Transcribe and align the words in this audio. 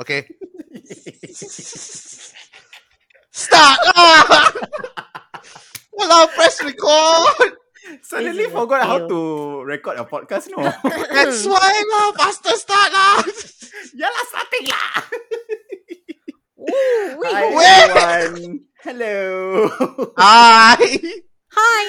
Okay. 0.00 0.26
Start! 3.30 3.78
Ah! 3.94 4.52
well, 5.92 6.12
I'll 6.12 6.28
press 6.28 6.62
record. 6.64 7.56
Suddenly 8.02 8.46
This 8.46 8.46
is 8.46 8.54
a 8.54 8.56
forgot 8.56 8.86
how 8.86 9.08
to 9.08 9.62
record 9.62 9.98
a 9.98 10.04
podcast, 10.04 10.48
no? 10.54 10.62
That's 11.12 11.44
why 11.44 11.82
lah. 11.92 12.12
Faster 12.16 12.56
start 12.56 12.92
lah. 12.92 13.20
yeah 13.98 14.08
lah, 14.08 14.24
starting 14.30 14.66
lah! 14.70 14.92
Ooh, 16.62 17.18
wait, 17.18 17.34
Hi 17.34 17.42
Wait. 17.50 17.66
everyone! 17.66 18.60
Hello! 18.80 19.68
Hi. 20.18 20.78
Hi. 21.52 21.86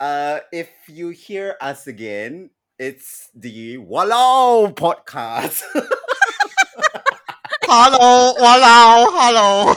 uh, 0.00 0.38
if 0.52 0.70
you 0.86 1.10
hear 1.10 1.56
us 1.60 1.86
again, 1.86 2.50
it's 2.78 3.28
the 3.34 3.78
Walao 3.78 4.72
podcast. 4.72 5.66
Hello. 7.70 8.32
Walao. 8.40 9.06
Hello. 9.12 9.74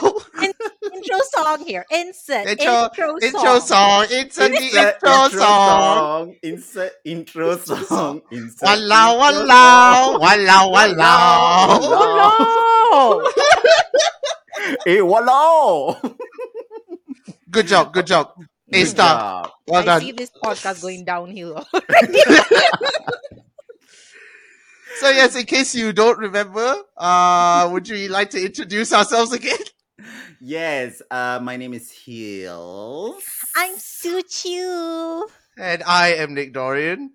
Intro 0.96 1.20
song 1.34 1.66
here. 1.66 1.86
Insert 1.92 2.48
Intro- 2.48 2.88
intro, 2.88 3.18
Intro 3.22 3.60
song. 3.60 4.06
Insert 4.12 4.52
the 4.52 4.64
intro 4.64 5.28
song. 5.30 6.36
Insert 6.42 6.94
intro 7.04 7.58
song. 7.58 8.22
Insert 8.32 8.64
Walao. 8.64 9.20
intro 9.28 9.44
Walao. 9.44 9.92
song. 10.08 10.22
Walao. 10.24 10.72
Walao. 11.92 13.32
Hey, 14.86 14.98
Walao! 15.00 16.16
Good 17.50 17.68
job. 17.68 17.92
Good 17.94 18.08
job. 18.08 18.32
A 18.40 18.72
Good 18.72 18.88
star. 18.88 19.52
Well 19.68 19.82
I 19.82 19.86
done. 19.86 20.02
see 20.02 20.12
this 20.14 20.32
podcast 20.32 20.82
going 20.82 21.04
downhill. 21.04 21.66
So 25.00 25.10
yes, 25.10 25.36
in 25.36 25.46
case 25.46 25.74
you 25.76 25.94
don't 25.94 26.18
remember, 26.18 26.76
uh, 26.98 27.70
would 27.72 27.88
you 27.88 28.08
like 28.10 28.30
to 28.32 28.44
introduce 28.44 28.94
ourselves 28.94 29.34
again? 29.34 29.58
Yes, 30.44 31.04
uh, 31.12 31.40
my 31.40 31.56
name 31.56 31.76
is 31.76 31.92
Hills. 31.92 33.24
I'm 33.56 33.76
Suchu. 33.76 35.22
And 35.56 35.84
I 35.84 36.16
am 36.16 36.34
Nick 36.34 36.52
Dorian. 36.54 37.12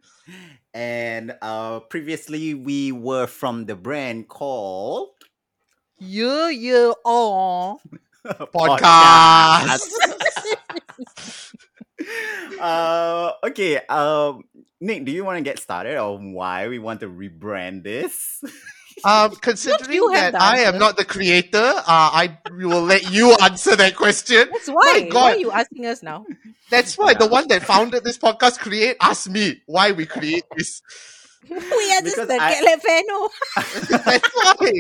And 0.72 1.34
uh, 1.42 1.80
previously 1.80 2.54
we 2.54 2.92
were 2.92 3.26
from 3.26 3.64
the 3.66 3.74
brand 3.74 4.28
called 4.28 5.10
You, 5.98 6.46
you, 6.46 6.94
oh. 7.04 7.80
Podcast. 8.24 9.80
uh, 12.60 13.32
okay, 13.42 13.80
um, 13.88 14.44
Nick, 14.80 15.04
do 15.04 15.12
you 15.12 15.24
want 15.24 15.38
to 15.38 15.42
get 15.44 15.58
started 15.58 15.96
on 15.96 16.32
why 16.32 16.68
we 16.68 16.78
want 16.78 17.00
to 17.00 17.08
rebrand 17.08 17.82
this? 17.84 18.42
Um, 19.04 19.36
considering 19.36 19.92
you 19.92 20.08
have 20.08 20.32
that 20.32 20.40
I 20.40 20.60
am 20.60 20.78
not 20.78 20.96
the 20.96 21.04
creator, 21.04 21.58
uh, 21.58 21.82
I 21.86 22.38
will 22.50 22.80
let 22.82 23.10
you 23.12 23.36
answer 23.42 23.76
that 23.76 23.94
question. 23.94 24.48
That's 24.50 24.68
why. 24.68 25.06
My 25.10 25.14
Why 25.14 25.32
are 25.32 25.36
you 25.36 25.52
asking 25.52 25.84
us 25.84 26.02
now? 26.02 26.24
That's 26.70 26.96
why 26.96 27.10
Yeah. 27.12 27.18
the 27.18 27.26
one 27.26 27.46
that 27.48 27.62
founded 27.62 28.04
this 28.04 28.16
podcast 28.16 28.58
create 28.58 28.96
asked 29.02 29.28
me 29.28 29.60
why 29.66 29.92
we 29.92 30.06
create 30.06 30.44
this. 30.56 30.80
we 31.46 31.58
are 31.92 32.00
just 32.00 32.16
the 32.16 32.38
I- 32.40 32.54
Calefeno. 32.56 33.28
That's 34.06 34.30
why. 34.34 34.72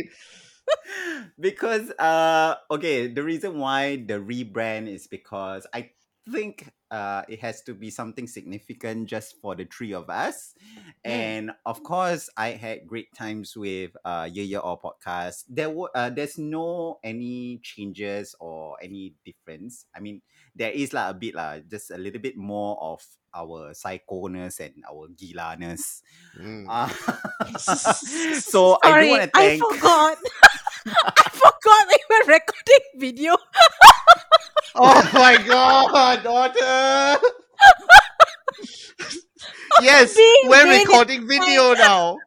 because 1.38 1.90
uh 1.98 2.54
okay 2.70 3.06
the 3.08 3.22
reason 3.22 3.58
why 3.58 3.96
the 3.96 4.14
rebrand 4.14 4.88
is 4.88 5.06
because 5.06 5.66
i 5.72 5.90
think 6.32 6.66
uh 6.90 7.22
it 7.28 7.40
has 7.40 7.62
to 7.62 7.74
be 7.74 7.90
something 7.90 8.26
significant 8.26 9.08
just 9.08 9.36
for 9.40 9.54
the 9.54 9.64
three 9.66 9.92
of 9.92 10.08
us 10.08 10.54
and 11.04 11.50
of 11.64 11.82
course 11.82 12.30
i 12.36 12.50
had 12.50 12.86
great 12.86 13.12
times 13.14 13.56
with 13.56 13.90
uh 14.04 14.28
yeah 14.30 14.42
yeah 14.44 14.58
or 14.58 14.78
podcast 14.78 15.44
there 15.48 15.70
were 15.70 15.90
uh, 15.94 16.10
there's 16.10 16.38
no 16.38 16.98
any 17.02 17.58
changes 17.62 18.34
or 18.40 18.76
any 18.82 19.14
difference 19.24 19.86
i 19.94 20.00
mean 20.00 20.20
there 20.54 20.70
is 20.70 20.92
like 20.92 21.10
a 21.10 21.14
bit 21.14 21.34
lah 21.34 21.58
just 21.70 21.90
a 21.90 21.98
little 21.98 22.20
bit 22.20 22.36
more 22.36 22.78
of 22.80 23.02
our 23.34 23.72
psychoness 23.74 24.60
and 24.60 24.82
our 24.88 25.08
gilaness 25.14 26.02
Mm. 26.38 26.66
uh, 26.68 26.88
so 28.38 28.78
i 28.82 28.90
Sorry, 28.90 29.04
do 29.04 29.08
want 29.08 29.22
to 29.22 29.30
thank. 29.34 29.62
I 29.70 29.74
forgot. 29.74 30.18
I 30.86 31.30
forgot 31.30 31.86
we 31.88 31.98
were 32.10 32.24
recording 32.34 32.84
video. 32.96 33.36
Oh 34.78 35.10
my 35.14 35.36
god, 35.46 36.22
daughter! 36.22 37.20
yes, 39.80 40.14
being 40.16 40.42
we're 40.44 40.64
really 40.64 40.78
recording 40.84 41.26
video 41.26 41.74
now. 41.74 42.18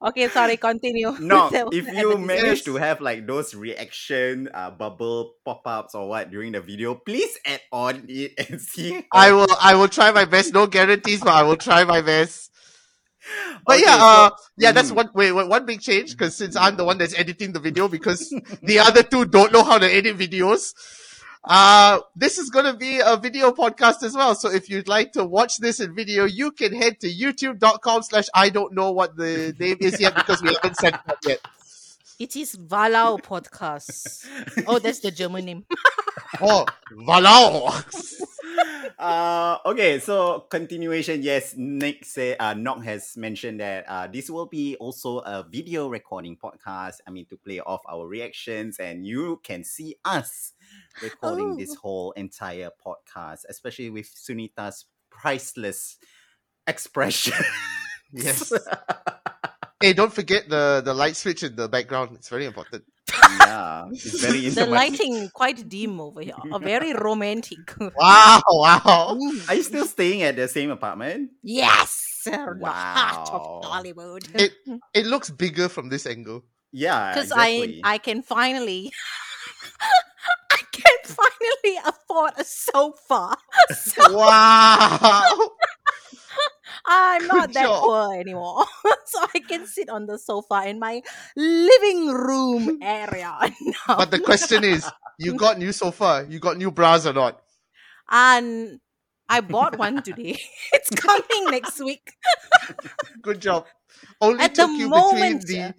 Okay, 0.00 0.28
sorry, 0.28 0.56
continue. 0.56 1.10
No, 1.18 1.50
That 1.50 1.66
was 1.66 1.74
if 1.74 1.90
you 1.90 2.12
advertisement. 2.14 2.26
manage 2.26 2.62
to 2.64 2.76
have 2.76 3.00
like 3.00 3.26
those 3.26 3.54
reaction 3.54 4.48
uh, 4.54 4.70
bubble 4.70 5.34
pop-ups 5.44 5.94
or 5.94 6.08
what 6.08 6.30
during 6.30 6.52
the 6.52 6.60
video, 6.60 6.94
please 6.94 7.36
add 7.44 7.60
on 7.72 8.04
it 8.08 8.32
and 8.38 8.60
see. 8.70 9.02
I 9.12 9.32
will 9.32 9.50
I 9.60 9.74
will 9.74 9.88
try 9.88 10.12
my 10.12 10.24
best. 10.24 10.54
No 10.54 10.66
guarantees, 10.68 11.20
but 11.20 11.34
I 11.34 11.42
will 11.42 11.56
try 11.56 11.82
my 11.84 12.00
best. 12.00 12.52
But 13.66 13.76
Okay, 13.76 13.84
yeah, 13.86 13.98
so- 13.98 14.04
uh, 14.04 14.30
yeah, 14.56 14.72
that's 14.72 14.90
Mhm. 14.90 14.94
one 14.96 15.10
wait, 15.14 15.32
wait, 15.32 15.48
one 15.48 15.66
big 15.66 15.80
change 15.80 16.12
because 16.12 16.36
since 16.36 16.56
I'm 16.56 16.76
the 16.76 16.84
one 16.84 16.98
that's 16.98 17.14
editing 17.18 17.52
the 17.52 17.60
video 17.60 17.88
because 17.88 18.28
the 18.62 18.78
other 18.78 19.02
two 19.02 19.24
don't 19.24 19.52
know 19.52 19.62
how 19.64 19.78
to 19.78 19.86
edit 19.92 20.16
videos. 20.18 20.72
Uh, 21.44 22.00
this 22.16 22.36
is 22.38 22.50
gonna 22.50 22.74
be 22.74 23.00
a 23.00 23.16
video 23.16 23.52
podcast 23.52 24.02
as 24.02 24.14
well. 24.14 24.34
So 24.34 24.50
if 24.50 24.68
you'd 24.68 24.88
like 24.88 25.12
to 25.12 25.24
watch 25.24 25.58
this 25.58 25.80
in 25.80 25.94
video, 25.94 26.24
you 26.24 26.50
can 26.50 26.74
head 26.74 27.00
to 27.00 27.08
youtube.com 27.08 28.02
slash 28.02 28.26
I 28.34 28.50
don't 28.50 28.74
know 28.74 28.90
what 28.92 29.16
the 29.16 29.54
name 29.58 29.76
is 29.80 30.00
yet 30.00 30.14
because 30.14 30.42
we 30.42 30.52
haven't 30.54 30.76
set 30.76 30.94
it 30.94 31.00
up 31.08 31.18
yet. 31.24 31.40
It 32.18 32.34
is 32.34 32.56
Valau 32.56 33.22
Podcast. 33.22 34.26
Oh, 34.66 34.78
that's 34.80 34.98
the 34.98 35.12
German 35.12 35.44
name. 35.44 35.64
Oh, 36.40 36.66
Valao. 36.92 37.72
uh 38.98 39.58
okay 39.66 39.98
so 39.98 40.40
continuation 40.50 41.22
yes 41.22 41.54
nick 41.56 42.04
say 42.04 42.36
uh 42.36 42.54
Nock 42.54 42.82
has 42.84 43.16
mentioned 43.16 43.60
that 43.60 43.84
uh 43.88 44.06
this 44.06 44.30
will 44.30 44.46
be 44.46 44.76
also 44.76 45.18
a 45.20 45.44
video 45.48 45.88
recording 45.88 46.36
podcast 46.36 46.96
i 47.06 47.10
mean 47.10 47.26
to 47.26 47.36
play 47.36 47.60
off 47.60 47.80
our 47.88 48.06
reactions 48.06 48.78
and 48.78 49.06
you 49.06 49.40
can 49.44 49.64
see 49.64 49.96
us 50.04 50.52
recording 51.02 51.56
this 51.56 51.74
Oh. 51.76 51.80
whole 51.82 52.12
entire 52.12 52.70
podcast 52.84 53.40
especially 53.48 53.90
with 53.90 54.06
sunita's 54.14 54.86
priceless 55.10 55.96
expression 56.66 57.34
Yes. 58.12 58.52
Hey, 59.80 59.92
don't 59.92 60.12
forget 60.12 60.48
the, 60.48 60.82
the 60.84 60.92
light 60.92 61.14
switch 61.14 61.44
in 61.44 61.54
the 61.54 61.68
background. 61.68 62.10
It's 62.16 62.28
very 62.28 62.46
important. 62.46 62.82
Yeah 63.24 63.88
it's 64.04 64.16
very 64.20 64.46
The 64.46 64.66
intimate. 64.66 64.70
lighting 64.70 65.30
quite 65.32 65.68
dim 65.68 66.00
over 66.00 66.20
here. 66.22 66.34
Uh, 66.50 66.58
very 66.62 66.92
romantic. 66.92 67.74
Wow, 67.96 68.42
wow. 68.48 69.18
are 69.48 69.54
you 69.54 69.62
still 69.62 69.86
staying 69.86 70.22
at 70.22 70.36
the 70.36 70.48
same 70.48 70.70
apartment 70.70 71.30
yes, 71.42 72.22
the 72.24 72.72
heart 72.94 73.28
of 73.32 73.42
Wow. 73.42 73.62
Hollywood. 73.62 74.28
It 74.34 74.52
it 74.94 75.06
looks 75.06 75.30
bigger 75.30 75.68
from 75.68 75.88
this 75.88 76.06
angle. 76.06 76.44
yeah 76.72 77.14
Because 77.14 77.32
exactly. 77.32 77.80
I 77.82 77.94
I 77.94 77.98
can 77.98 78.22
finally. 78.22 78.92
I 80.50 80.60
can 80.72 80.98
finally 81.04 81.76
afford 81.84 82.32
a 82.36 82.44
sofa. 82.44 83.36
So 83.70 84.02
Wow. 84.14 85.50
I'm 86.88 87.26
not 87.26 87.48
Good 87.48 87.54
that 87.54 87.62
job. 87.64 87.82
poor 87.84 88.14
anymore. 88.18 88.64
so 89.06 89.26
I 89.34 89.40
can 89.40 89.66
sit 89.66 89.88
on 89.90 90.06
the 90.06 90.18
sofa 90.18 90.64
in 90.66 90.78
my 90.78 91.02
living 91.36 92.08
room 92.08 92.78
area 92.82 93.36
now. 93.60 93.96
But 93.96 94.10
the 94.10 94.20
question 94.20 94.64
is, 94.64 94.90
you 95.18 95.34
got 95.34 95.58
new 95.58 95.72
sofa, 95.72 96.26
you 96.28 96.40
got 96.40 96.56
new 96.56 96.70
bras 96.70 97.06
or 97.06 97.12
not? 97.12 97.40
and 98.10 98.80
I 99.28 99.42
bought 99.42 99.76
one 99.78 100.02
today. 100.02 100.38
it's 100.72 100.88
coming 100.90 101.50
next 101.50 101.78
week. 101.84 102.12
Good 103.22 103.40
job. 103.40 103.66
Only 104.20 104.44
At 104.44 104.54
took 104.54 104.70
you 104.70 104.88
moment, 104.88 105.42
between 105.42 105.68
the 105.68 105.74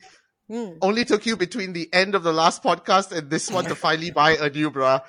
Hmm. 0.52 0.78
only 0.82 1.06
took 1.06 1.28
you 1.28 1.38
between 1.38 1.74
the 1.74 1.88
end 1.94 2.16
of 2.16 2.24
the 2.24 2.34
last 2.34 2.64
podcast 2.64 3.12
and 3.16 3.30
this 3.30 3.52
one 3.52 3.66
to 3.66 3.76
finally 3.76 4.10
buy 4.10 4.32
a 4.32 4.50
new 4.50 4.72
bra. 4.72 5.02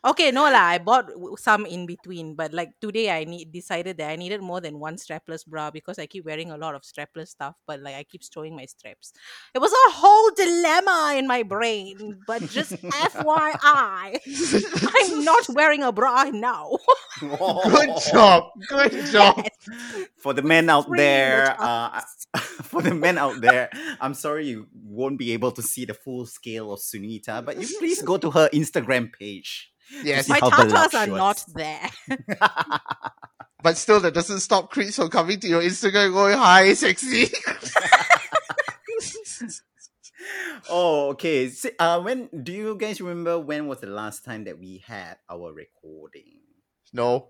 Okay, 0.00 0.30
no 0.32 0.48
lah. 0.48 0.72
I 0.72 0.78
bought 0.78 1.08
w- 1.12 1.36
some 1.36 1.66
in 1.66 1.84
between, 1.84 2.32
but 2.34 2.54
like 2.56 2.72
today, 2.80 3.10
I 3.12 3.24
need 3.24 3.52
decided 3.52 3.98
that 3.98 4.08
I 4.08 4.16
needed 4.16 4.40
more 4.40 4.60
than 4.60 4.80
one 4.80 4.96
strapless 4.96 5.44
bra 5.46 5.70
because 5.70 5.98
I 5.98 6.06
keep 6.06 6.24
wearing 6.24 6.50
a 6.50 6.56
lot 6.56 6.74
of 6.74 6.82
strapless 6.88 7.28
stuff. 7.36 7.56
But 7.66 7.80
like 7.80 7.96
I 7.96 8.04
keep 8.04 8.24
throwing 8.24 8.56
my 8.56 8.64
straps. 8.64 9.12
It 9.52 9.58
was 9.58 9.72
a 9.72 9.92
whole 9.92 10.30
dilemma 10.32 11.14
in 11.20 11.28
my 11.28 11.42
brain. 11.42 12.20
But 12.26 12.48
just 12.48 12.72
FYI, 12.80 14.20
I'm 15.12 15.24
not 15.24 15.44
wearing 15.50 15.82
a 15.82 15.92
bra 15.92 16.24
now. 16.32 16.78
Good 17.20 17.92
job. 18.10 18.44
Good 18.68 19.04
job. 19.12 19.44
for 20.16 20.32
the 20.32 20.42
men 20.42 20.70
out 20.70 20.86
Free 20.88 20.96
there, 20.96 21.44
your 21.44 21.56
uh, 21.58 22.00
for 22.64 22.80
the 22.80 22.94
men 22.94 23.18
out 23.18 23.40
there, 23.42 23.68
I'm 24.00 24.14
sorry 24.14 24.48
you 24.48 24.66
won't 24.72 25.18
be 25.18 25.32
able 25.32 25.52
to 25.52 25.62
see 25.62 25.84
the 25.84 25.92
full 25.94 26.24
scale 26.24 26.72
of 26.72 26.80
Sunita, 26.80 27.44
but 27.44 27.60
you 27.60 27.68
please 27.78 28.00
go 28.00 28.16
to 28.16 28.30
her 28.30 28.48
Instagram 28.54 29.12
page. 29.12 29.70
Yes, 30.02 30.28
my 30.28 30.40
tatas 30.40 30.94
are 30.94 31.06
not 31.06 31.44
there. 31.54 31.88
but 33.62 33.76
still, 33.76 34.00
that 34.00 34.14
doesn't 34.14 34.40
stop 34.40 34.70
creeps 34.70 34.96
from 34.96 35.10
coming 35.10 35.38
to 35.40 35.48
your 35.48 35.62
Instagram 35.62 36.12
going, 36.12 36.38
"Hi, 36.38 36.74
sexy." 36.74 37.28
oh, 40.70 41.10
okay. 41.10 41.50
So, 41.50 41.68
uh, 41.78 42.00
when 42.00 42.28
do 42.42 42.52
you 42.52 42.76
guys 42.76 43.00
remember 43.00 43.38
when 43.38 43.66
was 43.66 43.80
the 43.80 43.88
last 43.88 44.24
time 44.24 44.44
that 44.44 44.58
we 44.58 44.82
had 44.86 45.18
our 45.28 45.52
recording? 45.52 46.40
No. 46.92 47.28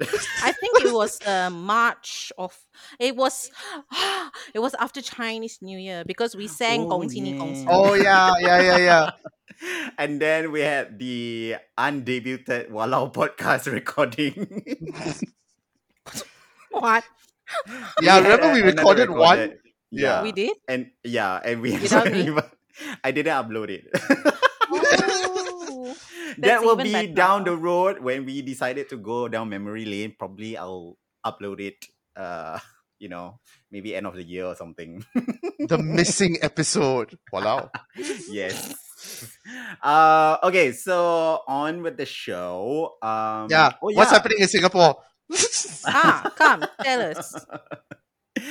I 0.00 0.52
think 0.52 0.82
it 0.84 0.92
was 0.92 1.20
uh, 1.26 1.50
March 1.50 2.32
of 2.38 2.56
it 2.98 3.14
was 3.14 3.50
it 4.54 4.58
was 4.58 4.74
after 4.74 5.00
Chinese 5.00 5.58
New 5.62 5.78
Year 5.78 6.02
because 6.04 6.34
we 6.34 6.48
sang 6.48 6.82
Oh, 6.86 6.98
Gong 6.98 7.08
Xi 7.10 7.20
Ni 7.20 7.38
Gong 7.38 7.54
yeah. 7.54 7.66
Oh 7.70 7.94
yeah, 7.94 8.34
yeah, 8.40 8.60
yeah, 8.62 8.78
yeah. 8.78 9.10
and 9.98 10.18
then 10.20 10.50
we 10.50 10.60
had 10.60 10.98
the 10.98 11.56
undebuted 11.78 12.70
Walao 12.70 13.12
podcast 13.12 13.70
recording. 13.78 14.34
What? 16.70 17.04
Yeah, 18.00 18.14
had 18.14 18.22
remember 18.24 18.50
a- 18.50 18.52
we 18.54 18.60
another 18.62 18.76
recorded 18.76 19.10
one? 19.10 19.38
Yeah. 19.38 19.52
Yeah, 19.92 20.22
We 20.22 20.32
did? 20.32 20.56
and 20.66 20.90
yeah, 21.04 21.36
and 21.44 21.60
we 21.60 21.72
Without 21.76 22.08
haven't 22.08 22.34
me? 22.34 22.42
I 23.04 23.10
didn't 23.12 23.32
upload 23.36 23.68
it. 23.68 23.86
That 26.38 26.62
will 26.62 26.76
be 26.76 26.92
better. 26.92 27.12
down 27.12 27.44
the 27.44 27.56
road 27.56 28.00
when 28.00 28.24
we 28.24 28.40
decided 28.40 28.88
to 28.90 28.96
go 28.96 29.28
down 29.28 29.48
memory 29.50 29.84
lane. 29.84 30.14
Probably 30.18 30.56
I'll 30.56 30.96
upload 31.24 31.60
it. 31.60 31.84
Uh, 32.16 32.58
you 32.98 33.08
know, 33.08 33.40
maybe 33.70 33.94
end 33.94 34.06
of 34.06 34.14
the 34.14 34.22
year 34.24 34.46
or 34.46 34.54
something. 34.56 35.04
The 35.62 35.78
missing 35.78 36.38
episode. 36.42 37.14
Wow. 37.32 37.70
yes. 38.30 38.74
Uh, 39.82 40.38
okay, 40.42 40.72
so 40.72 41.38
on 41.46 41.82
with 41.82 41.96
the 41.96 42.06
show. 42.06 42.96
Um, 43.02 43.46
Yeah. 43.50 43.78
oh, 43.82 43.92
What's 43.94 44.10
happening 44.10 44.38
in 44.40 44.48
Singapore? 44.48 44.96
ah, 45.86 46.32
come, 46.34 46.66
tell 46.82 47.00
us. 47.14 47.30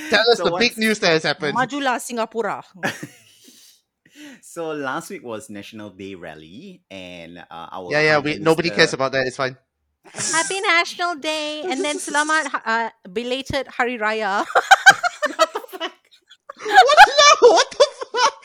Tell 0.10 0.26
us 0.32 0.38
So 0.40 0.46
the 0.46 0.56
big 0.58 0.78
news 0.78 1.00
that 1.00 1.12
has 1.20 1.24
happened. 1.24 1.58
Majulah 1.58 2.00
Singapura. 2.00 2.64
So 4.42 4.72
last 4.72 5.10
week 5.10 5.24
was 5.24 5.50
National 5.50 5.90
Day 5.90 6.16
rally, 6.16 6.82
and 6.90 7.38
uh, 7.40 7.68
our 7.72 7.92
Yeah, 7.92 8.02
yeah. 8.02 8.18
We 8.20 8.38
nobody 8.40 8.70
Minister- 8.70 8.76
cares 8.76 8.94
about 8.94 9.12
that. 9.14 9.28
It's 9.28 9.38
fine. 9.38 9.58
Happy 10.02 10.58
National 10.66 11.14
Day 11.16 11.62
and 11.62 11.78
then 11.86 12.02
selamat 12.08 12.50
uh, 12.66 12.90
belated 13.06 13.68
Hari 13.70 14.02
Raya. 14.02 14.42
what 14.42 14.50
the 17.06 17.30
what 17.46 17.70
the 17.70 17.86
fuck? 18.10 18.38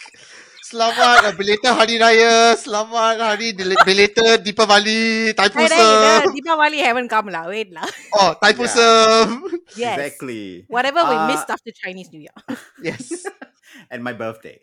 Selamat 0.67 1.25
uh, 1.25 1.33
belated 1.33 1.73
Hari 1.73 1.97
Raya. 1.97 2.53
Selamat 2.61 3.17
Hari 3.23 3.57
Dil- 3.57 3.79
belated 3.89 4.45
Deepavali. 4.45 4.85
Hey, 4.85 5.31
hey, 5.31 5.33
Thaipusam. 5.33 6.29
the 6.29 6.33
Deepavali 6.37 6.79
haven't 6.85 7.09
come 7.09 7.33
lah. 7.33 7.49
Wait 7.49 7.73
lah. 7.73 7.87
Oh, 8.13 8.37
Thaipusam. 8.37 9.49
Yes. 9.81 9.97
Exactly. 9.97 10.67
Whatever 10.69 11.09
we 11.09 11.17
Uh, 11.17 11.25
missed 11.31 11.49
after 11.49 11.71
Chinese 11.73 12.13
New 12.13 12.21
Year. 12.27 12.37
Yes. 12.83 13.25
and 13.93 14.03
my 14.05 14.13
birthday. 14.13 14.61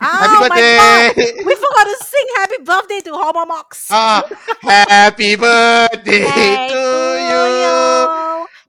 Ah, 0.00 0.20
Happy 0.20 0.36
my 0.48 0.62
God. 0.76 1.06
birthday. 1.16 1.44
We 1.44 1.54
forgot 1.54 1.84
to 1.84 1.96
sing 2.04 2.26
happy 2.36 2.58
birthday 2.64 3.00
to 3.00 3.12
Homo 3.12 3.44
Mox. 3.46 3.90
Ah, 3.90 4.22
happy 4.62 5.36
birthday 5.36 6.26
Hey 6.26 6.68
to 6.68 6.82
you. 7.30 8.08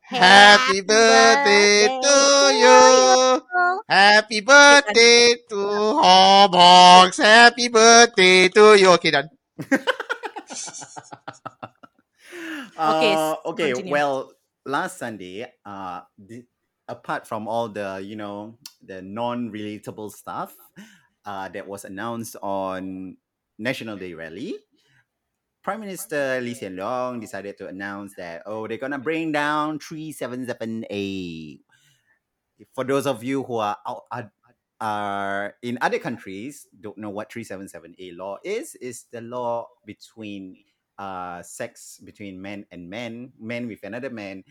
Happy 0.02 0.82
birthday 0.82 1.90
to 2.02 2.16
you. 2.64 3.42
Happy 3.90 4.40
birthday 4.42 5.36
to 5.50 5.56
Homox. 6.02 7.18
Happy 7.18 7.68
birthday 7.70 8.50
to 8.50 8.76
you. 8.76 8.90
Okay, 8.96 9.12
done. 9.12 9.30
Okay, 12.88 13.14
Uh, 13.16 13.16
s- 13.16 13.36
okay. 13.46 13.74
continue. 13.74 13.74
Well, 13.74 14.32
last 14.66 14.98
Sunday, 15.00 15.46
uh, 15.66 16.02
the, 16.18 16.44
apart 16.88 17.28
from 17.28 17.48
all 17.48 17.70
the 17.70 18.02
you 18.04 18.16
know 18.16 18.58
the 18.86 19.02
non-relatable 19.02 20.12
stuff 20.12 20.56
uh, 21.28 21.50
that 21.50 21.68
was 21.68 21.84
announced 21.84 22.38
on 22.42 23.18
National 23.60 23.98
Day 23.98 24.16
rally, 24.16 24.56
Prime 25.62 25.82
Minister 25.82 26.40
Lee 26.40 26.56
Hsien 26.56 26.80
Loong 26.80 27.20
decided 27.20 27.58
to 27.60 27.68
announce 27.68 28.16
that 28.16 28.42
oh 28.46 28.68
they're 28.68 28.80
gonna 28.80 28.98
bring 28.98 29.34
down 29.34 29.78
three 29.80 30.14
seven 30.14 30.48
seven 30.48 30.86
A. 30.90 31.60
For 32.72 32.86
those 32.88 33.06
of 33.06 33.22
you 33.24 33.44
who 33.44 33.58
are 33.58 33.76
out 33.86 34.08
are, 34.10 34.32
are 34.80 35.56
in 35.62 35.78
other 35.82 36.00
countries 36.00 36.68
don't 36.80 36.98
know 36.98 37.10
what 37.10 37.30
377A 37.30 38.16
law 38.16 38.38
is, 38.46 38.76
is 38.76 39.06
the 39.12 39.20
law 39.20 39.68
between 39.86 40.56
uh 40.98 41.44
sex 41.44 42.00
between 42.00 42.42
men 42.42 42.66
and 42.72 42.90
men, 42.90 43.34
men 43.38 43.68
with 43.68 43.84
another 43.84 44.10
man, 44.10 44.46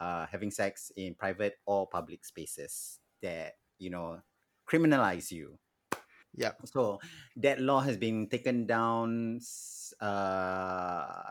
uh 0.00 0.24
having 0.32 0.50
sex 0.50 0.90
in 0.96 1.14
private 1.14 1.60
or 1.66 1.86
public 1.86 2.24
spaces 2.24 2.98
that 3.20 3.60
you 3.78 3.90
know 3.90 4.22
criminalize 4.66 5.30
you. 5.30 5.58
Yeah. 6.34 6.52
So 6.64 7.00
that 7.36 7.60
law 7.60 7.80
has 7.80 7.96
been 7.96 8.28
taken 8.28 8.66
down 8.66 9.40
uh 10.00 11.30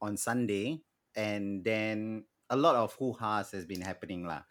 on 0.00 0.16
Sunday 0.16 0.80
and 1.14 1.64
then 1.64 2.24
a 2.50 2.56
lot 2.56 2.74
of 2.76 2.94
hoo-has 2.94 3.52
has 3.52 3.64
been 3.66 3.80
happening 3.80 4.26
lah. 4.26 4.42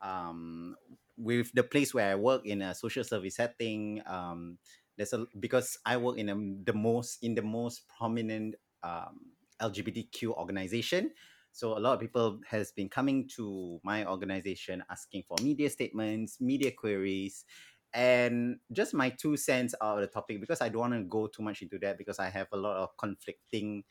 Um 0.00 0.76
with 1.20 1.52
the 1.52 1.62
place 1.62 1.92
where 1.92 2.10
I 2.12 2.14
work 2.16 2.46
in 2.46 2.62
a 2.62 2.74
social 2.74 3.04
service 3.04 3.36
setting, 3.36 4.00
um, 4.06 4.56
there's 4.96 5.12
a 5.12 5.26
because 5.38 5.76
I 5.84 5.98
work 5.98 6.16
in 6.16 6.28
a, 6.30 6.36
the 6.64 6.72
most 6.72 7.22
in 7.22 7.34
the 7.34 7.42
most 7.42 7.84
prominent 7.88 8.56
um, 8.82 9.36
LGBTQ 9.60 10.32
organization. 10.32 11.12
So 11.52 11.76
a 11.76 11.80
lot 11.80 11.94
of 11.94 12.00
people 12.00 12.40
has 12.48 12.72
been 12.72 12.88
coming 12.88 13.28
to 13.36 13.80
my 13.82 14.06
organization 14.06 14.84
asking 14.88 15.24
for 15.28 15.36
media 15.42 15.68
statements, 15.68 16.40
media 16.40 16.70
queries, 16.70 17.44
and 17.92 18.58
just 18.72 18.94
my 18.94 19.10
two 19.10 19.36
cents 19.36 19.74
out 19.82 19.96
of 19.96 20.00
the 20.02 20.06
topic 20.06 20.40
because 20.40 20.60
I 20.60 20.68
don't 20.68 20.80
want 20.80 20.94
to 20.94 21.02
go 21.04 21.26
too 21.26 21.42
much 21.42 21.62
into 21.62 21.78
that 21.80 21.98
because 21.98 22.18
I 22.18 22.30
have 22.30 22.48
a 22.52 22.56
lot 22.56 22.76
of 22.76 22.96
conflicting 22.96 23.84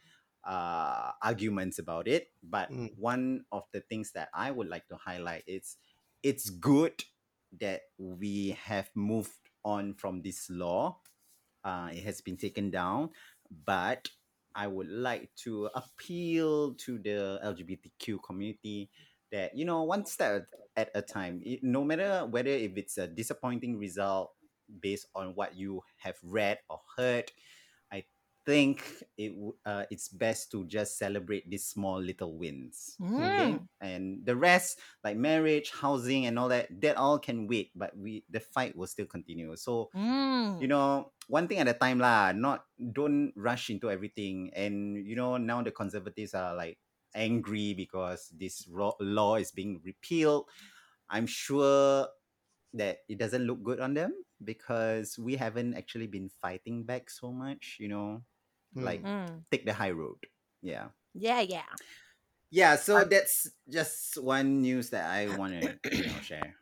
uh, 0.46 1.12
arguments 1.22 1.80
about 1.80 2.08
it. 2.08 2.28
But 2.44 2.72
Mm. 2.72 2.90
one 2.96 3.46
of 3.52 3.64
the 3.74 3.82
things 3.82 4.12
that 4.14 4.30
I 4.34 4.52
would 4.52 4.68
like 4.70 4.88
to 4.90 4.98
highlight 4.98 5.44
is 5.48 5.78
it's 6.24 6.50
good 6.50 7.04
that 7.60 7.82
we 7.98 8.52
have 8.64 8.90
moved 8.96 9.50
on 9.66 9.94
from 9.96 10.22
this 10.22 10.50
law. 10.50 11.02
Uh, 11.64 11.90
it 11.94 12.04
has 12.04 12.22
been 12.22 12.38
taken 12.38 12.72
down, 12.72 13.10
but 13.66 14.10
I 14.56 14.68
would 14.68 14.90
like 14.90 15.30
to 15.44 15.70
appeal 15.76 16.74
to 16.76 17.00
the 17.00 17.40
LGBTQ 17.44 18.20
community 18.20 18.90
that 19.32 19.56
you 19.58 19.66
know 19.66 19.84
one 19.84 20.06
step 20.06 20.48
at 20.76 20.92
a 20.96 21.02
time. 21.02 21.42
It, 21.46 21.64
no 21.64 21.84
matter 21.84 22.26
whether 22.26 22.50
if 22.52 22.78
it's 22.78 22.98
a 22.98 23.08
disappointing 23.08 23.78
result 23.78 24.32
based 24.82 25.08
on 25.16 25.36
what 25.36 25.56
you 25.58 25.82
have 25.98 26.18
read 26.24 26.60
or 26.70 26.82
heard, 26.98 27.32
I 27.92 28.06
think 28.46 28.84
it 29.18 29.34
uh, 29.66 29.86
it's 29.92 30.10
best 30.10 30.52
to 30.52 30.66
just 30.66 30.98
celebrate 30.98 31.50
these 31.50 31.66
small 31.68 32.00
little 32.02 32.38
wins. 32.38 33.00
Okay, 33.20 33.60
Mm. 33.60 33.68
and 33.82 34.26
the 34.26 34.36
rest 34.36 34.80
like 35.04 35.18
marriage, 35.18 35.72
housing, 35.72 36.26
and 36.26 36.40
all 36.40 36.50
that 36.50 36.70
that 36.82 36.98
all 36.98 37.20
can 37.20 37.48
wait. 37.48 37.72
But 37.76 37.98
we 37.98 38.24
the 38.30 38.40
fight 38.40 38.76
will 38.76 38.88
still 38.88 39.08
continue. 39.08 39.56
So 39.58 39.92
Mm. 39.94 40.60
you 40.60 40.68
know 40.68 41.12
one 41.28 41.48
thing 41.48 41.60
at 41.60 41.68
a 41.68 41.74
time 41.74 42.00
lah 42.00 42.32
not 42.32 42.66
don't 42.94 43.32
rush 43.36 43.70
into 43.70 43.90
everything 43.90 44.52
and 44.56 44.98
you 45.08 45.16
know 45.16 45.38
now 45.38 45.62
the 45.62 45.72
conservatives 45.72 46.34
are 46.34 46.56
like 46.56 46.78
angry 47.16 47.74
because 47.74 48.30
this 48.36 48.68
law 48.70 49.36
is 49.36 49.52
being 49.52 49.82
repealed. 49.84 50.46
I'm 51.10 51.26
sure 51.26 52.08
that 52.74 53.00
it 53.10 53.18
doesn't 53.18 53.46
look 53.46 53.64
good 53.64 53.80
on 53.80 53.94
them 53.94 54.14
because 54.44 55.18
we 55.18 55.36
haven't 55.36 55.74
actually 55.76 56.08
been 56.08 56.30
fighting 56.30 56.84
back 56.84 57.10
so 57.10 57.32
much 57.32 57.78
you 57.80 57.90
know 57.90 58.22
like 58.76 59.02
Mm. 59.04 59.44
take 59.52 59.66
the 59.66 59.74
high 59.74 59.92
road. 59.92 60.18
Yeah. 60.62 60.90
Yeah, 61.16 61.42
yeah. 61.42 61.66
yeah 62.52 62.76
so 62.76 63.04
that's 63.04 63.50
just 63.70 64.18
one 64.22 64.62
news 64.62 64.90
that 64.90 65.06
i 65.10 65.30
want 65.38 65.54
to 65.54 65.78
you 65.92 66.06
know 66.06 66.20
share 66.22 66.56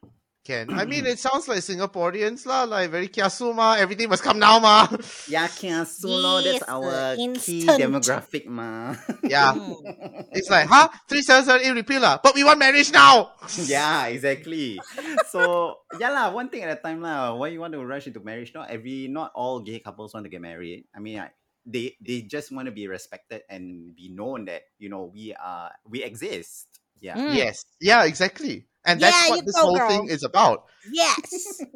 Can. 0.48 0.72
I 0.72 0.88
mean, 0.88 1.04
it 1.12 1.20
sounds 1.20 1.52
like 1.52 1.60
Singaporeans 1.60 2.48
lah, 2.48 2.64
like 2.64 2.88
very 2.88 3.12
kiasu 3.12 3.52
ma. 3.52 3.76
Everything 3.76 4.08
must 4.08 4.24
come 4.24 4.40
now 4.40 4.64
ma. 4.64 4.88
yeah 5.28 5.52
kiasulo 5.52 6.40
Yes, 6.40 6.64
that's 6.64 6.72
our 6.72 7.20
key 7.36 7.68
demographic 7.68 8.48
ma 8.48 8.96
Yeah. 9.28 9.52
Mm. 9.60 10.32
It's 10.32 10.48
like, 10.48 10.72
huh? 10.72 10.88
377 11.12 11.76
repeal 11.76 12.00
lah. 12.00 12.24
But 12.24 12.32
we 12.32 12.48
want 12.48 12.64
marriage 12.64 12.96
now. 12.96 13.36
yeah, 13.68 14.08
exactly. 14.08 14.80
So 15.28 15.84
yeah 16.00 16.16
lah, 16.16 16.32
one 16.32 16.48
thing 16.48 16.64
at 16.64 16.72
a 16.72 16.80
time 16.80 17.04
lah. 17.04 17.36
Why 17.36 17.52
you 17.52 17.60
want 17.60 17.76
to 17.76 17.84
rush 17.84 18.08
into 18.08 18.24
marriage? 18.24 18.56
Not 18.56 18.72
every, 18.72 19.12
not 19.12 19.36
all 19.36 19.60
gay 19.60 19.84
couples 19.84 20.16
want 20.16 20.24
to 20.24 20.32
get 20.32 20.40
married. 20.40 20.88
I 20.96 21.04
mean, 21.04 21.20
I, 21.20 21.36
they 21.68 22.00
they 22.00 22.24
just 22.24 22.56
want 22.56 22.72
to 22.72 22.72
be 22.72 22.88
respected 22.88 23.44
and 23.52 23.92
be 23.92 24.08
known 24.08 24.48
that 24.48 24.64
you 24.80 24.88
know 24.88 25.12
we 25.12 25.36
are 25.36 25.76
we 25.84 26.08
exist. 26.08 26.72
Yeah. 27.04 27.20
Mm. 27.20 27.36
Yes. 27.36 27.68
Yeah, 27.84 28.08
exactly. 28.08 28.66
And 28.88 29.00
that's 29.00 29.14
Yeah, 29.28 29.30
what 29.36 29.46
this 29.46 29.56
go, 29.56 29.62
whole 29.62 29.78
girl. 29.78 29.90
thing 29.90 30.08
is 30.10 30.24
about. 30.24 30.66
Yes. 30.92 31.62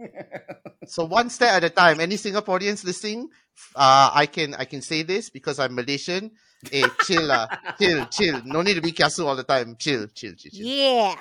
So 0.88 1.06
one 1.06 1.30
step 1.30 1.54
at 1.54 1.64
a 1.64 1.70
time. 1.70 2.00
Any 2.02 2.16
Singaporeans 2.16 2.84
listening, 2.84 3.30
uh, 3.76 4.10
I 4.14 4.26
can 4.26 4.56
I 4.56 4.66
can 4.66 4.82
say 4.82 5.04
this 5.04 5.30
because 5.30 5.60
I'm 5.60 5.76
Malaysian. 5.76 6.32
Hey, 6.72 6.84
chill 7.06 7.24
lah, 7.30 7.46
chill, 7.80 8.06
chill. 8.10 8.42
No 8.46 8.62
need 8.66 8.76
to 8.76 8.82
be 8.82 8.92
kiasu 8.92 9.24
all 9.30 9.36
the 9.38 9.46
time. 9.46 9.78
Chill, 9.78 10.08
chill, 10.10 10.34
chill, 10.34 10.50
chill. 10.52 10.66
yes. 10.66 11.18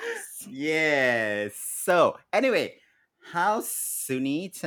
yes. 0.49 1.53
So 1.85 2.17
anyway, 2.33 2.81
How's 3.33 3.69
Sunita? 3.69 4.65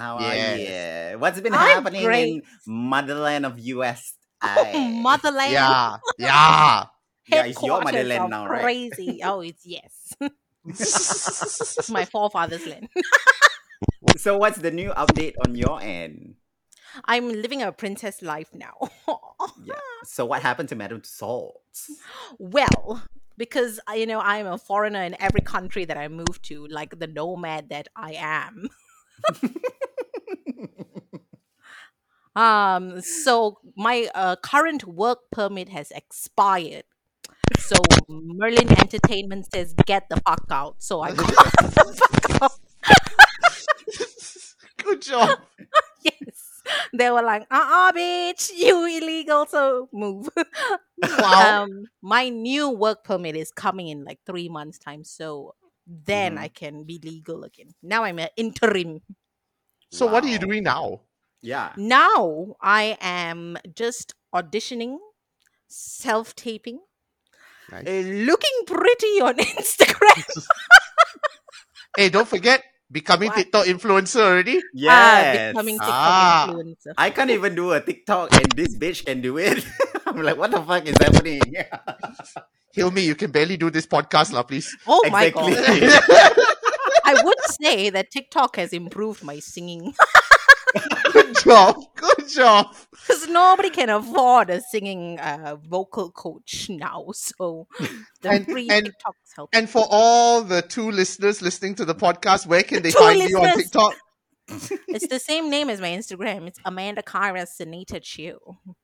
How 0.00 0.16
are 0.18 0.34
you? 0.56 1.18
What's 1.20 1.40
been 1.40 1.54
I'm 1.54 1.84
happening 1.84 2.02
great. 2.02 2.28
in 2.28 2.42
motherland 2.66 3.46
of 3.46 3.58
US? 3.60 4.14
Motherland. 4.74 5.52
Yeah, 5.52 5.96
yeah. 6.18 6.84
Yeah, 7.28 7.44
it's 7.44 7.62
your 7.62 7.82
motherland 7.82 8.30
now, 8.30 8.46
right? 8.46 8.62
Crazy. 8.62 9.20
Oh, 9.24 9.40
it's 9.40 9.66
yes. 9.66 10.14
It's 10.64 11.90
my 11.90 12.04
forefather's 12.04 12.66
land. 12.66 12.88
So 14.16 14.38
what's 14.38 14.58
the 14.58 14.70
new 14.70 14.90
update 14.90 15.34
on 15.44 15.54
your 15.54 15.80
end? 15.80 16.36
I'm 17.04 17.28
living 17.28 17.62
a 17.62 17.72
princess 17.72 18.22
life 18.22 18.50
now. 18.54 18.74
Yeah. 19.62 19.74
So 20.04 20.24
what 20.24 20.42
happened 20.42 20.68
to 20.70 20.76
Madame 20.76 21.02
Salt? 21.04 21.60
well, 22.38 23.02
because 23.36 23.80
you 23.94 24.06
know 24.06 24.20
I'm 24.20 24.46
a 24.46 24.58
foreigner 24.58 25.02
in 25.02 25.20
every 25.20 25.40
country 25.40 25.84
that 25.84 25.96
I 25.96 26.08
move 26.08 26.40
to, 26.42 26.66
like 26.68 26.98
the 26.98 27.06
nomad 27.06 27.68
that 27.70 27.88
I 27.96 28.12
am. 28.14 28.68
Um, 32.36 33.00
so 33.00 33.58
my 33.76 34.08
uh, 34.14 34.36
current 34.36 34.84
work 34.84 35.20
permit 35.32 35.70
has 35.70 35.90
expired. 35.90 36.84
So 37.58 37.76
Merlin 38.08 38.70
Entertainment 38.70 39.46
says 39.52 39.74
get 39.86 40.08
the 40.08 40.20
fuck 40.26 40.44
out. 40.50 40.76
So 40.82 41.00
I 41.00 41.12
got 41.14 41.26
the 41.60 41.94
fuck 41.96 42.42
out. 42.42 42.52
Good 44.82 45.02
job. 45.02 45.38
Yes. 46.04 46.62
They 46.92 47.10
were 47.10 47.22
like, 47.22 47.42
uh-uh, 47.50 47.92
bitch, 47.92 48.52
you 48.54 48.84
illegal, 48.86 49.46
so 49.46 49.88
move. 49.92 50.28
Wow. 51.18 51.64
um, 51.64 51.86
my 52.00 52.28
new 52.28 52.70
work 52.70 53.02
permit 53.04 53.34
is 53.36 53.50
coming 53.50 53.88
in 53.88 54.04
like 54.04 54.20
three 54.24 54.48
months' 54.48 54.78
time, 54.78 55.02
so 55.04 55.54
then 55.86 56.36
Mhm. 56.36 56.38
I 56.38 56.48
can 56.48 56.84
be 56.84 57.00
legal 57.02 57.42
again. 57.44 57.74
Now 57.82 58.04
I'm 58.04 58.18
an 58.20 58.28
interim. 58.36 59.02
so 59.90 60.06
what 60.06 60.24
are 60.24 60.28
you 60.28 60.38
doing 60.38 60.62
now? 60.64 61.00
Yeah. 61.42 61.72
Now 61.76 62.56
I 62.60 62.96
am 63.00 63.56
just 63.74 64.14
auditioning, 64.34 64.98
self-taping, 65.68 66.80
Nice. 67.70 67.86
uh, 67.86 68.08
looking 68.24 68.56
pretty 68.66 69.14
on 69.22 69.36
Instagram. 69.58 70.22
Hey, 71.96 72.10
don't 72.10 72.28
forget 72.28 72.62
becoming 72.92 73.28
What? 73.32 73.36
TikTok 73.40 73.64
influencer 73.66 74.20
already. 74.20 74.60
Ah, 74.60 74.68
Yes. 74.76 75.52
becoming 75.56 75.78
TikTok 75.80 75.96
Ah. 75.96 76.46
influencer. 76.52 76.92
I 76.98 77.08
can't 77.08 77.30
even 77.30 77.54
do 77.56 77.72
a 77.72 77.80
TikTok 77.80 78.34
and 78.36 78.52
this 78.52 78.76
bitch 78.76 79.06
can 79.06 79.22
do 79.24 79.38
it. 79.38 79.64
I'm 80.06 80.20
like, 80.20 80.36
what 80.36 80.50
the 80.52 80.60
fuck 80.60 80.84
is 80.84 80.96
happening? 81.00 81.40
Heal 82.76 82.90
me, 82.92 83.00
you 83.08 83.14
can 83.16 83.30
barely 83.32 83.56
do 83.56 83.70
this 83.72 83.86
podcast, 83.88 84.32
lah, 84.36 84.42
please. 84.44 84.68
Oh 84.86 85.00
my 85.08 85.30
god! 85.32 85.56
I 87.08 87.16
would 87.24 87.40
say 87.56 87.88
that 87.88 88.10
TikTok 88.12 88.56
has 88.60 88.74
improved 88.76 89.24
my 89.24 89.40
singing 89.40 89.94
Good 91.16 91.32
job. 91.40 91.80
Good 91.96 92.28
job. 92.28 92.76
Because 93.06 93.28
nobody 93.28 93.70
can 93.70 93.88
afford 93.90 94.50
a 94.50 94.60
singing 94.60 95.18
uh, 95.20 95.56
vocal 95.68 96.10
coach 96.10 96.68
now. 96.68 97.06
So 97.14 97.66
the 98.22 98.30
And- 98.30 98.44
free 98.46 98.68
and- 98.70 98.86
TikToks 98.86 99.34
help. 99.36 99.50
And 99.52 99.68
for 99.68 99.84
all 99.88 100.42
the 100.42 100.62
two 100.62 100.90
listeners 100.90 101.42
listening 101.42 101.74
to 101.76 101.84
the 101.84 101.94
podcast, 101.94 102.46
where 102.46 102.62
can 102.62 102.82
they 102.82 102.90
Two 102.90 102.98
find 102.98 103.22
you 103.28 103.38
on. 103.38 103.56
TikTok? 103.56 103.94
it's 104.88 105.08
the 105.08 105.18
same 105.18 105.50
name 105.50 105.68
as 105.70 105.80
my 105.80 105.88
Instagram. 105.88 106.46
It's 106.46 106.58
Amanda 106.64 107.02
Kyra 107.02 107.46
Sanita 107.46 108.00
Chiu. 108.02 108.38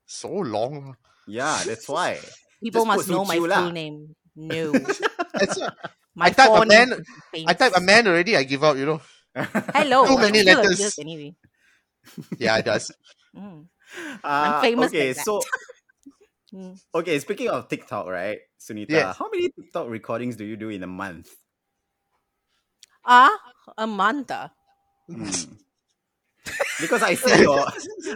So 0.07 0.29
long. 0.31 0.97
yeah, 1.27 1.63
that's 1.65 1.89
why. 1.89 2.19
People 2.63 2.85
Just 2.85 2.97
must 2.97 3.09
know 3.09 3.25
my 3.25 3.37
full 3.37 3.71
name. 3.73 4.15
No, 4.35 4.73
It's 5.35 5.57
a- 5.59 5.75
my 6.15 6.27
I 6.27 6.31
type 6.31 6.51
a 6.51 6.53
forename 6.53 6.69
man- 6.69 6.93
I 6.93 7.37
famous. 7.37 7.57
type 7.57 7.73
a 7.77 7.81
man 7.81 8.07
already, 8.09 8.37
I 8.37 8.43
give 8.45 8.63
up, 8.65 8.77
you 8.77 8.87
know. 8.87 9.01
Hello, 9.35 10.07
Too 10.07 10.19
many 10.19 10.43
letters. 10.43 10.99
Anyway, 10.99 11.35
Yeah, 12.39 12.59
it 12.59 12.65
does. 12.67 12.91
Mm. 13.37 13.67
Uh, 14.25 14.53
famous 14.55 14.91
Okay, 14.91 14.99
like 14.99 15.15
that. 15.15 15.27
so 15.27 15.45
Mm. 16.53 16.77
okay, 16.95 17.19
speaking 17.19 17.49
of 17.49 17.69
TikTok, 17.69 18.07
right, 18.07 18.41
Sunita, 18.59 19.15
Yes. 19.15 19.17
how 19.17 19.29
many 19.31 19.51
TikTok 19.51 19.89
recordings 19.89 20.37
do 20.37 20.45
you 20.45 20.57
do 20.57 20.69
in 20.69 20.83
a 20.83 20.87
month? 20.87 21.31
Ah, 23.05 23.31
a 23.77 23.85
Amanda. 23.85 24.41
Hmm. 25.09 25.55
because 26.79 27.03
I 27.03 27.15
see 27.15 27.41
your 27.41 27.67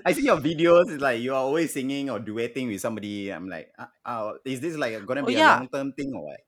I 0.04 0.12
see 0.12 0.24
your 0.24 0.38
videos. 0.38 0.90
It's 0.90 1.02
like 1.02 1.20
you 1.20 1.32
are 1.32 1.42
always 1.42 1.72
singing 1.72 2.10
or 2.10 2.18
duetting 2.20 2.68
with 2.68 2.80
somebody. 2.80 3.30
I'm 3.32 3.48
like, 3.48 3.72
uh, 3.78 3.86
uh, 4.04 4.32
is 4.44 4.60
this 4.60 4.76
like 4.76 5.04
gonna 5.06 5.22
Oh, 5.22 5.28
be 5.28 5.34
yeah. 5.34 5.36
a 5.36 5.42
long 5.44 5.68
term 5.68 5.92
thing 5.92 6.12
or 6.14 6.24
what? 6.24 6.40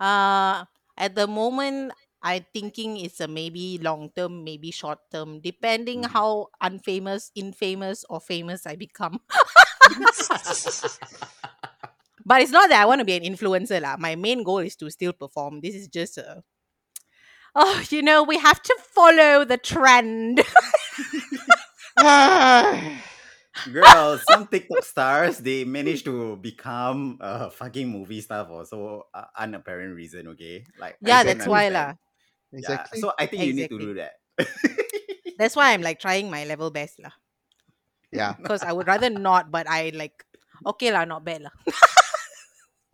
Uh 0.00 0.64
at 0.96 1.14
the 1.14 1.26
moment 1.26 1.92
I 2.22 2.44
thinking 2.52 2.96
it's 2.98 3.20
a 3.20 3.28
maybe 3.28 3.78
long 3.78 4.10
term, 4.16 4.44
maybe 4.44 4.70
short 4.70 4.98
term, 5.10 5.40
depending 5.40 6.02
Mhm. 6.02 6.04
how 6.04 6.48
unfamous, 6.62 7.30
infamous, 7.34 8.04
or 8.10 8.20
famous 8.20 8.66
I 8.66 8.76
become. 8.76 9.20
but 12.24 12.40
it's 12.42 12.50
not 12.50 12.68
that 12.68 12.82
I 12.82 12.86
want 12.86 12.98
to 13.00 13.04
be 13.04 13.14
an 13.16 13.22
influencer 13.22 13.80
lah. 13.80 13.96
My 13.96 14.14
main 14.16 14.42
goal 14.42 14.58
is 14.58 14.76
to 14.76 14.90
still 14.90 15.12
perform. 15.12 15.60
This 15.60 15.74
is 15.74 15.88
just 15.88 16.18
a 16.18 16.42
Oh, 17.54 17.82
you 17.90 18.02
know, 18.02 18.22
we 18.22 18.38
have 18.38 18.62
to 18.62 18.76
follow 18.80 19.44
the 19.44 19.56
trend. 19.58 20.40
Girl, 23.70 24.16
some 24.18 24.46
TikTok 24.48 24.82
stars 24.84 25.38
they 25.38 25.64
manage 25.64 26.04
to 26.04 26.36
become 26.36 27.18
a 27.20 27.50
fucking 27.50 27.88
movie 27.88 28.20
star 28.22 28.46
for 28.46 28.64
so 28.64 29.04
uh, 29.12 29.26
unapparent 29.38 29.94
reason. 29.94 30.28
Okay, 30.28 30.68
like 30.76 30.98
I 31.04 31.18
yeah, 31.18 31.22
don't 31.22 31.38
that's 31.38 31.46
why 31.46 31.68
lah. 31.68 31.94
Understand. 32.52 32.80
exactly. 32.90 32.98
Yeah, 32.98 33.02
so 33.02 33.12
I 33.18 33.26
think 33.26 33.42
you 33.44 33.54
need 33.54 33.68
to 33.70 33.76
Exactly. 33.78 33.86
do 33.86 33.94
that. 34.00 34.12
That's 35.38 35.56
why 35.56 35.72
I'm 35.72 35.82
like 35.82 35.98
trying 36.04 36.30
my 36.30 36.44
level 36.44 36.70
best 36.70 37.00
lah. 37.00 37.14
yeah. 38.12 38.34
Because 38.42 38.62
I 38.62 38.72
would 38.72 38.86
rather 38.86 39.10
not, 39.10 39.50
but 39.50 39.66
I 39.68 39.90
like 39.94 40.24
okay 40.66 40.90
lah, 40.92 41.04
not 41.04 41.24
bad 41.24 41.42
lah. 41.48 41.54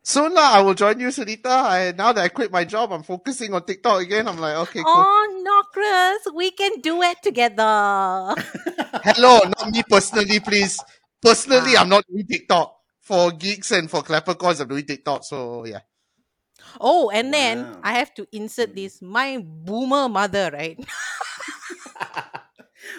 Soon 0.07 0.39
lah, 0.39 0.55
I 0.55 0.63
will 0.63 0.79
join 0.79 1.01
you, 1.03 1.11
Sunita. 1.11 1.51
I, 1.67 1.91
now 1.91 2.15
that 2.15 2.23
I 2.23 2.29
quit 2.31 2.53
my 2.55 2.63
job, 2.63 2.93
I'm 2.95 3.03
focusing 3.03 3.51
on 3.51 3.67
TikTok 3.67 4.03
again. 4.07 4.29
I'm 4.31 4.39
like, 4.39 4.55
okay, 4.71 4.79
cool. 4.79 4.95
Oh 5.03 5.23
no, 5.43 5.57
Chris, 5.75 6.31
we 6.31 6.55
can 6.55 6.79
do 6.79 7.03
it 7.03 7.19
together. 7.27 7.67
Hello, 9.03 9.43
not 9.51 9.67
me 9.75 9.83
personally, 9.83 10.39
please. 10.39 10.79
Personally, 11.19 11.75
Ah. 11.75 11.83
I'm 11.83 11.91
not 11.91 12.07
doing 12.07 12.23
TikTok. 12.23 12.71
For 13.03 13.31
geeks 13.35 13.71
and 13.75 13.91
for 13.91 14.03
clappercorns, 14.07 14.61
I'm 14.63 14.71
doing 14.71 14.87
TikTok. 14.87 15.23
So 15.27 15.67
yeah. 15.67 15.83
Oh, 16.81 17.11
and 17.11 17.33
then 17.33 17.65
Wow. 17.65 17.81
I 17.83 17.93
have 17.95 18.15
to 18.15 18.27
insert 18.33 18.75
this. 18.75 19.01
My 19.03 19.39
boomer 19.39 20.09
mother, 20.09 20.51
right? 20.53 20.79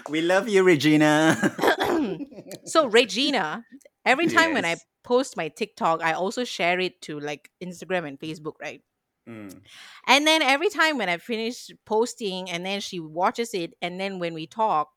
we 0.09 0.21
love 0.21 0.47
you, 0.47 0.63
Regina. 0.63 1.35
so 2.65 2.87
Regina, 2.87 3.65
every 4.05 4.27
time 4.27 4.53
when 4.53 4.65
I 4.65 4.77
post 5.03 5.37
my 5.37 5.47
TikTok, 5.49 6.01
I 6.03 6.13
also 6.13 6.43
share 6.43 6.79
it 6.79 7.01
to 7.03 7.19
like 7.19 7.49
Instagram 7.63 8.07
and 8.07 8.19
Facebook, 8.19 8.53
right? 8.61 8.81
Mm. 9.27 9.59
And 10.07 10.25
then 10.25 10.41
every 10.41 10.69
time 10.69 10.97
when 10.97 11.09
I 11.09 11.17
finish 11.17 11.69
posting 11.85 12.49
and 12.49 12.65
then 12.65 12.79
she 12.79 12.99
watches 12.99 13.53
it, 13.53 13.73
and 13.81 13.99
then 13.99 14.19
when 14.19 14.33
we 14.33 14.47
talk, 14.47 14.89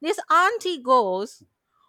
this 0.00 0.18
auntie 0.30 0.82
goes, 0.82 1.42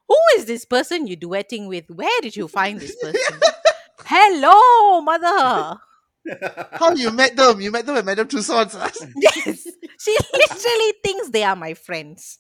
Who 0.07 0.17
is 0.37 0.45
this 0.45 0.65
person 0.65 1.07
you 1.07 1.17
duetting 1.17 1.67
with? 1.67 1.85
Where 1.89 2.21
did 2.21 2.35
you 2.35 2.47
find 2.47 2.79
this 2.79 2.95
person? 2.95 3.39
Hello, 4.05 5.01
mother. 5.01 5.79
How 6.73 6.93
you 6.93 7.11
met 7.11 7.35
them? 7.35 7.61
You 7.61 7.71
met 7.71 7.85
them 7.85 7.95
at 7.97 8.05
Madame 8.05 8.27
Tussauds. 8.27 8.75
Yes. 9.15 9.67
She 9.99 10.17
literally 10.33 10.93
thinks 11.03 11.29
they 11.29 11.43
are 11.43 11.55
my 11.55 11.73
friends. 11.73 12.39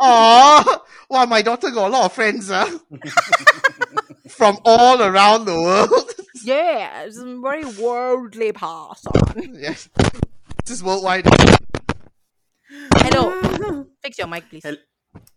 Oh, 0.00 0.82
Wow, 1.10 1.26
my 1.26 1.42
daughter 1.42 1.70
got 1.70 1.88
a 1.88 1.92
lot 1.92 2.04
of 2.06 2.12
friends, 2.12 2.48
huh? 2.48 2.78
From 4.28 4.58
all 4.64 5.02
around 5.02 5.44
the 5.44 5.54
world. 5.54 6.10
yeah, 6.44 7.02
it's 7.02 7.18
a 7.18 7.38
very 7.40 7.64
worldly 7.64 8.52
person. 8.52 9.12
yes. 9.54 9.88
This 10.64 10.76
is 10.78 10.84
worldwide. 10.84 11.26
Hello. 12.96 13.84
Fix 14.02 14.18
your 14.18 14.26
mic, 14.28 14.48
please. 14.48 14.62
Hel- 14.64 14.76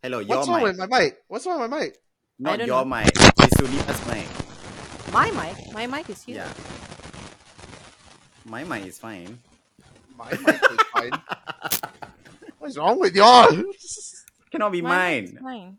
Hello, 0.01 0.19
your 0.19 0.27
mic. 0.27 0.37
What's 0.37 0.47
wrong 0.47 0.57
mic. 0.57 0.63
with 0.77 0.77
my 0.89 0.99
mic? 0.99 1.17
What's 1.27 1.45
wrong 1.45 1.61
with 1.61 1.69
my 1.71 1.79
mic? 1.79 1.97
Not 2.39 2.59
don't 2.59 2.67
your 2.67 2.85
know. 2.85 2.95
mic. 2.95 3.07
It's 3.07 3.53
Sunita's 3.57 4.07
mic. 4.07 5.13
My 5.13 5.31
mic. 5.31 5.73
My 5.73 5.87
mic 5.87 6.09
is 6.09 6.23
here. 6.23 6.35
Yeah. 6.37 6.53
My 8.45 8.63
mic 8.63 8.85
is 8.85 8.99
fine. 8.99 9.39
My 10.17 10.29
mic 10.31 10.61
is 10.71 10.77
fine. 10.93 11.11
What's 12.59 12.77
wrong 12.77 12.99
with 12.99 13.15
y'all? 13.15 13.47
Cannot 14.51 14.71
be 14.71 14.81
My 14.81 15.11
mic 15.21 15.23
is 15.25 15.33
mine. 15.33 15.43
fine. 15.43 15.77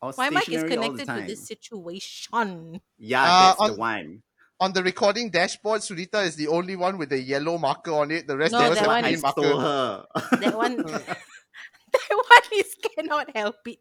Or 0.00 0.12
My 0.16 0.30
mic 0.30 0.38
is 0.48 0.60
stationary 0.60 0.76
all 0.76 0.92
the 0.92 0.98
connected 0.98 0.98
to 1.00 1.06
time. 1.06 1.26
this 1.26 1.46
situation. 1.46 2.80
Yeah, 2.98 3.22
Uh, 3.24 3.38
that's 3.48 3.60
on- 3.60 3.70
the 3.72 3.76
one. 3.76 4.22
On 4.60 4.72
the 4.72 4.82
recording 4.82 5.30
dashboard, 5.30 5.82
Sunita 5.82 6.24
is 6.26 6.34
the 6.34 6.48
only 6.48 6.74
one 6.74 6.98
with 6.98 7.12
a 7.12 7.20
yellow 7.20 7.58
marker 7.58 7.92
on 7.92 8.10
it. 8.10 8.26
The 8.26 8.36
rest 8.36 8.50
No, 8.52 8.58
of 8.58 8.72
us 8.72 8.74
that 8.74 8.78
have 8.80 8.86
one 8.88 8.96
I 8.96 9.02
green 9.02 9.14
is 9.14 9.22
marker. 9.22 9.40
stole 9.42 9.60
her. 9.60 10.04
That 10.40 10.56
one, 10.56 10.76
that 10.82 12.10
one 12.10 12.42
is 12.58 12.74
cannot 12.96 13.36
help 13.36 13.54
it. 13.66 13.78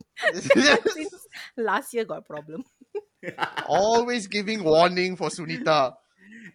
Since 0.94 1.28
last 1.58 1.96
year 1.96 2.06
got 2.06 2.28
problem. 2.28 2.64
Always 3.68 4.28
giving 4.28 4.64
warning 4.64 5.16
for 5.16 5.30
Sunita. 5.30 5.94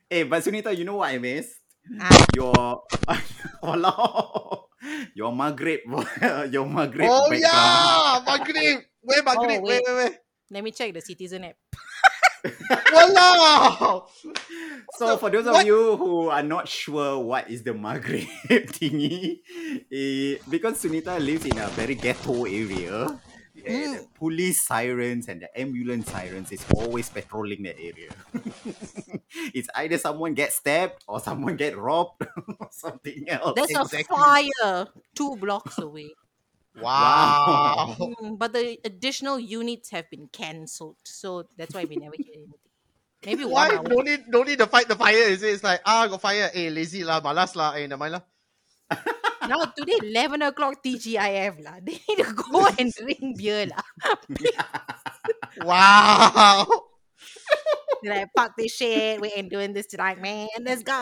hey, 0.08 0.22
but 0.22 0.44
Sunita, 0.44 0.76
you 0.76 0.84
know 0.84 0.96
what 1.02 1.10
I 1.10 1.18
missed? 1.18 1.56
Ah, 2.00 2.24
Your, 2.34 2.82
Walao. 3.62 4.66
your 5.14 5.32
Maghreb, 5.32 5.80
your 6.52 6.66
Maghreb 6.66 7.08
Oh 7.08 7.28
background. 7.28 7.42
yeah, 7.42 8.22
Maghrib. 8.26 8.80
Where 9.02 9.22
Maghrib? 9.22 9.60
Oh, 9.60 9.62
where, 9.62 9.62
wait. 9.62 9.82
where, 9.84 9.94
where? 9.94 10.12
Let 10.50 10.64
me 10.64 10.70
check 10.72 10.92
the 10.94 11.00
Citizen 11.00 11.44
app. 11.44 11.56
Walao! 12.92 14.06
So 14.90 15.16
for 15.16 15.30
those 15.30 15.46
of 15.46 15.52
What? 15.54 15.66
you 15.66 15.96
who 15.96 16.28
are 16.28 16.42
not 16.42 16.68
sure 16.68 17.18
what 17.18 17.50
is 17.50 17.62
the 17.62 17.72
Maghreb 17.72 18.26
thingy, 18.48 19.38
eh, 19.90 20.38
because 20.48 20.82
Sunita 20.82 21.18
lives 21.20 21.46
in 21.46 21.58
a 21.58 21.68
very 21.68 21.94
ghetto 21.94 22.44
area, 22.44 23.06
the 23.64 24.06
police 24.14 24.62
sirens 24.62 25.28
and 25.28 25.42
the 25.42 25.50
ambulance 25.58 26.10
sirens 26.10 26.52
is 26.52 26.64
always 26.74 27.08
patrolling 27.08 27.62
that 27.64 27.78
area. 27.78 28.10
it's 29.54 29.68
either 29.76 29.98
someone 29.98 30.34
gets 30.34 30.56
stabbed 30.56 31.04
or 31.06 31.20
someone 31.20 31.56
get 31.56 31.76
robbed 31.76 32.26
or 32.60 32.68
something 32.70 33.28
else. 33.28 33.54
There's 33.56 33.70
Exactly. 33.70 34.04
a 34.10 34.16
fire 34.16 34.86
two 35.14 35.36
blocks 35.36 35.78
away. 35.78 36.10
Wow. 36.80 37.96
Mm, 37.98 38.38
but 38.38 38.52
the 38.52 38.78
additional 38.84 39.38
units 39.38 39.90
have 39.90 40.08
been 40.10 40.28
cancelled, 40.32 40.96
so 41.04 41.44
that's 41.56 41.74
why 41.74 41.84
we 41.84 41.96
never 41.96 42.16
hear 42.16 42.32
anything. 42.34 42.58
Maybe 43.24 43.44
Why? 43.44 43.68
one 43.68 43.78
hour. 43.78 43.84
No 43.88 44.02
need, 44.02 44.24
no 44.28 44.42
need 44.42 44.58
to 44.58 44.66
fight 44.66 44.88
the 44.88 44.96
fire, 44.96 45.14
is 45.14 45.42
it? 45.42 45.54
It's 45.54 45.62
like, 45.62 45.80
ah, 45.86 46.08
got 46.08 46.20
fire. 46.20 46.50
Eh, 46.54 46.70
lazy 46.70 47.04
lah, 47.04 47.20
malas 47.20 47.54
lah. 47.54 47.74
Eh, 47.78 47.86
never 47.86 47.98
mind 47.98 48.18
lah. 48.18 48.24
Now 49.48 49.64
today 49.74 49.98
eleven 50.02 50.42
o'clock 50.42 50.82
TGIF 50.82 51.62
lah. 51.64 51.78
They 51.86 51.98
need 51.98 52.18
to 52.22 52.30
go 52.34 52.66
and 52.78 52.92
drink 52.92 53.38
beer 53.38 53.66
lah. 53.66 53.84
Wow. 55.62 56.64
They're 58.02 58.26
like 58.26 58.30
fuck 58.34 58.56
this 58.56 58.74
shit. 58.74 59.20
We 59.20 59.30
ain't 59.36 59.52
doing 59.52 59.72
this 59.72 59.86
tonight, 59.86 60.18
man. 60.18 60.48
Let's 60.64 60.82
go. 60.82 60.96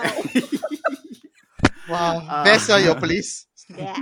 Wow. 1.89 2.23
Ah. 2.23 2.45
Best 2.45 2.69
are 2.71 2.81
your 2.81 2.95
police. 2.95 3.47
yeah. 3.71 3.99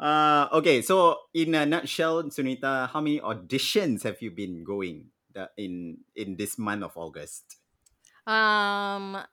Uh, 0.00 0.48
okay, 0.52 0.80
so 0.80 1.28
in 1.34 1.54
a 1.54 1.66
nutshell, 1.66 2.24
Sunita, 2.32 2.88
how 2.88 3.00
many 3.00 3.20
auditions 3.20 4.02
have 4.04 4.16
you 4.22 4.30
been 4.30 4.64
going 4.64 5.12
the, 5.34 5.50
in 5.60 5.98
in 6.16 6.36
this 6.36 6.56
month 6.56 6.84
of 6.84 6.96
August? 6.96 7.60
Um, 8.26 9.16
a, 9.16 9.28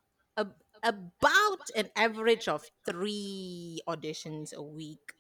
about 0.84 1.62
an 1.76 1.90
average 1.96 2.48
of 2.48 2.64
three 2.86 3.82
auditions 3.88 4.54
a 4.54 4.62
week. 4.62 5.14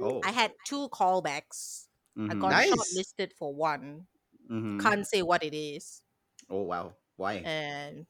Oh, 0.00 0.20
I 0.24 0.30
had 0.32 0.52
two 0.66 0.88
callbacks. 0.90 1.86
I 2.28 2.34
mhm, 2.34 2.40
got 2.40 2.50
Nice. 2.50 2.70
shortlisted 2.70 3.32
for 3.32 3.54
one. 3.54 4.06
mhm. 4.50 4.80
Can't 4.80 5.06
say 5.06 5.22
what 5.22 5.42
it 5.44 5.54
is. 5.56 6.02
Oh 6.50 6.62
wow, 6.62 6.94
why? 7.16 7.34
And 7.44 8.06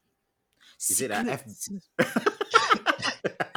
Is 0.80 1.00
it 1.02 1.10
a 1.10 1.16
F- 1.26 1.46
secrets. 1.48 1.88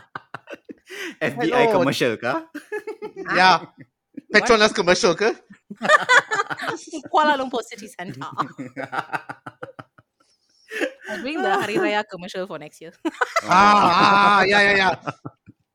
FBI 1.21 1.65
Hello. 1.65 1.79
commercial 1.79 2.17
kah? 2.17 2.43
Yeah. 3.35 3.65
Petronas 4.33 4.73
commercial 4.73 5.15
ke? 5.15 5.35
Kuala 7.11 7.37
Lumpur 7.37 7.61
City 7.63 7.87
Centre. 7.87 8.27
I'm 11.11 11.21
doing 11.21 11.41
the 11.41 11.51
Hari 11.61 11.75
Raya 11.75 12.03
commercial 12.09 12.47
for 12.47 12.57
next 12.59 12.81
year. 12.81 12.93
Ah, 13.43 14.39
ah, 14.39 14.41
yeah, 14.45 14.61
yeah, 14.61 14.75
yeah. 14.77 14.93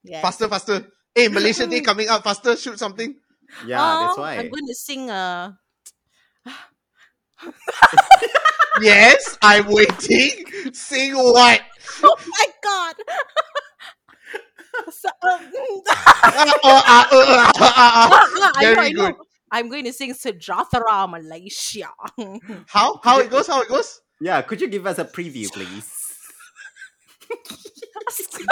Yeah. 0.04 0.22
Faster, 0.22 0.48
faster. 0.48 0.86
Hey, 1.14 1.28
Malaysia 1.28 1.66
Day 1.66 1.80
coming 1.88 2.08
up. 2.08 2.22
Faster, 2.24 2.56
shoot 2.56 2.78
something. 2.78 3.14
yeah, 3.66 3.96
that's 3.98 4.16
Um, 4.16 4.22
why. 4.22 4.34
I'm 4.38 4.48
going 4.50 4.66
to 4.68 4.74
sing 4.74 5.10
uh 5.10 5.52
Yes, 8.82 9.38
I'm 9.42 9.66
waiting. 9.68 10.44
Sing 10.72 11.14
what? 11.14 11.60
Oh 12.02 12.16
my 12.28 12.46
god. 12.62 12.94
So, 14.90 15.08
Ah, 15.88 16.52
oh, 16.62 16.82
ah, 16.84 17.08
ah, 17.10 17.16
ah, 17.16 17.52
ah, 17.56 17.92
ah. 18.12 18.52
I 18.56 18.68
know, 18.68 18.74
Very 18.74 18.86
I 18.86 18.90
know. 18.92 19.06
good. 19.08 19.14
I'm 19.50 19.68
going 19.70 19.84
to 19.84 19.92
sing 19.92 20.12
Sejahtera 20.12 21.08
Malaysia. 21.08 21.88
How? 22.68 23.00
How 23.02 23.18
it 23.20 23.30
goes? 23.30 23.46
How 23.46 23.62
it 23.62 23.68
goes? 23.68 24.00
Yeah, 24.20 24.40
could 24.42 24.60
you 24.60 24.68
give 24.68 24.86
us 24.86 24.98
a 24.98 25.04
preview, 25.04 25.50
please? 25.52 25.92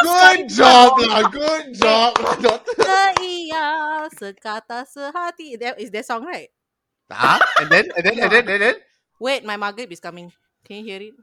Good 0.02 0.48
job, 0.50 0.98
lah. 1.00 1.22
Good 1.30 1.74
job. 1.78 2.18
lah, 2.20 2.36
daughter. 2.42 2.74
Seia 2.76 4.04
sekata 4.12 4.84
sehati. 4.84 5.56
That 5.56 5.78
is 5.80 5.88
that 5.94 6.04
song, 6.04 6.26
right? 6.26 6.50
Ah, 7.08 7.40
and 7.60 7.70
then, 7.70 7.88
and 7.96 8.04
then, 8.04 8.18
and 8.18 8.32
then, 8.32 8.44
and 8.48 8.60
then. 8.60 8.76
Wait, 9.20 9.44
my 9.46 9.56
Maghrib 9.56 9.90
is 9.92 10.00
coming. 10.00 10.32
Can 10.66 10.76
you 10.82 10.84
hear 10.84 11.00
it? 11.00 11.14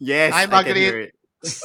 Yes, 0.00 0.32
Hi, 0.34 0.42
I 0.42 0.46
can 0.46 0.50
Margaret. 0.50 0.76
hear 0.76 1.00
it. 1.10 1.14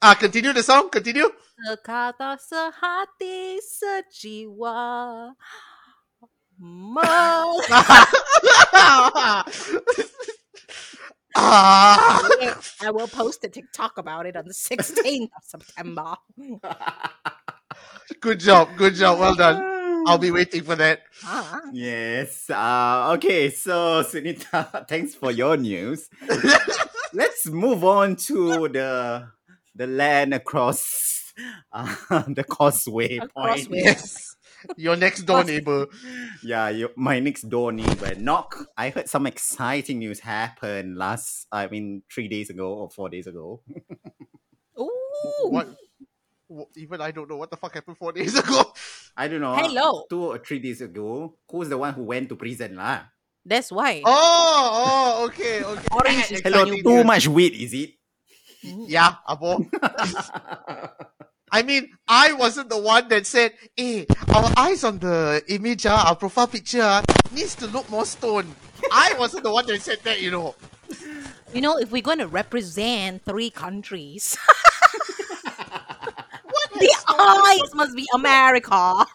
Ah, 0.00 0.14
continue 0.14 0.52
the 0.54 0.62
song. 0.62 0.86
Continue. 0.94 1.26
Sekata 1.58 2.38
sehati 2.38 3.58
sejiwa. 3.58 5.34
Me- 6.62 7.66
ah. 11.36 12.28
I 12.82 12.90
will 12.90 13.08
post 13.08 13.44
a 13.44 13.48
TikTok 13.48 13.98
about 13.98 14.26
it 14.26 14.36
on 14.36 14.46
the 14.46 14.54
16th 14.54 15.30
of 15.36 15.44
September. 15.44 16.14
Good 18.20 18.40
job. 18.40 18.70
Good 18.76 18.94
job. 18.94 19.18
Well 19.18 19.34
done. 19.34 20.04
I'll 20.06 20.18
be 20.18 20.30
waiting 20.30 20.62
for 20.62 20.76
that. 20.76 21.02
Ah. 21.24 21.60
Yes. 21.72 22.48
Uh, 22.48 23.12
okay, 23.16 23.50
so 23.50 24.02
Sunita, 24.02 24.86
thanks 24.88 25.14
for 25.14 25.30
your 25.30 25.56
news. 25.56 26.08
Let's 27.12 27.46
move 27.48 27.84
on 27.84 28.16
to 28.16 28.68
the 28.68 29.28
the 29.74 29.86
land 29.86 30.34
across 30.34 31.32
uh, 31.72 31.94
the 32.28 32.44
causeway 32.44 33.18
Across 33.18 33.66
point. 33.66 33.84
Yes. 33.84 34.27
Your 34.76 34.96
next 34.96 35.22
door 35.22 35.44
neighbor. 35.44 35.86
Yeah, 36.42 36.68
you, 36.70 36.90
my 36.96 37.20
next 37.20 37.48
door 37.48 37.72
neighbor. 37.72 38.14
Knock. 38.16 38.56
I 38.76 38.90
heard 38.90 39.08
some 39.08 39.26
exciting 39.26 39.98
news 40.00 40.20
happen 40.20 40.96
last. 40.96 41.46
I 41.52 41.66
mean, 41.68 42.02
three 42.12 42.28
days 42.28 42.50
ago 42.50 42.74
or 42.74 42.90
four 42.90 43.08
days 43.08 43.26
ago. 43.26 43.62
Ooh. 44.78 45.48
What? 45.50 45.68
wh- 46.50 46.70
Even 46.76 47.00
I 47.00 47.10
don't 47.10 47.28
know 47.28 47.36
what 47.36 47.50
the 47.50 47.56
fuck 47.56 47.74
happened 47.74 47.98
four 47.98 48.12
days 48.18 48.36
ago. 48.38 48.72
I 49.16 49.28
don't 49.28 49.40
know. 49.40 49.54
Hello. 49.56 50.04
Two 50.08 50.24
or 50.24 50.38
three 50.38 50.58
days 50.58 50.80
ago. 50.80 51.34
Who's 51.50 51.68
the 51.68 51.78
one 51.78 51.94
who 51.94 52.04
went 52.04 52.28
to 52.30 52.36
prison 52.36 52.76
lah? 52.76 53.02
That's 53.44 53.72
why. 53.72 54.02
Oh, 54.04 54.10
oh, 54.12 55.24
okay, 55.26 55.64
okay. 55.64 55.86
Orange 55.92 56.32
is 56.32 56.40
Hello, 56.42 56.64
too 56.66 56.82
news. 56.84 57.04
much 57.06 57.26
weed, 57.28 57.54
is 57.54 57.72
it? 57.72 57.90
Yeah, 58.62 59.14
abo. 59.26 59.64
I 61.50 61.62
mean, 61.62 61.90
I 62.06 62.32
wasn't 62.32 62.68
the 62.70 62.78
one 62.78 63.08
that 63.08 63.26
said, 63.26 63.52
"Hey, 63.76 64.06
our 64.34 64.50
eyes 64.56 64.84
on 64.84 64.98
the 64.98 65.42
image, 65.48 65.86
ah, 65.86 66.08
our 66.08 66.16
profile 66.16 66.46
picture 66.46 66.82
ah, 66.82 67.02
needs 67.32 67.54
to 67.56 67.66
look 67.66 67.88
more 67.90 68.04
stone." 68.04 68.54
I 68.92 69.14
wasn't 69.18 69.42
the 69.44 69.52
one 69.52 69.66
that 69.66 69.80
said 69.82 69.98
that, 70.04 70.20
you 70.20 70.30
know. 70.30 70.54
You 71.54 71.60
know, 71.60 71.78
if 71.78 71.90
we're 71.90 72.02
going 72.02 72.18
to 72.18 72.28
represent 72.28 73.24
three 73.24 73.50
countries, 73.50 74.36
what 76.44 76.70
the 76.76 76.92
eyes 77.08 77.74
must 77.74 77.96
be 77.96 78.06
America. 78.14 79.06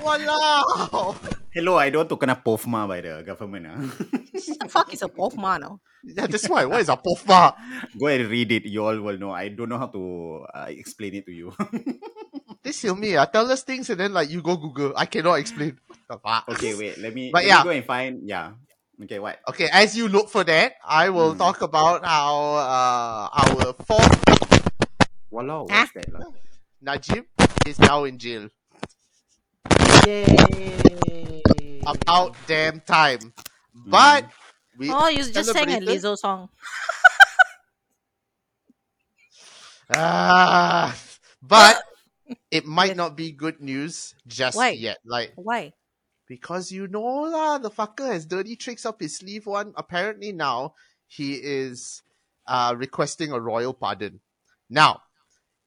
Walao. 0.00 1.40
Hello, 1.54 1.78
I 1.78 1.90
don't 1.90 2.02
want 2.02 2.10
to 2.10 2.16
kena 2.18 2.34
POFMA 2.42 2.88
by 2.88 3.00
the 3.00 3.22
government. 3.22 3.66
ah. 3.70 3.78
what 3.78 4.58
the 4.58 4.68
fuck 4.68 4.92
is 4.92 5.02
a 5.02 5.08
Pokemon? 5.08 5.60
no? 5.60 5.80
Yeah, 6.02 6.26
that's 6.26 6.48
why. 6.50 6.64
What 6.66 6.80
is 6.82 6.88
a 6.90 6.96
pofma? 6.98 7.54
Go 7.98 8.06
and 8.08 8.28
read 8.28 8.50
it. 8.52 8.66
You 8.66 8.84
all 8.84 8.98
will 9.00 9.16
know. 9.16 9.30
I 9.30 9.48
don't 9.48 9.68
know 9.70 9.78
how 9.78 9.86
to 9.88 10.44
uh, 10.52 10.66
explain 10.68 11.14
it 11.14 11.26
to 11.26 11.32
you. 11.32 11.54
This 12.64 12.82
is 12.82 12.94
me. 12.96 13.16
I 13.16 13.26
tell 13.26 13.44
us 13.52 13.62
things 13.62 13.88
and 13.90 14.00
then 14.00 14.12
like 14.16 14.30
you 14.30 14.40
go 14.40 14.56
Google. 14.56 14.92
I 14.96 15.04
cannot 15.04 15.34
explain. 15.38 15.78
What 15.86 15.98
the 16.08 16.16
fuck? 16.18 16.48
okay, 16.56 16.72
wait. 16.74 16.96
Let 16.98 17.12
me, 17.14 17.28
But 17.30 17.44
let 17.44 17.48
yeah. 17.48 17.58
me 17.60 17.64
go 17.64 17.70
and 17.76 17.84
find. 17.84 18.12
Yeah. 18.28 18.52
Okay, 19.04 19.18
what? 19.20 19.36
Okay, 19.48 19.68
as 19.70 19.94
you 19.96 20.08
look 20.08 20.28
for 20.32 20.44
that, 20.44 20.72
I 20.84 21.10
will 21.10 21.32
Hmm. 21.32 21.38
talk 21.44 21.60
about 21.60 22.04
how 22.04 22.56
uh, 22.56 23.28
our 23.36 23.72
fourth 23.84 24.16
Walao, 25.32 25.68
Huh? 25.68 25.84
what's 25.84 25.92
that? 25.92 26.08
lah? 26.08 26.24
Najib 26.80 27.24
is 27.68 27.76
now 27.78 28.04
in 28.08 28.16
jail. 28.16 28.48
Yay. 30.08 31.33
About 31.86 32.34
damn 32.46 32.80
time. 32.80 33.32
But 33.74 34.26
we 34.78 34.90
Oh, 34.90 35.08
you 35.08 35.18
just 35.24 35.52
sang 35.52 35.68
a 35.68 35.80
celebrated- 35.80 35.88
Lizzo 35.88 36.16
song. 36.16 36.48
Ah, 39.94 40.96
but 41.42 41.82
it 42.50 42.64
might 42.64 42.96
not 42.96 43.16
be 43.16 43.30
good 43.32 43.60
news 43.60 44.14
just 44.26 44.56
Why? 44.56 44.70
yet. 44.70 44.98
Like 45.04 45.32
Why? 45.36 45.72
because 46.26 46.72
you 46.72 46.88
know 46.88 47.28
lah, 47.28 47.58
the 47.58 47.70
fucker 47.70 48.08
has 48.10 48.24
dirty 48.24 48.56
tricks 48.56 48.86
up 48.86 49.00
his 49.00 49.16
sleeve. 49.18 49.44
One 49.46 49.74
apparently 49.76 50.32
now 50.32 50.74
he 51.06 51.34
is 51.34 52.02
uh 52.46 52.74
requesting 52.76 53.32
a 53.32 53.38
royal 53.40 53.74
pardon. 53.74 54.20
Now, 54.70 55.02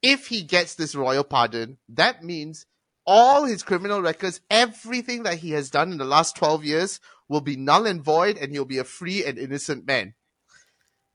if 0.02 0.28
he 0.28 0.42
gets 0.42 0.74
this 0.74 0.96
royal 0.96 1.24
pardon, 1.24 1.78
that 1.90 2.24
means 2.24 2.66
all 3.08 3.46
his 3.46 3.64
criminal 3.64 4.02
records, 4.02 4.42
everything 4.52 5.24
that 5.24 5.40
he 5.40 5.52
has 5.52 5.72
done 5.72 5.92
in 5.92 5.98
the 5.98 6.06
last 6.06 6.36
12 6.36 6.66
years 6.66 7.00
will 7.28 7.42
be 7.42 7.56
null 7.56 7.88
and 7.88 8.04
void 8.04 8.38
and 8.38 8.52
he'll 8.52 8.66
be 8.66 8.78
a 8.78 8.84
free 8.84 9.26
and 9.26 9.40
innocent 9.40 9.88
man. 9.88 10.14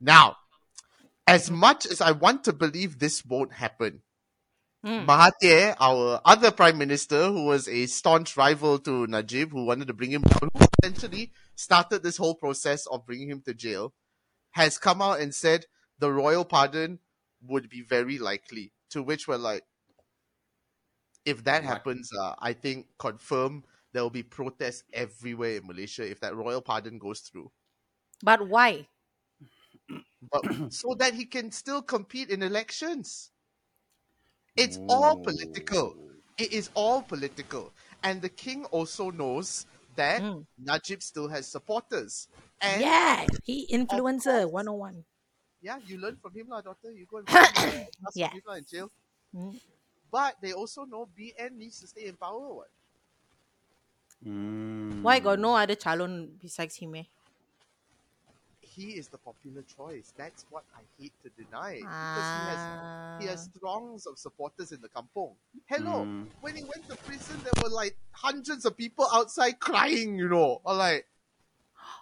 Now, 0.01 0.37
as 1.27 1.51
much 1.51 1.87
as 1.87 2.01
I 2.01 2.13
want 2.13 2.45
to 2.45 2.53
believe 2.53 2.99
this 2.99 3.25
won't 3.25 3.53
happen, 3.53 4.03
Mm. 4.85 5.07
Mahathir, 5.07 5.77
our 5.79 6.21
other 6.25 6.51
prime 6.51 6.77
minister, 6.77 7.27
who 7.27 7.45
was 7.47 7.69
a 7.69 7.87
staunch 7.87 8.37
rival 8.37 8.81
to 8.81 9.07
Najib, 9.07 9.53
who 9.53 9.65
wanted 9.65 9.87
to 9.87 9.95
bring 9.95 10.11
him 10.11 10.23
down, 10.23 10.51
who 10.53 10.67
essentially 10.83 11.31
started 11.55 12.03
this 12.03 12.17
whole 12.17 12.35
process 12.35 12.85
of 12.87 13.07
bringing 13.07 13.31
him 13.31 13.43
to 13.47 13.55
jail, 13.55 13.95
has 14.51 14.79
come 14.79 15.01
out 15.01 15.21
and 15.21 15.33
said 15.33 15.67
the 16.01 16.11
royal 16.13 16.45
pardon 16.45 16.99
would 17.43 17.69
be 17.69 17.81
very 17.81 18.19
likely. 18.19 18.73
To 18.91 19.03
which 19.03 19.29
we're 19.29 19.37
like, 19.37 19.63
if 21.25 21.45
that 21.45 21.65
happens, 21.65 22.11
uh, 22.21 22.35
I 22.39 22.53
think 22.53 22.87
confirm 22.99 23.65
there 23.93 24.03
will 24.03 24.11
be 24.11 24.23
protests 24.23 24.85
everywhere 24.93 25.57
in 25.57 25.67
Malaysia 25.67 26.09
if 26.09 26.21
that 26.21 26.35
royal 26.35 26.61
pardon 26.63 26.99
goes 26.99 27.21
through. 27.21 27.51
But 28.23 28.49
why? 28.49 28.89
But 30.31 30.43
so 30.73 30.95
that 30.95 31.15
he 31.15 31.25
can 31.27 31.51
still 31.53 31.83
compete 31.83 32.31
in 32.31 32.43
elections. 32.43 33.31
It's 34.57 34.79
all 34.89 35.17
political. 35.17 35.97
It 36.39 36.53
is 36.53 36.71
all 36.75 37.03
political. 37.03 37.73
And 38.03 38.21
the 38.21 38.29
king 38.29 38.65
also 38.67 39.11
knows 39.11 39.67
that 39.97 40.21
Mm. 40.23 40.47
Najib 40.59 41.03
still 41.03 41.29
has 41.29 41.47
supporters. 41.47 42.29
And 42.61 42.81
yeah, 42.81 43.27
he 43.45 43.67
influencer 43.73 44.43
course. 44.45 44.53
101. 44.53 45.05
yeah, 45.61 45.79
you 45.87 45.99
learn 45.99 46.17
from 46.21 46.35
him, 46.35 46.49
lah, 46.49 46.61
daughter. 46.61 46.91
You 46.93 47.07
go 47.07 47.19
and 47.19 47.29
find 47.29 47.57
him, 47.57 47.87
ask 48.07 48.17
Yeah. 48.17 48.31
him 48.31 48.43
lah 48.47 48.55
in 48.55 48.65
jail. 48.65 48.91
Mm. 49.35 49.61
But 50.13 50.37
they 50.43 50.53
also 50.53 50.85
know 50.85 51.09
BN 51.19 51.57
needs 51.57 51.81
to 51.81 51.87
stay 51.89 52.05
in 52.05 52.17
power. 52.17 52.39
What? 52.55 52.69
Why 55.03 55.19
got 55.19 55.39
Mm. 55.39 55.43
no 55.43 55.57
other 55.57 55.75
calon 55.75 56.39
besides 56.41 56.77
him? 56.77 56.95
Eh? 56.95 57.05
He 58.61 58.93
is 58.97 59.09
the 59.09 59.19
popular 59.19 59.63
choice. 59.63 60.13
That's 60.17 60.45
what 60.51 60.65
I 60.77 60.83
hate 60.99 61.13
to 61.25 61.29
deny. 61.31 61.77
Because 61.81 62.29
he 62.37 62.43
has 62.53 62.63
he 63.23 63.27
has 63.27 63.49
Ah. 63.49 63.59
throngs 63.59 64.07
of 64.07 64.19
supporters 64.19 64.71
in 64.73 64.81
the 64.81 64.89
kampong. 64.89 65.35
Hello, 65.67 66.05
Mm. 66.05 66.29
when 66.41 66.57
he 66.57 66.65
went 66.65 66.89
to 66.89 66.97
prison, 67.09 67.41
there 67.43 67.53
were 67.63 67.69
like 67.69 67.97
hundreds 68.13 68.65
of 68.65 68.77
people 68.77 69.07
outside 69.13 69.59
crying, 69.61 70.17
you 70.17 70.29
know, 70.29 70.61
or 70.65 70.75
like 70.75 71.07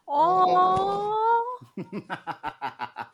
Oh. 0.06 1.49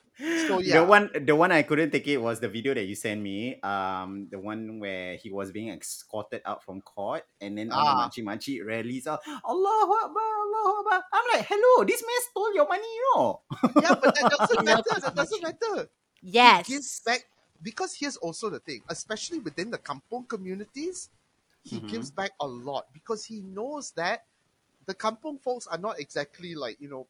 So, 0.49 0.61
yeah. 0.65 0.81
The 0.81 0.85
one 0.89 1.11
the 1.13 1.37
one 1.37 1.53
I 1.53 1.61
couldn't 1.61 1.91
take 1.93 2.09
it 2.09 2.17
was 2.17 2.41
the 2.41 2.49
video 2.49 2.73
that 2.73 2.85
you 2.89 2.95
sent 2.97 3.21
me. 3.21 3.61
Um 3.61 4.29
the 4.33 4.39
one 4.41 4.81
where 4.81 5.17
he 5.21 5.29
was 5.31 5.53
being 5.53 5.69
escorted 5.69 6.41
out 6.47 6.65
from 6.65 6.81
court 6.81 7.25
and 7.39 7.59
then 7.59 7.69
all 7.71 7.85
Ah. 7.85 8.09
the 8.09 8.23
makcik-makcik 8.25 8.65
rallies 8.65 9.05
out, 9.07 9.21
Allahu 9.45 9.93
Akbar, 9.93 10.25
Allahu 10.25 10.73
Akbar. 10.81 11.05
I'm 11.13 11.27
like, 11.37 11.45
hello, 11.45 11.85
this 11.85 12.01
man 12.01 12.21
stole 12.33 12.55
your 12.57 12.65
money, 12.67 12.89
you 12.89 13.05
know. 13.13 13.41
yeah, 13.77 13.93
but 13.93 14.15
that 14.17 14.33
doesn't 14.41 14.65
matter. 14.73 14.95
That 15.05 15.15
doesn't 15.15 15.43
matter. 15.45 15.91
Yes. 16.23 16.67
He 16.67 16.73
gives 16.81 17.01
back 17.05 17.29
because 17.61 17.93
here's 17.93 18.17
also 18.17 18.49
the 18.49 18.61
thing, 18.61 18.81
especially 18.89 19.39
within 19.41 19.69
the 19.71 19.77
kampong 19.79 20.25
communities, 20.25 21.11
he 21.63 21.77
Mhm. 21.77 21.89
gives 21.93 22.09
back 22.11 22.33
a 22.41 22.47
lot 22.49 22.89
because 22.97 23.27
he 23.29 23.43
knows 23.45 23.93
that 24.01 24.25
the 24.87 24.95
kampong 24.95 25.37
folks 25.45 25.67
are 25.67 25.77
not 25.79 26.01
exactly 26.01 26.55
like 26.55 26.81
you 26.81 26.89
know, 26.89 27.05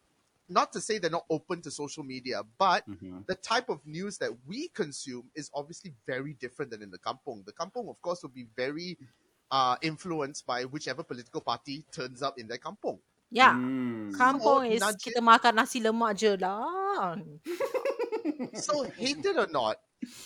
not 0.49 0.73
to 0.73 0.81
say 0.81 0.99
they're 0.99 1.11
not 1.11 1.27
open 1.31 1.61
to 1.63 1.71
social 1.71 2.05
media, 2.05 2.43
but 2.59 2.87
Mhm. 2.89 3.27
the 3.27 3.35
type 3.35 3.69
of 3.69 3.85
news 3.87 4.19
that 4.19 4.31
we 4.47 4.69
consume 4.69 5.31
is 5.35 5.51
obviously 5.55 5.93
very 6.07 6.35
different 6.35 6.71
than 6.71 6.83
in 6.83 6.91
the 6.91 6.99
kampong. 6.99 7.45
The 7.45 7.53
kampong, 7.53 7.89
of 7.89 8.01
course, 8.03 8.23
will 8.23 8.31
be 8.35 8.47
very 8.57 8.99
uh, 9.51 9.77
influenced 9.81 10.45
by 10.45 10.65
whichever 10.65 11.05
political 11.05 11.41
party 11.41 11.87
turns 11.93 12.21
up 12.21 12.37
in 12.37 12.49
their 12.49 12.59
kampong. 12.59 12.99
Yeah. 13.31 13.55
Mm. 13.55 14.11
Kampung 14.15 14.67
So, 14.67 14.71
is 14.75 14.81
Najib- 14.83 15.15
kita 15.15 15.23
makan 15.23 15.55
nasi 15.55 15.79
lemak 15.81 16.17
je 16.19 16.35
lah. 16.37 17.15
so 18.55 18.83
hate 18.99 19.25
it 19.25 19.37
or 19.37 19.47
not, 19.47 19.79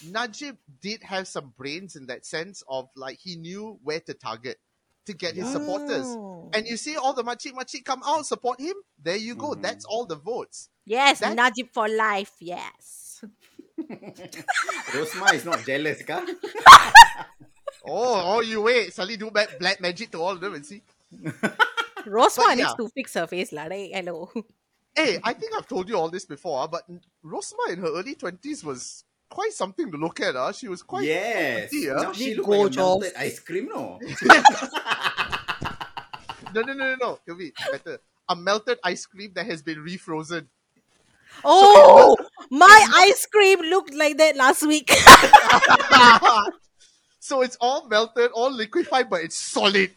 Najib 0.09 0.57
did 0.81 1.03
have 1.03 1.29
some 1.29 1.53
brains 1.57 1.97
in 1.97 2.07
that 2.07 2.25
sense 2.25 2.63
of 2.69 2.89
like 2.97 3.19
he 3.21 3.37
knew 3.37 3.79
where 3.85 4.01
to 4.01 4.15
target 4.15 4.59
to 5.07 5.13
get 5.15 5.35
his 5.35 5.51
supporters. 5.51 6.07
Mm. 6.07 6.51
And 6.55 6.67
you 6.67 6.77
see 6.77 6.97
all 6.97 7.13
the 7.15 7.23
makcik 7.25 7.53
makcik 7.53 7.85
come 7.85 8.03
out 8.05 8.27
support 8.27 8.61
him. 8.61 8.75
There 9.03 9.17
you 9.17 9.35
go. 9.35 9.55
Mhm. 9.55 9.63
That's 9.63 9.85
all 9.85 10.05
the 10.07 10.17
votes. 10.17 10.69
Yes, 10.85 11.21
That- 11.21 11.37
Najib 11.37 11.69
for 11.73 11.89
life. 11.89 12.33
Yes. 12.41 13.25
Rosmah 14.93 15.35
is 15.35 15.45
not 15.45 15.65
jealous, 15.65 16.03
ka? 16.03 16.25
Oh, 17.83 18.37
oh, 18.37 18.41
you 18.41 18.61
wait. 18.61 18.93
Suddenly 18.93 19.17
do 19.17 19.31
black, 19.31 19.59
black 19.59 19.81
magic 19.81 20.11
to 20.13 20.19
all 20.21 20.33
of 20.33 20.41
them 20.41 20.53
and 20.55 20.67
see. 20.67 20.83
Rosmah 22.05 22.53
But 22.53 22.55
needs 22.57 22.69
yeah. 22.69 22.75
to 22.77 22.89
fix 22.93 23.15
her 23.15 23.27
face 23.27 23.53
lah. 23.53 23.65
Right? 23.65 23.91
Hello. 23.93 24.29
Hey, 24.95 25.19
I 25.25 25.33
think 25.33 25.55
I've 25.57 25.67
told 25.67 25.89
you 25.89 25.97
all 25.97 26.11
this 26.11 26.27
before, 26.27 26.61
ah, 26.61 26.67
but 26.67 26.83
Rosmah 27.25 27.73
in 27.73 27.79
her 27.79 27.89
early 27.89 28.15
twenties 28.17 28.63
was 28.65 29.05
quite 29.31 29.53
something 29.53 29.91
to 29.91 29.97
look 29.97 30.21
at. 30.21 30.37
Uh. 30.37 30.53
She 30.53 30.69
was 30.69 30.83
quite 30.83 31.05
yes. 31.05 31.71
pretty, 31.71 31.87
Now 31.87 32.09
ah. 32.09 32.13
she 32.13 32.35
Big 32.35 32.39
look 32.39 32.49
like 32.49 32.77
a 32.77 32.77
melted 32.77 33.13
ice 33.17 33.41
cream, 33.41 33.69
no? 33.73 33.99
No, 36.53 36.63
no, 36.63 36.73
no, 36.73 36.75
no, 36.75 36.97
no. 37.01 37.19
Kavi, 37.27 37.53
better. 37.71 38.01
A 38.29 38.37
melted 38.37 38.79
ice 38.85 39.07
cream 39.07 39.33
that 39.35 39.47
has 39.47 39.63
been 39.63 39.79
refrozen. 39.79 40.47
Oh, 41.45 42.17
my 42.51 42.87
ice 42.97 43.27
cream 43.27 43.61
looked 43.61 43.95
like 43.95 44.19
that 44.19 44.37
last 44.37 44.67
week. 44.67 44.91
so 47.21 47.43
it's 47.43 47.57
all 47.61 47.89
melted, 47.89 48.31
all 48.33 48.53
liquefied, 48.53 49.09
but 49.09 49.23
it's 49.23 49.37
solid. 49.37 49.93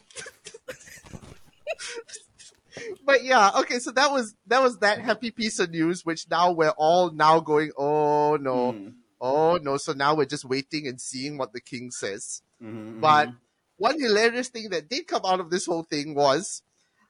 but 3.06 3.24
yeah, 3.24 3.52
okay, 3.60 3.80
so 3.80 3.92
that 3.92 4.12
was 4.12 4.36
that 4.48 4.62
was 4.62 4.80
that 4.80 5.00
happy 5.00 5.32
piece 5.32 5.60
of 5.60 5.72
news, 5.72 6.06
which 6.06 6.30
now 6.30 6.52
we're 6.52 6.74
all 6.78 7.12
now 7.12 7.40
going, 7.40 7.72
oh 7.78 8.38
no, 8.38 8.74
Mm. 8.74 8.94
Oh 9.24 9.56
no. 9.56 9.78
So 9.78 9.94
now 9.94 10.14
we're 10.16 10.26
just 10.28 10.44
waiting 10.44 10.86
and 10.86 11.00
seeing 11.00 11.38
what 11.40 11.54
the 11.54 11.62
king 11.62 11.92
says. 11.92 12.44
Mhm, 12.62 13.00
But 13.00 13.30
mhm. 13.30 13.38
one 13.78 13.98
hilarious 14.00 14.50
thing 14.50 14.68
that 14.76 14.90
did 14.92 15.08
come 15.08 15.22
out 15.24 15.40
of 15.40 15.50
this 15.50 15.66
whole 15.66 15.84
thing 15.88 16.14
was 16.14 16.62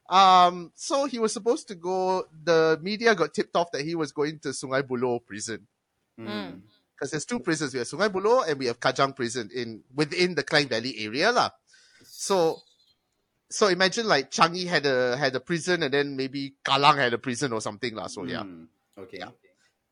um 0.10 0.70
so 0.76 1.06
he 1.06 1.18
was 1.18 1.34
supposed 1.34 1.66
to 1.70 1.76
go 1.76 2.28
the 2.44 2.78
media 2.84 3.16
got 3.16 3.34
tipped 3.34 3.56
off 3.56 3.72
that 3.72 3.82
he 3.82 3.96
was 3.96 4.12
going 4.12 4.38
to 4.38 4.50
Sungai 4.50 4.84
Buloh 4.84 5.20
prison 5.26 5.66
Mm. 6.20 6.62
because 6.94 7.10
there's 7.10 7.26
two 7.26 7.40
prisons 7.40 7.74
we 7.74 7.80
have 7.80 7.88
Sungai 7.88 8.10
Buloh 8.14 8.46
and 8.48 8.60
we 8.60 8.68
have 8.68 8.80
Kajang 8.80 9.16
prison 9.16 9.50
in 9.50 9.82
within 9.96 10.36
the 10.36 10.44
Klang 10.44 10.68
Valley 10.68 10.94
area 11.00 11.32
lah. 11.32 11.50
So 12.06 12.62
so 13.50 13.68
imagine 13.68 14.06
like 14.06 14.30
Changi 14.30 14.68
had 14.68 14.86
a 14.86 15.18
had 15.18 15.34
a 15.36 15.40
prison 15.40 15.82
and 15.82 15.92
then 15.94 16.16
maybe 16.16 16.54
Kallang 16.64 16.98
had 16.98 17.14
a 17.14 17.18
prison 17.18 17.54
or 17.54 17.62
something 17.62 17.96
lah. 17.96 18.08
So 18.08 18.26
yeah. 18.26 18.44
Mm. 18.44 18.68
Okay. 18.98 19.18
Yeah. 19.26 19.32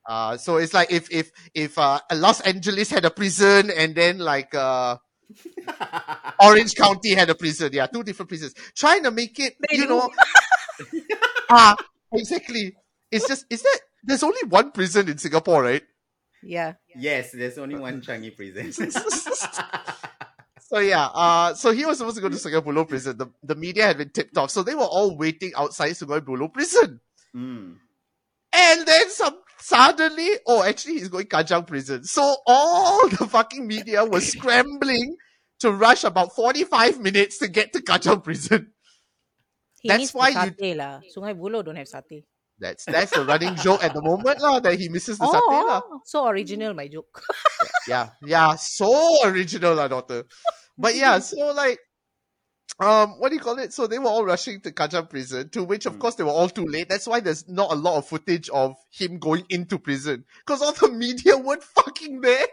Uh, 0.07 0.37
so 0.37 0.57
it's 0.57 0.73
like 0.73 0.91
if 0.91 1.11
if 1.11 1.31
if 1.53 1.77
uh, 1.77 1.99
Los 2.15 2.41
Angeles 2.41 2.89
had 2.89 3.05
a 3.05 3.11
prison 3.11 3.69
and 3.71 3.93
then 3.95 4.17
like 4.19 4.53
uh, 4.55 4.97
Orange 6.39 6.75
County 6.75 7.13
had 7.13 7.29
a 7.29 7.35
prison. 7.35 7.69
Yeah, 7.73 7.87
two 7.87 8.03
different 8.03 8.29
prisons. 8.29 8.53
Trying 8.75 9.03
to 9.03 9.11
make 9.11 9.39
it, 9.39 9.55
They 9.69 9.77
you 9.77 9.83
do. 9.83 9.89
know. 9.89 10.09
Ah, 11.49 11.75
exactly. 12.13 12.73
It's 13.11 13.27
just 13.27 13.45
is 13.49 13.61
that 13.61 13.79
there's 14.03 14.23
only 14.23 14.41
one 14.47 14.71
prison 14.71 15.09
in 15.09 15.17
Singapore, 15.17 15.63
right? 15.63 15.83
yeah. 16.41 16.73
yes, 16.95 17.31
there's 17.33 17.57
only 17.59 17.75
one 17.77 18.01
Changi 18.01 18.35
prison. 18.35 18.71
So 20.71 20.79
yeah, 20.79 21.07
uh, 21.07 21.53
so 21.53 21.71
he 21.71 21.85
was 21.85 21.97
supposed 21.97 22.15
to 22.15 22.21
go 22.21 22.29
to 22.29 22.37
Sungai 22.37 22.61
Buloh 22.63 22.87
prison. 22.87 23.17
The 23.17 23.27
the 23.43 23.55
media 23.55 23.83
had 23.87 23.97
been 23.97 24.09
tipped 24.09 24.37
off, 24.37 24.51
so 24.51 24.63
they 24.63 24.73
were 24.73 24.87
all 24.87 25.17
waiting 25.17 25.51
outside 25.57 25.91
Sungai 25.91 26.21
Buloh 26.21 26.47
prison. 26.53 27.01
mm. 27.35 27.75
And 28.53 28.85
then 28.87 29.09
some 29.09 29.35
suddenly, 29.62 30.30
oh, 30.47 30.63
actually, 30.63 31.00
he's 31.00 31.10
going 31.10 31.26
Kajang 31.26 31.65
prison. 31.65 32.04
So 32.04 32.36
all 32.45 33.08
the 33.08 33.28
fucking 33.28 33.65
media 33.65 34.04
was 34.04 34.32
scrambling 34.36 35.15
to 35.60 35.71
rush 35.71 36.04
about 36.04 36.36
45 36.36 37.00
minutes 37.00 37.38
to 37.39 37.47
get 37.47 37.74
to 37.74 37.80
Kajang 37.80 38.24
prison. 38.24 38.74
He 39.82 39.89
That's 39.89 40.13
why 40.13 40.34
the 40.34 40.45
you- 40.45 40.52
satay 40.52 40.74
lah. 40.78 41.02
Sungai 41.10 41.34
Buloh 41.34 41.65
don't 41.65 41.76
have 41.76 41.88
satay. 41.88 42.24
That's 42.62 42.86
that's 42.86 43.10
the 43.10 43.26
running 43.26 43.56
joke 43.65 43.84
at 43.84 43.93
the 43.93 44.02
moment 44.06 44.39
lah, 44.39 44.62
that 44.62 44.78
he 44.78 44.88
misses 44.88 45.17
the 45.17 45.26
satay 45.26 45.58
oh, 45.58 45.65
lah. 45.65 45.82
Oh, 45.82 46.02
so 46.06 46.28
original 46.30 46.78
my 46.78 46.88
joke. 46.88 47.26
Yeah, 47.89 48.13
yeah, 48.21 48.54
so 48.54 48.93
original 49.26 49.74
lah, 49.74 49.89
daughter. 49.89 50.30
But 50.78 50.93
yeah, 50.93 51.17
so 51.26 51.54
like, 51.58 51.82
um, 52.82 53.20
what 53.20 53.30
do 53.30 53.36
you 53.36 53.41
call 53.41 53.60
it? 53.60 53.74
So 53.74 53.86
they 53.86 54.00
were 54.00 54.10
all 54.10 54.26
rushing 54.26 54.60
to 54.62 54.72
Kajang 54.72 55.10
prison, 55.10 55.50
to 55.50 55.63
which 55.63 55.86
of 55.86 55.96
Mm. 55.96 56.00
course 56.00 56.15
they 56.15 56.24
were 56.24 56.32
all 56.34 56.50
too 56.50 56.65
late. 56.65 56.89
That's 56.89 57.06
why 57.08 57.20
there's 57.22 57.48
not 57.48 57.72
a 57.72 57.76
lot 57.76 57.98
of 57.98 58.08
footage 58.08 58.50
of 58.50 58.76
him 58.89 59.20
going 59.20 59.46
into 59.50 59.78
prison. 59.78 60.26
Because 60.46 60.62
all 60.62 60.74
the 60.74 60.89
media 60.89 61.38
weren't 61.38 61.63
fucking 61.63 62.22
there. 62.22 62.48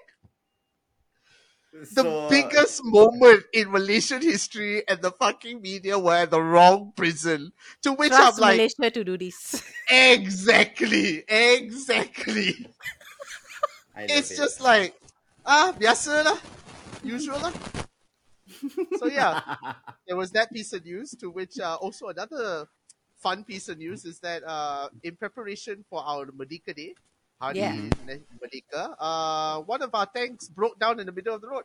the 1.94 2.02
So- 2.02 2.28
biggest 2.28 2.80
moment 2.82 3.44
in 3.52 3.70
Malaysian 3.70 4.20
history 4.20 4.82
and 4.88 5.00
the 5.00 5.12
fucking 5.12 5.62
media 5.62 5.96
were 5.98 6.14
at 6.26 6.30
the 6.30 6.40
wrong 6.42 6.92
prison. 6.96 7.52
To 7.82 7.92
which 7.92 8.10
Trust 8.10 8.38
I'm 8.38 8.42
like, 8.42 8.56
Malaysia 8.58 8.90
to 8.90 9.04
do 9.04 9.16
this. 9.16 9.62
exactly, 9.88 11.22
exactly. 11.28 12.66
I 13.94 14.00
love 14.00 14.10
It's 14.10 14.30
it. 14.32 14.36
just 14.36 14.60
like, 14.60 14.94
ah, 15.46 15.72
biasa 15.78 16.24
lah, 16.24 16.38
usual 17.04 17.38
lah. 17.38 17.52
So 18.98 19.06
yeah, 19.06 19.40
there 20.06 20.16
was 20.16 20.30
that 20.32 20.52
piece 20.52 20.72
of 20.72 20.84
news. 20.84 21.10
To 21.20 21.30
which 21.30 21.58
uh, 21.58 21.76
also 21.80 22.08
another 22.08 22.66
fun 23.16 23.44
piece 23.44 23.68
of 23.68 23.78
news 23.78 24.04
is 24.04 24.20
that 24.20 24.42
uh, 24.44 24.88
in 25.02 25.16
preparation 25.16 25.84
for 25.90 26.02
our 26.04 26.26
Merdeka 26.26 26.74
Day, 26.74 26.94
Hari 27.40 27.58
Yeah. 27.58 27.76
Merdeka, 28.40 28.94
uh, 28.98 29.60
one 29.62 29.82
of 29.82 29.90
our 29.94 30.06
tanks 30.06 30.48
broke 30.48 30.78
down 30.78 31.00
in 31.00 31.06
the 31.06 31.12
middle 31.12 31.34
of 31.34 31.40
the 31.40 31.48
road. 31.48 31.64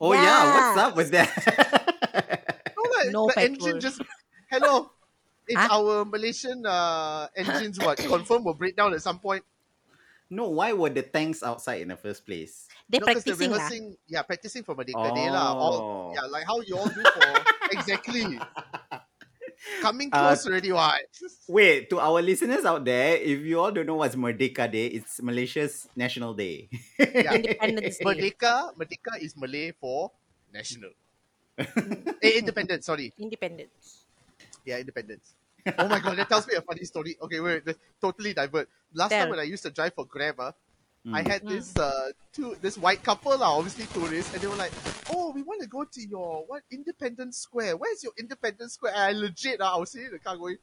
Oh 0.00 0.12
yeah, 0.12 0.54
what's 0.74 0.78
up 0.80 0.96
with 0.96 1.10
that? 1.12 1.30
No, 2.76 2.82
like, 2.90 3.10
No 3.12 3.26
the 3.28 3.32
petrol. 3.34 3.54
engine 3.68 3.80
just 3.80 4.00
hello. 4.50 4.90
It's 5.46 5.58
Huh? 5.58 5.68
our 5.70 6.04
Malaysian 6.04 6.64
uh, 6.66 7.28
engines. 7.36 7.78
What 7.78 7.98
confirm 8.14 8.44
will 8.44 8.54
break 8.54 8.76
down 8.76 8.94
at 8.94 9.02
some 9.02 9.18
point. 9.18 9.44
No, 10.32 10.48
why 10.48 10.72
were 10.72 10.88
the 10.88 11.04
tanks 11.04 11.44
outside 11.44 11.84
in 11.84 11.92
the 11.92 11.96
first 12.00 12.24
place? 12.24 12.64
They 12.88 12.96
No, 12.98 13.04
'cause 13.04 13.20
they're 13.20 13.36
practicing 13.36 13.52
lah. 13.52 13.56
rehearsing. 13.60 13.84
Yeah, 14.08 14.22
practicing 14.24 14.62
for 14.64 14.72
Merdeka 14.72 15.12
Day 15.12 15.28
lah. 15.28 15.52
All 15.52 15.76
Oh. 15.76 16.12
yeah, 16.16 16.24
like 16.32 16.48
how 16.48 16.64
you 16.64 16.80
all 16.80 16.88
do 16.88 17.04
for 17.04 17.28
exactly. 17.76 18.40
Coming 19.78 20.10
Uh, 20.10 20.34
close 20.34 20.42
already, 20.50 20.72
what? 20.74 21.06
Wait, 21.46 21.86
to 21.86 22.02
our 22.02 22.18
listeners 22.18 22.66
out 22.66 22.82
there, 22.82 23.14
if 23.22 23.38
you 23.46 23.60
all 23.62 23.70
don't 23.70 23.86
know 23.86 23.94
what's 24.02 24.18
Merdeka 24.18 24.66
Day, 24.66 24.90
it's 24.98 25.22
Malaysia's 25.22 25.86
National 25.94 26.34
Day. 26.34 26.66
Yeah. 26.98 27.34
Independence 27.38 27.98
Day. 28.00 28.04
Merdeka, 28.08 28.74
Merdeka 28.74 29.12
is 29.22 29.36
Malay 29.38 29.70
for 29.70 30.10
national. 30.50 30.90
eh, 32.24 32.42
independence, 32.42 32.86
sorry. 32.90 33.12
Independence. 33.20 34.02
Yeah, 34.66 34.82
independence. 34.82 35.30
Oh 35.78 35.88
my 35.88 36.00
god, 36.00 36.18
that 36.18 36.28
tells 36.28 36.46
me 36.46 36.54
a 36.54 36.62
funny 36.62 36.84
story. 36.84 37.16
Okay, 37.22 37.40
wait, 37.40 37.64
wait 37.64 37.76
totally 38.00 38.34
divert. 38.34 38.68
Last 38.94 39.10
time 39.16 39.30
when 39.30 39.38
I 39.38 39.44
used 39.44 39.62
to 39.62 39.70
drive 39.70 39.94
for 39.94 40.04
Grab, 40.06 40.36
ah, 40.38 40.52
I 41.12 41.22
Mm. 41.22 41.26
had 41.26 41.42
this 41.48 41.76
uh 41.76 42.10
two 42.32 42.54
this 42.62 42.78
white 42.78 43.02
couple, 43.02 43.36
lah, 43.36 43.58
obviously 43.58 43.86
tourists, 43.90 44.32
and 44.34 44.40
they 44.42 44.46
were 44.46 44.54
like, 44.56 44.72
Oh, 45.10 45.32
we 45.34 45.42
want 45.42 45.60
to 45.62 45.66
go 45.68 45.82
to 45.84 46.00
your 46.00 46.44
what 46.46 46.62
Independence 46.70 47.38
Square. 47.38 47.76
Where's 47.76 48.02
your 48.02 48.12
Independence 48.18 48.74
Square? 48.74 48.92
And 48.94 49.02
I 49.02 49.12
legit 49.12 49.60
uh, 49.60 49.74
I 49.74 49.78
was 49.78 49.90
sitting 49.90 50.06
in 50.06 50.12
the 50.12 50.18
car 50.22 50.36
going, 50.36 50.58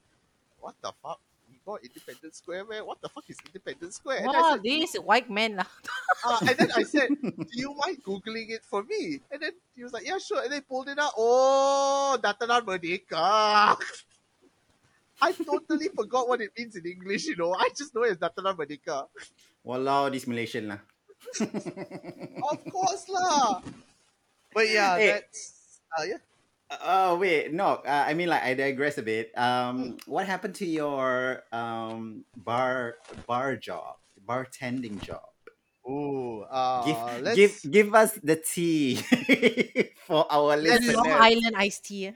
What 0.60 0.76
the 0.82 0.94
fuck? 1.04 1.20
We 1.50 1.60
got 1.66 1.84
Independence 1.84 2.38
Square, 2.38 2.66
man? 2.72 2.86
What 2.86 3.02
the 3.02 3.10
fuck 3.10 3.26
is 3.28 3.38
Independence 3.46 3.96
Square? 3.98 4.20
And, 4.20 4.28
I 4.28 4.32
Wow, 4.32 4.52
said, 4.56 4.64
this 4.64 4.96
white 4.96 5.30
man 5.30 5.58
lah. 5.58 5.68
uh, 6.24 6.40
and 6.48 6.56
then 6.58 6.70
I 6.76 6.84
said, 6.84 7.10
Do 7.10 7.56
you 7.60 7.74
mind 7.76 7.98
Googling 8.04 8.50
it 8.52 8.64
for 8.64 8.84
me? 8.84 9.20
And 9.32 9.42
then 9.42 9.52
he 9.76 9.84
was 9.84 9.92
like, 9.92 10.08
Yeah, 10.08 10.20
sure. 10.20 10.42
And 10.44 10.52
they 10.52 10.62
pulled 10.62 10.88
it 10.88 11.00
out. 11.00 11.12
Oh, 11.18 12.18
Dataran 12.22 12.64
Merdeka. 12.64 13.76
I 15.22 15.32
totally 15.34 15.90
forgot 15.90 16.28
what 16.28 16.42
it 16.42 16.52
means 16.58 16.76
in 16.76 16.86
English, 16.86 17.26
you 17.28 17.36
know. 17.36 17.54
I 17.54 17.70
just 17.76 17.94
know 17.94 18.04
it's 18.04 18.18
Dataran 18.20 18.56
Merdeka. 18.56 19.08
Walao, 19.66 20.12
this 20.12 20.26
Malaysian 20.28 20.70
lah. 20.70 20.80
Of 22.52 22.60
course 22.72 23.06
lah. 23.12 23.60
But 24.56 24.70
yeah, 24.72 24.96
Hey. 24.98 25.08
that's 25.20 25.80
uh, 25.98 26.04
yeah. 26.08 26.22
Oh 26.86 27.18
wait, 27.18 27.52
no. 27.52 27.82
Uh, 27.84 28.06
I 28.08 28.14
mean, 28.14 28.30
like 28.30 28.44
I 28.44 28.54
digress 28.54 28.98
a 28.98 29.04
bit. 29.04 29.32
Hmm. 29.36 29.44
Um, 29.44 29.78
what 30.08 30.26
happened 30.26 30.56
to 30.62 30.66
your 30.66 31.44
um 31.52 32.24
bar 32.38 32.96
bar 33.28 33.58
job, 33.58 33.98
bartending 34.24 35.02
job? 35.02 35.26
Ooh, 35.90 36.46
uh, 36.46 36.86
Give 36.86 37.00
let's, 37.26 37.36
give 37.36 37.54
give 37.72 37.90
us 37.98 38.14
the 38.22 38.38
tea 38.38 39.02
for 40.08 40.24
our 40.30 40.54
listeners. 40.56 40.94
Long 40.96 41.10
Island 41.10 41.56
iced 41.58 41.86
tea. 41.90 42.14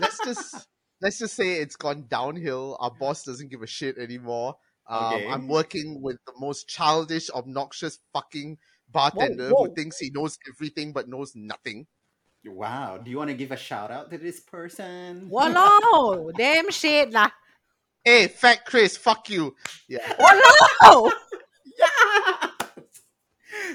let's 0.00 0.16
just 0.24 0.66
let's 1.02 1.18
just 1.18 1.34
say 1.34 1.54
it's 1.54 1.76
gone 1.76 2.06
downhill. 2.08 2.76
Our 2.80 2.90
boss 2.90 3.24
doesn't 3.24 3.50
give 3.50 3.62
a 3.62 3.66
shit 3.66 3.98
anymore. 3.98 4.56
Um, 4.88 5.14
Okay. 5.14 5.28
I'm 5.28 5.48
working 5.48 6.00
with 6.00 6.16
the 6.26 6.32
most 6.38 6.68
childish, 6.68 7.28
obnoxious 7.30 7.98
fucking 8.14 8.58
bartender 8.90 9.50
whoa. 9.50 9.66
who 9.66 9.74
thinks 9.74 9.98
he 9.98 10.10
knows 10.10 10.38
everything 10.48 10.92
but 10.92 11.08
knows 11.08 11.32
nothing. 11.34 11.86
Wow. 12.44 12.98
Do 12.98 13.10
you 13.10 13.18
want 13.18 13.30
to 13.30 13.36
give 13.36 13.52
a 13.52 13.56
shout 13.56 13.90
out 13.90 14.10
to 14.10 14.18
this 14.18 14.40
person? 14.40 15.28
Walao, 15.30 16.32
damn 16.36 16.70
shit 16.70 17.12
lah. 17.12 17.30
Hey, 18.04 18.28
fat 18.28 18.64
Chris, 18.64 18.96
fuck 18.96 19.28
you. 19.28 19.54
Yeah. 19.88 20.06
Walao. 20.18 21.10
Yeah. 21.78 22.50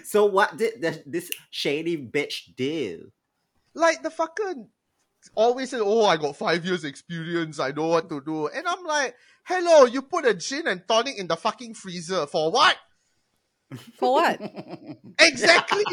So 0.04 0.26
what 0.26 0.56
did 0.56 0.82
the, 0.82 1.04
this 1.06 1.32
shady 1.50 1.98
bitch 1.98 2.56
do? 2.56 3.12
like 3.78 4.02
the 4.02 4.10
fucker 4.10 4.66
always 5.36 5.70
said, 5.70 5.82
"Oh, 5.84 6.06
I 6.06 6.18
got 6.18 6.36
five 6.36 6.66
years 6.66 6.84
experience. 6.84 7.60
I 7.60 7.72
know 7.72 7.88
what 7.88 8.10
to 8.10 8.22
do." 8.22 8.48
And 8.48 8.68
I'm 8.68 8.84
like, 8.84 9.16
"Hello, 9.44 9.86
you 9.86 10.02
put 10.02 10.26
a 10.26 10.34
gin 10.34 10.68
and 10.68 10.88
tonic 10.88 11.18
in 11.18 11.28
the 11.28 11.36
fucking 11.36 11.74
freezer 11.74 12.26
for 12.28 12.52
what?" 12.52 12.78
For 13.98 14.14
what? 14.14 14.40
Exactly 15.20 15.84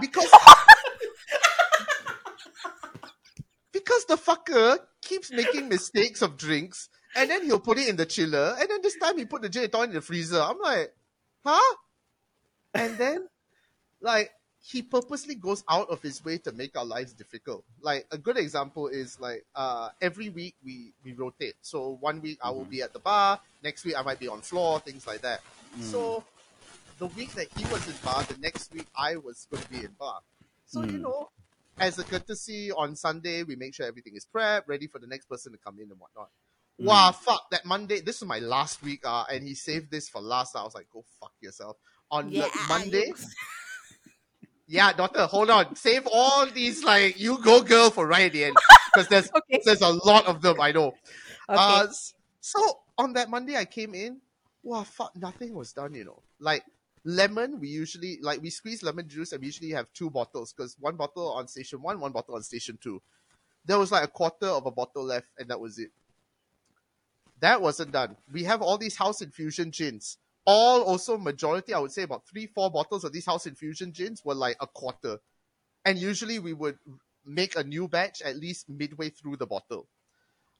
because 0.00 0.30
because 3.72 4.04
the 4.06 4.16
fucker 4.16 4.78
keeps 5.02 5.30
making 5.30 5.68
mistakes 5.68 6.22
of 6.22 6.36
drinks, 6.36 6.88
and 7.14 7.30
then 7.30 7.44
he'll 7.44 7.60
put 7.60 7.78
it 7.78 7.88
in 7.88 7.96
the 7.96 8.06
chiller, 8.06 8.56
and 8.58 8.68
then 8.68 8.80
this 8.82 8.96
time 8.98 9.16
he 9.18 9.24
put 9.24 9.42
the 9.42 9.48
gin 9.48 9.64
and 9.64 9.72
tonic 9.72 9.90
in 9.90 9.94
the 9.96 10.00
freezer. 10.00 10.40
I'm 10.40 10.58
like, 10.58 10.92
huh? 11.44 11.76
And 12.74 12.98
then, 12.98 13.28
like, 14.00 14.30
he 14.62 14.82
purposely 14.82 15.34
goes 15.34 15.64
out 15.70 15.88
of 15.88 16.02
his 16.02 16.22
way 16.24 16.36
to 16.38 16.52
make 16.52 16.76
our 16.76 16.84
lives 16.84 17.12
difficult. 17.14 17.64
Like 17.80 18.06
a 18.10 18.18
good 18.18 18.36
example 18.36 18.88
is 18.88 19.18
like 19.20 19.44
uh 19.54 19.88
every 20.00 20.28
week 20.28 20.54
we 20.64 20.92
we 21.04 21.12
rotate. 21.14 21.54
So 21.62 21.96
one 22.00 22.20
week 22.20 22.38
I 22.42 22.50
will 22.50 22.66
Mhm. 22.66 22.70
be 22.70 22.82
at 22.82 22.92
the 22.92 22.98
bar, 22.98 23.40
next 23.62 23.84
week 23.84 23.96
I 23.96 24.02
might 24.02 24.18
be 24.18 24.28
on 24.28 24.42
floor, 24.42 24.78
things 24.80 25.06
like 25.06 25.22
that. 25.22 25.40
Mm. 25.76 25.82
So 25.90 26.24
the 26.98 27.06
week 27.06 27.32
that 27.32 27.48
he 27.56 27.64
was 27.72 27.86
in 27.88 27.94
bar, 28.04 28.22
the 28.24 28.36
next 28.38 28.72
week 28.74 28.86
I 28.94 29.16
was 29.16 29.46
going 29.50 29.62
to 29.62 29.70
be 29.70 29.78
in 29.84 29.92
bar. 29.98 30.20
So 30.66 30.82
you 30.82 30.98
Mm. 30.98 31.02
know, 31.02 31.30
as 31.78 31.98
a 31.98 32.04
courtesy 32.04 32.70
on 32.70 32.94
Sunday, 32.96 33.42
we 33.42 33.56
make 33.56 33.74
sure 33.74 33.86
everything 33.86 34.14
is 34.14 34.26
prepped, 34.26 34.68
ready 34.68 34.86
for 34.86 34.98
the 34.98 35.06
next 35.06 35.26
person 35.26 35.52
to 35.52 35.58
come 35.58 35.78
in 35.78 35.90
and 35.90 35.98
whatnot. 35.98 36.30
Mm. 36.78 36.84
Wow, 36.84 37.12
fuck 37.12 37.48
that 37.50 37.64
Monday. 37.64 38.00
This 38.00 38.16
is 38.20 38.28
my 38.28 38.38
last 38.40 38.82
week, 38.82 39.00
uh, 39.06 39.24
and 39.30 39.42
he 39.42 39.54
saved 39.54 39.90
this 39.90 40.08
for 40.10 40.20
last. 40.20 40.54
I 40.54 40.62
was 40.62 40.74
like, 40.74 40.88
go 40.92 41.02
fuck 41.18 41.32
yourself. 41.40 41.78
On 42.10 42.30
the 42.30 42.50
Monday, 42.68 43.06
you- 43.06 43.14
yeah, 44.70 44.92
daughter, 44.92 45.26
hold 45.26 45.50
on. 45.50 45.74
Save 45.74 46.06
all 46.10 46.46
these 46.46 46.84
like 46.84 47.18
you 47.18 47.42
go 47.42 47.60
girl 47.60 47.90
for 47.90 48.06
right 48.06 48.26
at 48.26 48.32
the 48.32 48.44
end 48.44 48.56
because 48.94 49.08
there's 49.08 49.28
Okay. 49.34 49.60
there's 49.64 49.80
a 49.82 49.88
lot 49.88 50.26
of 50.26 50.40
them. 50.42 50.60
I 50.60 50.70
know. 50.70 50.86
Okay. 50.86 50.96
Uh, 51.48 51.88
so 52.40 52.78
on 52.96 53.12
that 53.14 53.28
Monday, 53.28 53.56
I 53.56 53.64
came 53.64 53.94
in. 53.94 54.20
Wow, 54.62 54.84
fuck, 54.84 55.10
nothing 55.16 55.54
was 55.54 55.72
done. 55.72 55.94
You 55.94 56.04
know, 56.04 56.22
like 56.38 56.62
lemon. 57.04 57.58
We 57.58 57.66
usually 57.66 58.20
like 58.22 58.40
we 58.42 58.50
squeeze 58.50 58.84
lemon 58.84 59.08
juice, 59.08 59.32
and 59.32 59.40
we 59.40 59.46
usually 59.46 59.70
have 59.70 59.92
two 59.92 60.08
bottles 60.08 60.52
because 60.52 60.76
one 60.78 60.94
bottle 60.94 61.32
on 61.32 61.48
station 61.48 61.82
one, 61.82 61.98
one 61.98 62.12
bottle 62.12 62.36
on 62.36 62.42
station 62.44 62.78
two. 62.80 63.02
There 63.64 63.78
was 63.78 63.90
like 63.90 64.04
a 64.04 64.08
quarter 64.08 64.46
of 64.46 64.66
a 64.66 64.70
bottle 64.70 65.02
left, 65.04 65.26
and 65.36 65.48
that 65.50 65.58
was 65.58 65.80
it. 65.80 65.90
That 67.40 67.60
wasn't 67.60 67.90
done. 67.90 68.16
We 68.30 68.44
have 68.44 68.62
all 68.62 68.78
these 68.78 68.94
house 68.94 69.20
infusion 69.20 69.72
gins. 69.72 70.18
All 70.46 70.82
also 70.82 71.18
majority, 71.18 71.74
I 71.74 71.78
would 71.78 71.92
say 71.92 72.02
about 72.02 72.26
three, 72.28 72.46
four 72.46 72.70
bottles 72.70 73.04
of 73.04 73.12
these 73.12 73.26
house 73.26 73.46
infusion 73.46 73.92
gins 73.92 74.24
were 74.24 74.34
like 74.34 74.56
a 74.60 74.66
quarter. 74.66 75.18
And 75.84 75.98
usually 75.98 76.38
we 76.38 76.52
would 76.52 76.78
make 77.24 77.56
a 77.56 77.64
new 77.64 77.88
batch 77.88 78.22
at 78.22 78.36
least 78.36 78.68
midway 78.68 79.10
through 79.10 79.36
the 79.36 79.46
bottle. 79.46 79.88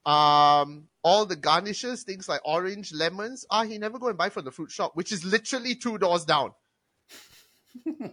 Um, 0.06 0.88
all 1.02 1.26
the 1.26 1.36
garnishes, 1.36 2.04
things 2.04 2.28
like 2.28 2.40
orange, 2.44 2.92
lemons, 2.92 3.44
ah, 3.50 3.64
he 3.64 3.78
never 3.78 3.98
go 3.98 4.08
and 4.08 4.18
buy 4.18 4.30
from 4.30 4.44
the 4.44 4.50
fruit 4.50 4.70
shop, 4.70 4.92
which 4.94 5.12
is 5.12 5.24
literally 5.24 5.74
two 5.74 5.98
doors 5.98 6.24
down. 6.24 6.52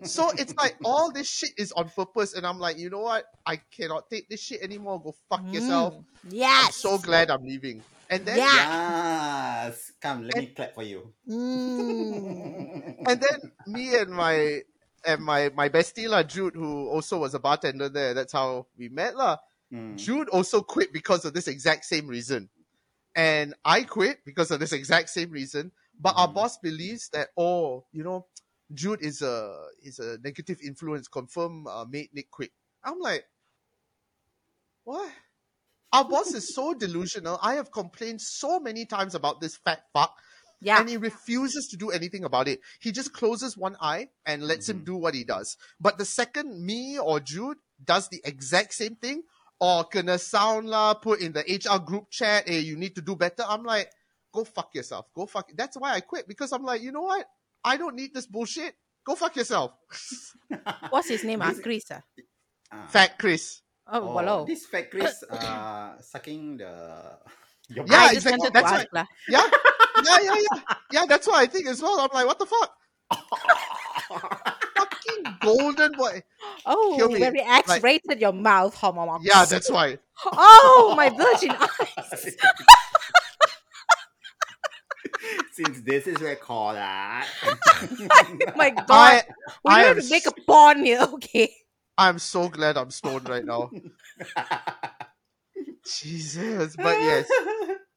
So 0.03 0.29
it's 0.37 0.55
like 0.55 0.77
all 0.83 1.11
this 1.11 1.29
shit 1.29 1.51
is 1.57 1.71
on 1.73 1.89
purpose, 1.89 2.33
and 2.33 2.45
I'm 2.45 2.59
like, 2.59 2.77
you 2.77 2.89
know 2.89 3.01
what? 3.01 3.25
I 3.45 3.57
cannot 3.75 4.09
take 4.09 4.29
this 4.29 4.41
shit 4.41 4.61
anymore. 4.61 5.01
Go 5.01 5.15
fuck 5.29 5.43
yourself. 5.51 5.95
Mm. 5.95 6.03
Yes. 6.29 6.65
I'm 6.65 6.71
so 6.71 6.97
glad 6.97 7.31
I'm 7.31 7.43
leaving. 7.43 7.81
And 8.09 8.25
then 8.25 8.37
Yeah. 8.37 9.65
Yes. 9.67 9.91
Come, 10.01 10.23
let 10.25 10.37
me 10.37 10.47
clap 10.47 10.73
for 10.75 10.83
you. 10.83 11.11
Mm. 11.27 12.95
and 13.07 13.21
then 13.21 13.51
me 13.67 13.95
and 13.95 14.09
my 14.11 14.61
and 15.05 15.21
my 15.23 15.49
my 15.55 15.69
bestie 15.69 16.07
lah, 16.09 16.23
Jude, 16.23 16.55
who 16.55 16.87
also 16.89 17.17
was 17.19 17.33
a 17.33 17.39
bartender 17.39 17.89
there. 17.89 18.13
That's 18.13 18.33
how 18.33 18.67
we 18.77 18.89
met 18.89 19.15
lah. 19.15 19.37
Mm. 19.73 19.97
Jude 19.97 20.29
also 20.29 20.61
quit 20.61 20.93
because 20.93 21.25
of 21.25 21.33
this 21.33 21.47
exact 21.47 21.85
same 21.85 22.07
reason, 22.07 22.49
and 23.15 23.53
I 23.65 23.83
quit 23.83 24.23
because 24.23 24.51
of 24.51 24.59
this 24.59 24.71
exact 24.71 25.09
same 25.09 25.31
reason. 25.31 25.71
But 25.99 26.13
our 26.15 26.27
Mhm. 26.29 26.33
boss 26.35 26.57
believes 26.59 27.09
that 27.09 27.29
oh, 27.35 27.83
you 27.91 28.03
know, 28.03 28.25
Jude 28.73 29.01
is 29.01 29.21
a 29.21 29.65
is 29.81 29.99
a 29.99 30.17
negative 30.23 30.59
influence. 30.63 31.07
Confirm 31.07 31.67
uh, 31.67 31.85
made 31.85 32.09
Nick 32.13 32.29
quit. 32.31 32.51
I'm 32.83 32.99
like, 32.99 33.25
what? 34.83 35.11
Our 35.93 36.05
boss 36.09 36.33
is 36.33 36.53
so 36.53 36.73
delusional. 36.73 37.39
I 37.41 37.55
have 37.55 37.71
complained 37.71 38.21
so 38.21 38.59
many 38.59 38.85
times 38.85 39.15
about 39.15 39.41
this 39.41 39.55
fat 39.57 39.83
fuck 39.93 40.15
Yeah. 40.59 40.79
and 40.79 40.89
he 40.89 40.97
refuses 40.97 41.67
to 41.69 41.77
do 41.77 41.91
anything 41.91 42.23
about 42.23 42.47
it. 42.47 42.59
He 42.79 42.91
just 42.91 43.13
closes 43.13 43.57
one 43.57 43.77
eye 43.79 44.09
and 44.25 44.43
lets 44.43 44.67
him 44.69 44.81
Mhm. 44.81 44.85
do 44.85 44.95
what 44.97 45.13
he 45.13 45.23
does. 45.23 45.57
But 45.79 45.97
the 45.97 46.05
second 46.05 46.65
me 46.65 46.99
or 46.99 47.19
Jude 47.19 47.57
does 47.83 48.09
the 48.09 48.21
exact 48.25 48.73
same 48.73 48.95
thing, 48.95 49.23
or 49.59 49.85
kena 49.85 50.19
sound 50.19 50.67
lah, 50.69 50.93
put 50.95 51.19
in 51.21 51.31
the 51.33 51.43
HR 51.47 51.79
group 51.79 52.09
chat, 52.11 52.47
hey, 52.47 52.59
you 52.59 52.75
need 52.75 52.95
to 52.95 53.01
do 53.01 53.15
better. 53.15 53.43
I'm 53.47 53.63
like, 53.63 53.91
go 54.31 54.43
fuck 54.43 54.73
yourself. 54.75 55.07
Go 55.13 55.25
fuck. 55.25 55.49
That's 55.55 55.77
why 55.77 55.93
I 55.93 56.01
quit 56.01 56.27
because 56.27 56.51
I'm 56.51 56.63
like, 56.63 56.81
you 56.81 56.91
know 56.91 57.01
what? 57.03 57.27
I 57.63 57.77
don't 57.77 57.95
need 57.95 58.13
this 58.13 58.25
bullshit. 58.27 58.75
Go 59.05 59.15
fuck 59.15 59.35
yourself. 59.35 59.71
What's 60.89 61.09
his 61.09 61.23
name? 61.23 61.41
Ah, 61.41 61.49
This- 61.51 61.61
Chris. 61.61 61.85
Ah. 61.91 62.01
Ah. 62.71 62.87
Fat 62.87 63.17
Chris. 63.19 63.61
Oh, 63.87 64.01
Oh, 64.03 64.15
walao. 64.15 64.45
This 64.45 64.65
fat 64.65 64.91
Chris 64.91 65.23
uh, 65.31 65.95
sucking 66.01 66.57
the. 66.57 67.17
Your 67.69 67.85
Yeah, 67.87 68.07
I 68.11 68.13
exactly. 68.13 68.49
That's 68.51 68.71
ask 68.71 68.87
lah. 68.91 69.05
Yeah, 69.29 69.47
yeah, 70.03 70.19
yeah, 70.21 70.35
yeah. 70.35 70.59
Yeah, 70.91 71.05
that's 71.07 71.25
what 71.27 71.37
I 71.37 71.45
think 71.47 71.67
as 71.67 71.81
well. 71.81 71.99
I'm 71.99 72.09
like, 72.13 72.25
what 72.27 72.39
the 72.39 72.45
fuck? 72.45 72.73
Fucking 74.75 75.23
golden 75.41 75.91
boy. 75.93 76.21
Oh, 76.65 76.95
Kill 76.97 77.07
me, 77.09 77.19
very 77.19 77.39
like- 77.39 77.69
X-rated 77.69 78.19
your 78.19 78.33
mouth. 78.33 78.75
Hom, 78.75 78.95
hom, 78.95 79.07
hom. 79.07 79.21
Yeah, 79.23 79.45
that's 79.45 79.71
why. 79.71 79.97
Oh, 80.25 80.93
my 80.97 81.09
virgin 81.09 81.51
eyes. 81.55 82.35
Since 85.57 85.81
this 85.81 86.05
is 86.05 86.21
recorded. 86.21 86.77
my 88.55 88.69
God. 88.69 88.87
I, 88.89 89.23
we 89.65 89.73
I 89.73 89.79
have 89.79 89.97
to 89.97 90.07
make 90.07 90.27
a 90.27 90.31
porn 90.45 90.85
here, 90.85 91.01
okay? 91.13 91.51
I'm 91.97 92.19
so 92.19 92.47
glad 92.47 92.77
I'm 92.77 92.91
stoned 92.91 93.27
right 93.27 93.43
now. 93.43 93.71
Jesus, 95.99 96.75
but 96.75 97.01
yes, 97.01 97.27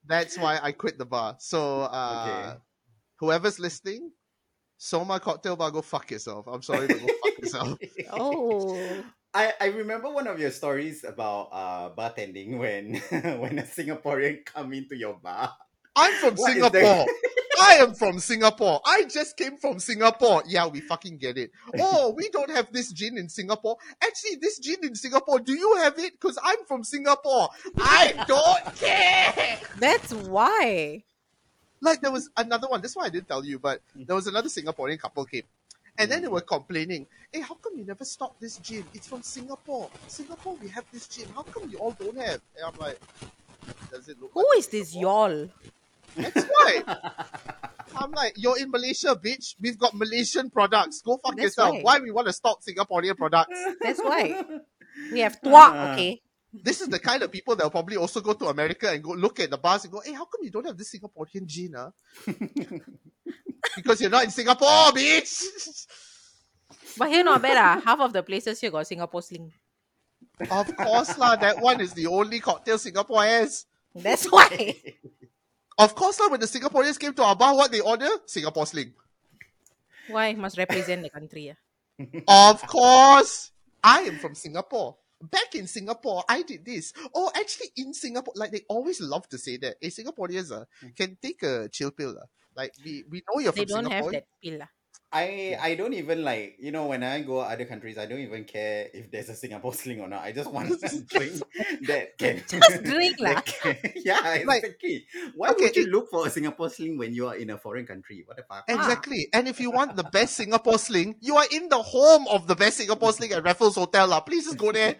that's 0.06 0.38
why 0.38 0.58
I 0.62 0.72
quit 0.72 0.96
the 0.96 1.04
bar. 1.04 1.36
So, 1.38 1.82
uh, 1.82 2.54
Okay. 2.54 2.60
whoever's 3.18 3.58
listening, 3.58 4.10
Soma 4.78 5.20
Cocktail 5.20 5.56
Bar, 5.56 5.70
go 5.70 5.82
fuck 5.82 6.10
yourself. 6.10 6.46
I'm 6.48 6.62
sorry, 6.62 6.86
but 6.86 6.98
go 6.98 7.08
fuck 7.22 7.38
yourself. 7.38 7.78
Oh. 8.10 9.04
I, 9.34 9.52
I 9.60 9.66
remember 9.66 10.08
one 10.08 10.26
of 10.26 10.40
your 10.40 10.50
stories 10.50 11.04
about 11.04 11.50
uh 11.52 11.90
bartending 11.94 12.58
when 12.58 12.94
when 13.38 13.58
a 13.58 13.64
Singaporean 13.64 14.46
come 14.46 14.72
into 14.72 14.96
your 14.96 15.14
bar. 15.22 15.54
I'm 15.94 16.14
from 16.14 16.34
What 16.36 16.56
is 16.56 16.64
Singapore. 16.64 17.06
There- 17.60 17.80
I 17.80 17.82
am 17.82 17.94
from 17.94 18.18
Singapore. 18.18 18.80
I 18.84 19.04
just 19.04 19.36
came 19.36 19.56
from 19.56 19.78
Singapore. 19.78 20.42
Yeah, 20.46 20.66
we 20.66 20.80
fucking 20.80 21.18
get 21.18 21.38
it. 21.38 21.50
Oh, 21.78 22.10
we 22.10 22.28
don't 22.30 22.50
have 22.50 22.72
this 22.72 22.92
gin 22.92 23.18
in 23.18 23.28
Singapore. 23.28 23.76
Actually, 24.02 24.36
this 24.40 24.58
gin 24.58 24.78
in 24.82 24.94
Singapore, 24.94 25.40
do 25.40 25.52
you 25.52 25.76
have 25.76 25.98
it? 25.98 26.12
Because 26.12 26.38
I'm 26.42 26.64
from 26.66 26.84
Singapore. 26.84 27.48
I 27.78 28.24
don't 28.26 28.76
care. 28.76 29.58
That's 29.78 30.12
why. 30.12 31.04
Like 31.80 32.00
there 32.00 32.12
was 32.12 32.28
another 32.36 32.68
one. 32.68 32.82
This 32.82 32.94
one 32.94 33.06
I 33.06 33.08
didn't 33.08 33.28
tell 33.28 33.44
you, 33.44 33.58
but 33.58 33.80
mm. 33.96 34.06
there 34.06 34.16
was 34.16 34.26
another 34.26 34.48
Singaporean 34.48 34.98
couple 34.98 35.24
came, 35.24 35.44
and 35.96 36.10
then 36.10 36.22
they 36.22 36.28
mm. 36.28 36.32
were 36.32 36.42
complaining. 36.42 37.06
Hey, 37.32 37.40
how 37.40 37.54
come 37.54 37.72
you 37.76 37.84
never 37.84 38.04
stop 38.04 38.38
this 38.38 38.58
gin? 38.58 38.84
It's 38.92 39.06
from 39.08 39.22
Singapore. 39.22 39.88
Singapore, 40.06 40.56
we 40.62 40.68
have 40.68 40.84
this 40.92 41.06
gin. 41.06 41.26
How 41.34 41.42
come 41.42 41.70
you 41.70 41.78
all 41.78 41.92
don't 41.92 42.18
have? 42.18 42.40
And 42.56 42.66
I'm 42.66 42.78
like, 42.78 43.00
does 43.90 44.08
it 44.08 44.20
look? 44.20 44.30
Who 44.34 44.40
like 44.40 44.58
is 44.58 44.68
this 44.68 44.94
y'all? 44.94 45.48
That's 46.16 46.44
why. 46.46 46.82
I'm 47.96 48.12
like, 48.12 48.34
you're 48.36 48.58
in 48.58 48.70
Malaysia, 48.70 49.14
bitch. 49.16 49.54
We've 49.60 49.78
got 49.78 49.94
Malaysian 49.94 50.48
products. 50.50 51.02
Go 51.02 51.18
fuck 51.18 51.36
That's 51.36 51.56
yourself. 51.56 51.76
why. 51.82 51.98
Why 51.98 51.98
we 52.00 52.10
want 52.10 52.26
to 52.28 52.32
stock 52.32 52.60
Singaporean 52.62 53.16
products? 53.16 53.58
That's 53.80 54.00
why. 54.00 54.44
We 55.12 55.20
have 55.20 55.40
twat, 55.40 55.70
Ah. 55.72 55.92
okay? 55.94 56.20
This 56.52 56.80
is 56.82 56.88
the 56.88 56.98
kind 56.98 57.22
of 57.22 57.30
people 57.30 57.54
that 57.54 57.62
will 57.62 57.70
probably 57.70 57.96
also 57.96 58.20
go 58.20 58.32
to 58.34 58.46
America 58.46 58.90
and 58.90 59.02
go 59.02 59.12
look 59.12 59.38
at 59.38 59.50
the 59.50 59.56
bars 59.56 59.84
and 59.84 59.92
go, 59.92 60.00
hey, 60.00 60.12
how 60.12 60.24
come 60.26 60.42
you 60.42 60.50
don't 60.50 60.66
have 60.66 60.76
this 60.76 60.92
Singaporean 60.92 61.46
gin, 61.46 61.74
huh? 61.78 61.90
because 63.76 64.00
you're 64.00 64.10
not 64.10 64.24
in 64.24 64.30
Singapore, 64.30 64.90
bitch. 64.92 65.86
But 66.98 67.08
here 67.08 67.22
not 67.24 67.40
bad 67.40 67.56
ah. 67.56 67.80
Half 67.84 68.00
of 68.00 68.12
the 68.12 68.22
places 68.22 68.60
here 68.60 68.70
got 68.70 68.86
Singapore 68.86 69.22
sling. 69.22 69.52
of 70.50 70.76
course, 70.76 71.16
lah. 71.16 71.36
That 71.36 71.60
one 71.62 71.80
is 71.80 71.92
the 71.94 72.06
only 72.08 72.40
cocktail 72.40 72.78
Singapore 72.78 73.22
has. 73.24 73.66
That's 73.94 74.26
why. 74.26 74.74
Of 75.80 75.94
course, 75.96 76.20
lah. 76.20 76.28
When 76.28 76.40
the 76.40 76.46
Singaporeans 76.46 77.00
came 77.00 77.14
to 77.16 77.24
our 77.24 77.34
bar, 77.36 77.56
what 77.56 77.72
they 77.72 77.80
order? 77.80 78.08
Singapore 78.28 78.66
Sling. 78.68 78.92
Why 80.08 80.34
must 80.34 80.58
represent 80.58 81.02
the 81.02 81.10
country? 81.10 81.54
ah? 81.54 82.52
Of 82.52 82.66
course. 82.66 83.52
I 83.82 84.02
am 84.04 84.18
from 84.18 84.34
Singapore. 84.36 84.96
Back 85.20 85.54
in 85.54 85.66
Singapore, 85.66 86.24
I 86.28 86.42
did 86.42 86.64
this. 86.64 86.92
Oh, 87.14 87.30
actually, 87.36 87.68
in 87.76 87.92
Singapore, 87.92 88.32
like 88.36 88.52
they 88.52 88.64
always 88.68 89.00
love 89.00 89.28
to 89.28 89.38
say 89.38 89.56
that. 89.58 89.76
Hey, 89.80 89.88
Singaporeans 89.88 90.52
uh, 90.52 90.64
can 90.96 91.16
take 91.20 91.42
a 91.42 91.68
chill 91.68 91.90
pill. 91.92 92.16
Uh. 92.16 92.24
Like 92.56 92.72
we, 92.84 93.04
we 93.08 93.22
know 93.28 93.40
you're 93.40 93.52
They 93.52 93.64
from 93.64 93.84
don't 93.84 93.92
have 93.92 94.10
that 94.12 94.24
pill. 94.42 94.60
ah. 94.64 94.68
I 95.12 95.58
I 95.60 95.74
don't 95.74 95.94
even 95.94 96.22
like 96.22 96.56
you 96.62 96.70
know 96.70 96.86
when 96.86 97.02
I 97.02 97.22
go 97.22 97.40
other 97.42 97.64
countries 97.66 97.98
I 97.98 98.06
don't 98.06 98.20
even 98.22 98.44
care 98.44 98.86
if 98.94 99.10
there's 99.10 99.28
a 99.28 99.34
Singapore 99.34 99.74
sling 99.74 100.00
or 100.00 100.06
not 100.06 100.22
I 100.22 100.30
just 100.30 100.50
want 100.50 100.70
a 100.82 100.88
drink 101.10 101.42
that 101.90 102.14
can 102.18 102.42
Just 102.46 102.84
drink 102.86 103.18
lah. 103.24 103.42
yeah 104.06 104.46
Like, 104.46 104.62
why 105.34 105.50
okay, 105.50 105.66
would 105.66 105.76
you 105.76 105.90
look 105.90 106.10
for 106.10 106.26
a 106.26 106.30
Singapore 106.30 106.70
sling 106.70 106.94
when 106.96 107.10
you 107.12 107.26
are 107.26 107.34
in 107.34 107.50
a 107.50 107.58
foreign 107.58 107.86
country 107.86 108.22
what 108.24 108.36
the 108.38 108.44
fuck 108.46 108.64
Exactly. 108.70 109.26
Ah. 109.34 109.38
And 109.38 109.48
if 109.48 109.58
you 109.58 109.70
want 109.70 109.96
the 109.96 110.04
best 110.04 110.36
Singapore 110.36 110.78
sling, 110.78 111.16
you 111.20 111.36
are 111.36 111.46
in 111.50 111.68
the 111.68 111.82
home 111.82 112.28
of 112.28 112.46
the 112.46 112.54
best 112.54 112.78
Singapore 112.78 113.12
sling 113.12 113.32
at 113.32 113.42
Raffles 113.42 113.74
Hotel. 113.74 114.06
lah. 114.06 114.20
Please 114.20 114.44
just 114.46 114.58
go 114.58 114.70
there. 114.70 114.94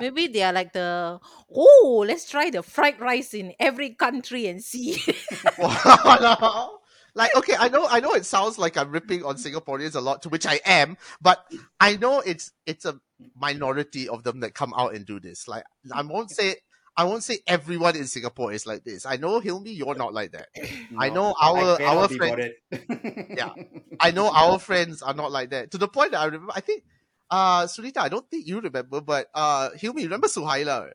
Maybe 0.00 0.26
they 0.28 0.42
are 0.42 0.52
like 0.52 0.72
the 0.72 1.18
oh, 1.48 2.04
let's 2.06 2.28
try 2.28 2.50
the 2.50 2.62
fried 2.62 3.00
rice 3.00 3.32
in 3.32 3.54
every 3.58 3.90
country 3.96 4.46
and 4.46 4.60
see. 4.62 5.00
Wow. 7.16 7.22
like, 7.22 7.36
okay, 7.36 7.54
I 7.58 7.68
know, 7.68 7.86
I 7.88 8.00
know 8.00 8.12
it 8.14 8.26
sounds 8.26 8.58
like 8.58 8.76
I'm 8.76 8.90
ripping 8.90 9.24
on 9.24 9.36
Singaporeans 9.36 9.94
a 9.94 10.00
lot, 10.00 10.22
to 10.22 10.28
which 10.28 10.46
I 10.46 10.60
am, 10.64 10.96
but 11.20 11.44
I 11.80 11.96
know 11.96 12.20
it's, 12.20 12.52
it's 12.66 12.84
a 12.84 12.98
minority 13.36 14.08
of 14.08 14.22
them 14.24 14.40
that 14.40 14.54
come 14.54 14.74
out 14.76 14.94
and 14.94 15.06
do 15.06 15.20
this. 15.20 15.46
Like, 15.48 15.64
I 15.92 16.02
won't 16.02 16.30
say, 16.30 16.56
I 16.96 17.04
won't 17.04 17.24
say 17.24 17.38
everyone 17.46 17.96
in 17.96 18.06
Singapore 18.06 18.52
is 18.52 18.66
like 18.66 18.84
this. 18.84 19.04
I 19.06 19.16
know, 19.16 19.40
Hilmi, 19.40 19.76
you're 19.76 19.94
not 19.96 20.14
like 20.14 20.32
that. 20.32 20.46
I 20.98 21.08
know 21.10 21.34
our- 21.40 21.76
cannot 21.76 21.96
our 21.96 22.08
be 22.08 22.16
friend- 22.16 22.52
bothered. 22.70 23.28
Yeah. 23.36 23.50
I 24.00 24.10
know 24.12 24.30
our 24.30 24.58
friends 24.58 25.02
are 25.02 25.14
not 25.14 25.30
like 25.32 25.50
that. 25.50 25.70
To 25.72 25.78
the 25.78 25.88
point 25.88 26.12
that 26.12 26.20
I 26.20 26.24
remember, 26.26 26.52
I 26.54 26.60
think, 26.60 26.84
uh, 27.30 27.64
Sunita, 27.64 27.98
I 27.98 28.08
don't 28.08 28.28
think 28.30 28.46
you 28.46 28.60
remember, 28.60 29.00
but, 29.00 29.28
uh, 29.34 29.70
Hilmi, 29.70 30.02
remember 30.02 30.28
Suhaila? 30.28 30.90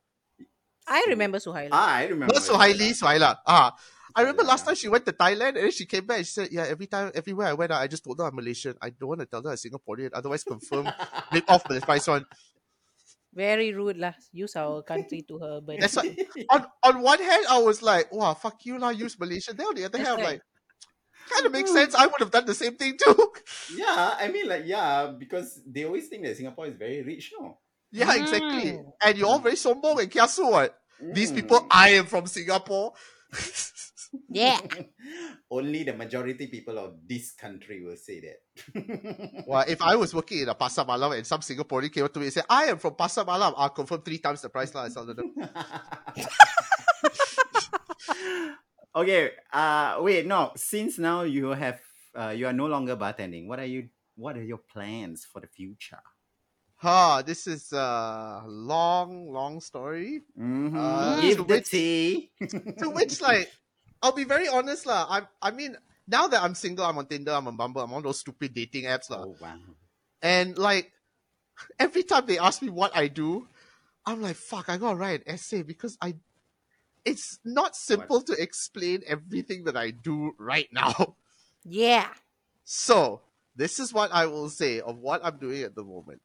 I 0.88 1.06
remember 1.10 1.38
Suhaila. 1.38 1.70
ah 1.72 1.94
I 1.96 2.04
remember 2.08 2.34
Not 2.34 2.44
Suhaili, 2.44 2.92
Suhaila. 2.92 3.38
Ah. 3.46 3.76
I 4.16 4.22
remember 4.22 4.44
last 4.44 4.66
time 4.66 4.76
she 4.76 4.88
went 4.88 5.06
to 5.06 5.14
Thailand 5.14 5.50
and 5.50 5.58
then 5.58 5.72
she 5.72 5.86
came 5.86 6.06
back 6.06 6.18
and 6.18 6.26
she 6.26 6.32
said, 6.34 6.50
Yeah, 6.52 6.66
every 6.66 6.88
time, 6.88 7.12
everywhere 7.14 7.48
I 7.48 7.54
went, 7.54 7.72
I 7.72 7.88
just 7.88 8.04
told 8.04 8.20
her 8.20 8.26
I'm 8.26 8.36
Malaysian. 8.36 8.76
I 8.82 8.90
don't 8.90 9.10
want 9.10 9.22
to 9.22 9.26
tell 9.26 9.44
her 9.44 9.50
I'm 9.52 9.56
Singaporean, 9.56 10.12
otherwise 10.14 10.44
confirm, 10.44 10.90
rip 11.34 11.50
off 11.50 11.68
the 11.68 11.80
price 11.82 12.08
one. 12.08 12.26
Very 13.34 13.74
rude 13.74 13.98
lah. 13.98 14.14
Use 14.34 14.56
our 14.58 14.82
country 14.82 15.22
to 15.30 15.38
her, 15.38 15.62
but 15.66 15.80
That's 15.80 15.96
why, 15.96 16.16
on, 16.50 16.66
on 16.84 17.02
one 17.02 17.22
hand, 17.22 17.46
I 17.50 17.60
was 17.60 17.82
like, 17.82 18.12
Wow, 18.12 18.34
fuck 18.34 18.66
you, 18.66 18.78
lah, 18.80 18.90
use 18.90 19.20
Malaysian. 19.20 19.56
Then 19.56 19.68
on 19.68 19.76
the 19.76 19.86
other 19.86 19.98
That's 19.98 20.10
hand, 20.10 20.20
I'm 20.20 20.26
right. 20.26 20.34
like, 20.34 20.42
kind 21.30 21.46
of 21.46 21.52
makes 21.52 21.72
sense. 21.72 21.96
I 21.96 22.08
would 22.08 22.20
have 22.20 22.32
done 22.32 22.46
the 22.46 22.56
same 22.56 22.76
thing 22.76 22.98
too. 22.98 23.34
yeah 23.70 24.16
I 24.18 24.30
mean 24.30 24.48
like 24.48 24.64
yeah 24.66 25.14
because 25.18 25.62
they 25.66 25.86
always 25.86 26.08
think 26.08 26.24
that 26.26 26.36
Singapore 26.36 26.66
is 26.68 26.76
very 26.76 27.04
rich 27.04 27.32
no 27.40 27.60
yeah, 27.92 28.14
exactly. 28.16 28.74
Mm. 28.74 28.92
And 29.04 29.18
you're 29.18 29.28
all 29.28 29.40
very 29.40 29.56
sombong 29.56 30.00
and 30.00 30.12
kiasu, 30.12 30.52
what? 30.52 30.80
These 31.12 31.32
Mm. 31.32 31.36
people, 31.42 31.66
I 31.72 31.90
am 31.92 32.06
from 32.06 32.28
Singapore. 32.28 32.94
Yeah. 34.30 34.60
only 35.52 35.84
the 35.84 35.94
majority 35.94 36.48
people 36.48 36.78
of 36.78 36.96
this 37.08 37.32
country 37.32 37.84
will 37.84 37.98
say 37.98 38.22
that 38.22 39.44
well, 39.48 39.66
if 39.68 39.82
I 39.82 39.96
was 39.96 40.14
working 40.14 40.40
in 40.40 40.50
a 40.50 40.56
Pasar 40.56 40.86
Malam 40.86 41.14
and 41.14 41.26
some 41.26 41.42
Singaporean 41.42 41.92
came 41.92 42.06
up 42.06 42.14
to 42.14 42.20
me 42.20 42.26
and 42.26 42.34
said, 42.34 42.46
I 42.50 42.66
am 42.66 42.78
from 42.78 42.94
Pasar 42.96 43.26
Malam, 43.26 43.54
I'll 43.58 43.70
confirm 43.70 44.02
three 44.02 44.20
times 44.20 44.42
the 44.42 44.50
price. 44.50 44.74
lah. 44.74 44.86
I 44.86 44.90
told 44.90 45.16
them. 45.16 45.34
okay. 48.96 49.32
Uh 49.52 49.98
wait, 50.02 50.26
no. 50.26 50.52
Since 50.56 51.00
now 51.00 51.24
you 51.24 51.50
have 51.50 51.80
uh 52.16 52.30
you 52.36 52.48
are 52.48 52.54
no 52.54 52.68
longer 52.68 52.96
bartending, 52.96 53.48
what 53.48 53.60
are 53.60 53.66
you 53.70 53.90
what 54.16 54.38
are 54.38 54.44
your 54.44 54.60
plans 54.60 55.26
for 55.26 55.42
the 55.42 55.48
future? 55.48 56.02
Ha, 56.82 57.22
this 57.24 57.46
is 57.48 57.74
a 57.74 58.44
long, 58.48 59.28
long 59.32 59.60
story. 59.60 60.22
Mhm. 60.40 60.72
Uh, 60.76 61.20
Give 61.22 61.38
to 61.38 61.44
the 61.44 61.54
which- 61.60 61.70
tea. 61.70 62.32
To 62.80 62.90
which, 62.90 63.20
like, 63.20 63.52
I'll 64.02 64.14
be 64.14 64.24
very 64.24 64.48
honest, 64.48 64.86
lah. 64.86 65.06
I, 65.10 65.22
I 65.42 65.52
mean, 65.52 65.76
now 66.08 66.28
that 66.28 66.42
I'm 66.42 66.56
single, 66.56 66.86
I'm 66.86 66.98
on 66.98 67.06
Tinder, 67.06 67.32
I'm 67.32 67.48
on 67.48 67.58
Bumble, 67.58 67.82
I'm 67.82 67.94
on 67.94 68.04
those 68.04 68.20
stupid 68.20 68.54
dating 68.54 68.86
apps, 68.86 69.10
lah. 69.10 69.24
oh 69.26 69.36
wow. 69.40 69.56
And 70.22 70.58
like, 70.58 70.92
every 71.80 72.04
time 72.04 72.26
they 72.26 72.40
ask 72.40 72.62
me 72.62 72.70
what 72.70 72.96
I 72.96 73.08
do, 73.08 73.48
I'm 74.06 74.22
like, 74.22 74.36
fuck, 74.36 74.70
I 74.70 74.78
gotta 74.78 74.96
write 74.96 75.22
an 75.26 75.34
essay 75.34 75.62
because 75.64 75.98
I. 76.02 76.16
It's 77.06 77.40
not 77.46 77.78
simple 77.78 78.22
to 78.22 78.34
explain 78.34 79.04
everything 79.08 79.64
that 79.64 79.78
I 79.78 79.92
do 79.92 80.34
right 80.38 80.68
now. 80.72 81.16
Yeah. 81.66 82.08
So, 82.64 83.22
this 83.56 83.80
is 83.80 83.94
what 83.94 84.12
I 84.14 84.26
will 84.28 84.50
say 84.50 84.80
of 84.80 84.98
what 84.98 85.20
I'm 85.24 85.38
doing 85.38 85.64
at 85.64 85.76
the 85.76 85.84
moment. 85.84 86.22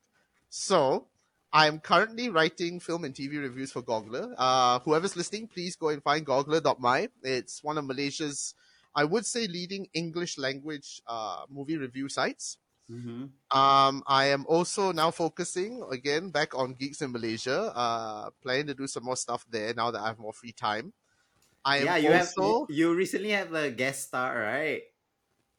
So, 0.48 1.08
I'm 1.54 1.78
currently 1.80 2.30
writing 2.30 2.80
film 2.80 3.04
and 3.04 3.14
TV 3.14 3.38
reviews 3.38 3.72
for 3.72 3.82
Goggler. 3.82 4.34
Uh, 4.36 4.80
whoever's 4.80 5.16
listening, 5.16 5.48
please 5.48 5.76
go 5.76 5.88
and 5.90 6.02
find 6.02 6.26
goggler.my. 6.26 7.08
It's 7.22 7.62
one 7.62 7.78
of 7.78 7.84
Malaysia's, 7.86 8.54
I 8.94 9.04
would 9.04 9.24
say, 9.24 9.46
leading 9.46 9.86
English 9.94 10.36
language 10.36 11.00
uh, 11.06 11.46
movie 11.48 11.76
review 11.78 12.08
sites. 12.08 12.58
Mhm. 12.88 13.34
Um, 13.50 14.02
I 14.06 14.26
am 14.26 14.46
also 14.46 14.92
now 14.92 15.10
focusing 15.12 15.84
again 15.90 16.30
back 16.30 16.54
on 16.54 16.74
Geeks 16.74 17.02
in 17.02 17.12
Malaysia. 17.12 17.72
Uh, 17.76 18.30
planning 18.42 18.68
to 18.68 18.74
do 18.74 18.86
some 18.88 19.04
more 19.04 19.16
stuff 19.16 19.46
there 19.48 19.74
now 19.74 19.90
that 19.92 20.00
I 20.02 20.08
have 20.08 20.18
more 20.18 20.32
free 20.34 20.52
time. 20.52 20.94
I 21.64 21.78
am 21.78 21.94
Yeah, 21.94 21.96
you 21.96 22.12
have 22.12 22.32
also. 22.32 22.38
you, 22.38 22.66
you 22.68 22.94
recently 22.94 23.30
have 23.30 23.52
a 23.54 23.70
guest 23.70 24.08
star, 24.08 24.38
right? 24.38 24.82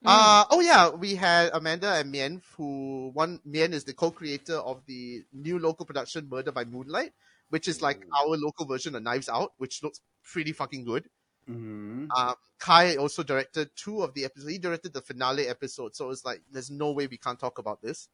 Mm. 0.05 0.07
Uh, 0.07 0.45
oh 0.51 0.59
yeah, 0.59 0.89
we 0.89 1.15
had 1.15 1.49
Amanda 1.53 1.93
and 1.93 2.11
Mien, 2.11 2.41
who 2.55 3.09
one 3.13 3.39
Mien 3.43 3.73
is 3.73 3.83
the 3.83 3.93
co-creator 3.93 4.57
of 4.57 4.85
the 4.85 5.23
new 5.33 5.57
local 5.57 5.85
production 5.85 6.29
Murder 6.29 6.51
by 6.51 6.63
Moonlight, 6.63 7.13
which 7.49 7.67
is 7.67 7.81
like 7.81 8.05
Ooh. 8.05 8.15
our 8.15 8.37
local 8.37 8.65
version 8.65 8.95
of 8.95 9.03
Knives 9.03 9.29
Out, 9.29 9.53
which 9.57 9.81
looks 9.81 10.01
pretty 10.23 10.51
fucking 10.51 10.85
good. 10.85 11.09
Mm-hmm. 11.49 12.11
Um, 12.15 12.35
Kai 12.59 12.95
also 12.97 13.23
directed 13.23 13.69
two 13.75 14.01
of 14.01 14.13
the 14.13 14.25
episodes. 14.25 14.51
He 14.51 14.57
directed 14.59 14.93
the 14.93 15.01
finale 15.01 15.47
episode, 15.47 15.95
so 15.95 16.11
it's 16.11 16.23
like 16.23 16.41
there's 16.51 16.69
no 16.69 16.91
way 16.91 17.07
we 17.07 17.17
can't 17.17 17.39
talk 17.39 17.57
about 17.57 17.81
this. 17.81 18.07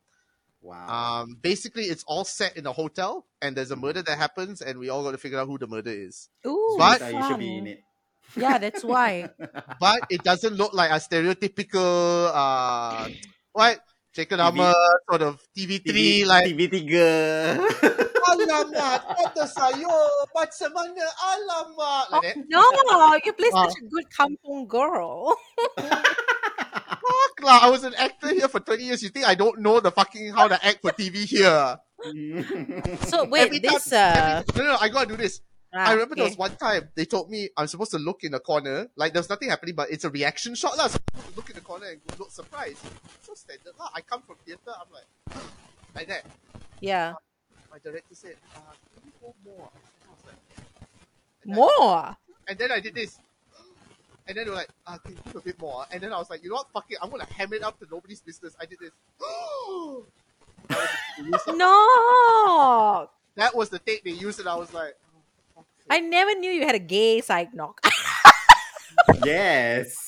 Wow. 0.61 1.21
Um, 1.23 1.37
basically, 1.41 1.83
it's 1.85 2.03
all 2.07 2.23
set 2.23 2.55
in 2.55 2.67
a 2.67 2.71
hotel, 2.71 3.25
and 3.41 3.55
there's 3.55 3.71
a 3.71 3.75
murder 3.75 4.01
that 4.03 4.17
happens, 4.17 4.61
and 4.61 4.79
we 4.79 4.89
all 4.89 5.03
got 5.03 5.11
to 5.11 5.17
figure 5.17 5.39
out 5.39 5.47
who 5.47 5.57
the 5.57 5.67
murder 5.67 5.91
is. 5.91 6.29
Ooh, 6.45 6.75
But- 6.77 7.01
you 7.01 7.27
should 7.27 7.39
be 7.39 7.57
in 7.57 7.67
it. 7.67 7.83
Yeah, 8.35 8.57
that's 8.57 8.83
why. 8.83 9.29
But 9.81 10.07
it 10.09 10.23
doesn't 10.23 10.55
look 10.55 10.73
like 10.73 10.91
a 10.91 10.99
stereotypical, 11.01 12.31
uh, 12.31 13.07
what? 13.53 13.79
Chicken 14.11 14.39
TV. 14.39 14.43
Hummer, 14.43 14.73
sort 15.07 15.21
of 15.23 15.39
TV3, 15.55 16.25
like, 16.27 16.51
TV3. 16.51 16.83
Alamak, 18.31 18.99
kata 19.11 19.43
saya, 19.43 19.95
macam 20.31 20.69
mana 20.71 21.03
alamak, 21.19 22.05
like 22.15 22.31
that. 22.31 22.47
no, 22.47 22.63
you 23.19 23.33
play 23.35 23.51
Ah. 23.51 23.67
such 23.67 23.75
a 23.79 23.85
good 23.91 24.07
kampung 24.11 24.67
girl. 24.67 25.35
Fuck 27.01 27.35
lah, 27.43 27.59
I 27.65 27.69
was 27.71 27.83
an 27.83 27.95
actor 27.97 28.31
here 28.31 28.47
for 28.47 28.59
20 28.59 28.83
years. 28.83 29.01
You 29.03 29.09
think 29.09 29.27
I 29.27 29.35
don't 29.35 29.59
know 29.59 29.79
the 29.79 29.91
fucking 29.91 30.31
how 30.31 30.47
to 30.47 30.55
act 30.59 30.79
for 30.79 30.91
TV 30.91 31.23
here? 31.27 31.75
So 33.07 33.25
wait, 33.27 33.47
Every 33.51 33.59
time- 33.59 33.73
this 33.79 33.91
uh, 33.91 34.43
every- 34.47 34.63
no, 34.63 34.73
no, 34.73 34.77
I 34.79 34.87
gotta 34.89 35.07
do 35.11 35.17
this. 35.19 35.41
Ah, 35.73 35.87
I 35.89 35.93
remember 35.93 36.15
there 36.15 36.25
was 36.25 36.37
one 36.37 36.55
time 36.55 36.89
they 36.95 37.05
told 37.05 37.29
me 37.29 37.49
I'm 37.57 37.67
supposed 37.67 37.91
to 37.91 37.97
look 37.99 38.23
in 38.23 38.31
the 38.33 38.39
corner, 38.39 38.87
like 38.95 39.13
there's 39.13 39.29
nothing 39.29 39.49
happening, 39.49 39.75
but 39.75 39.89
it's 39.91 40.03
a 40.03 40.09
reaction 40.09 40.55
shot 40.55 40.77
lah. 40.77 40.87
So 40.91 40.99
I'm 40.99 41.07
supposed 41.07 41.29
to 41.31 41.35
look 41.35 41.49
in 41.49 41.55
the 41.55 41.61
corner 41.61 41.87
and 41.87 41.99
look 42.19 42.31
surprised. 42.31 42.79
So 43.23 43.33
standard 43.35 43.73
lah. 43.79 43.89
I 43.93 44.01
come 44.01 44.21
from 44.21 44.35
theatre, 44.45 44.73
I'm 44.73 44.87
like, 44.91 45.07
like 45.95 46.07
that. 46.07 46.25
yeah, 46.79 47.13
My 47.71 47.79
director 47.79 48.15
said, 48.15 48.35
uh, 48.55 48.59
can 48.95 49.03
you 49.05 49.11
go 49.21 49.33
more? 49.45 49.69
And 49.71 49.83
I 50.07 50.11
was 50.11 50.23
like, 50.25 50.39
and 51.43 51.49
then- 51.51 51.55
more. 51.55 52.17
And 52.47 52.57
then 52.57 52.71
I 52.71 52.79
did 52.79 52.95
this. 52.95 53.17
And 54.27 54.37
then 54.37 54.45
they 54.45 54.51
were 54.51 54.57
like, 54.57 54.69
uh, 54.87 54.97
can 54.99 55.13
you 55.13 55.19
do 55.31 55.37
a 55.39 55.41
bit 55.41 55.59
more? 55.59 55.85
And 55.91 56.01
then 56.01 56.13
I 56.13 56.17
was 56.17 56.29
like, 56.29 56.43
you 56.43 56.49
know 56.49 56.55
what, 56.55 56.67
fuck 56.71 56.85
it, 56.89 56.97
I'm 57.01 57.09
gonna 57.09 57.25
ham 57.25 57.51
it 57.53 57.63
up 57.63 57.79
to 57.79 57.87
nobody's 57.89 58.21
business. 58.21 58.55
I 58.59 58.65
did 58.65 58.79
this. 58.79 58.91
That 60.69 60.75
was 60.75 60.89
the 60.89 60.99
take 61.19 61.23
they 61.23 61.31
used. 61.31 61.47
No, 61.57 63.09
That 63.35 63.55
was 63.55 63.69
the 63.69 63.79
take 63.79 64.03
they 64.03 64.11
used, 64.11 64.39
and 64.39 64.47
I 64.49 64.55
was 64.55 64.73
like. 64.73 64.95
I 65.91 65.99
never 65.99 66.33
knew 66.35 66.49
you 66.49 66.65
had 66.65 66.75
a 66.75 66.79
gay 66.79 67.19
side 67.19 67.53
knock. 67.53 67.85
yes. 69.25 70.07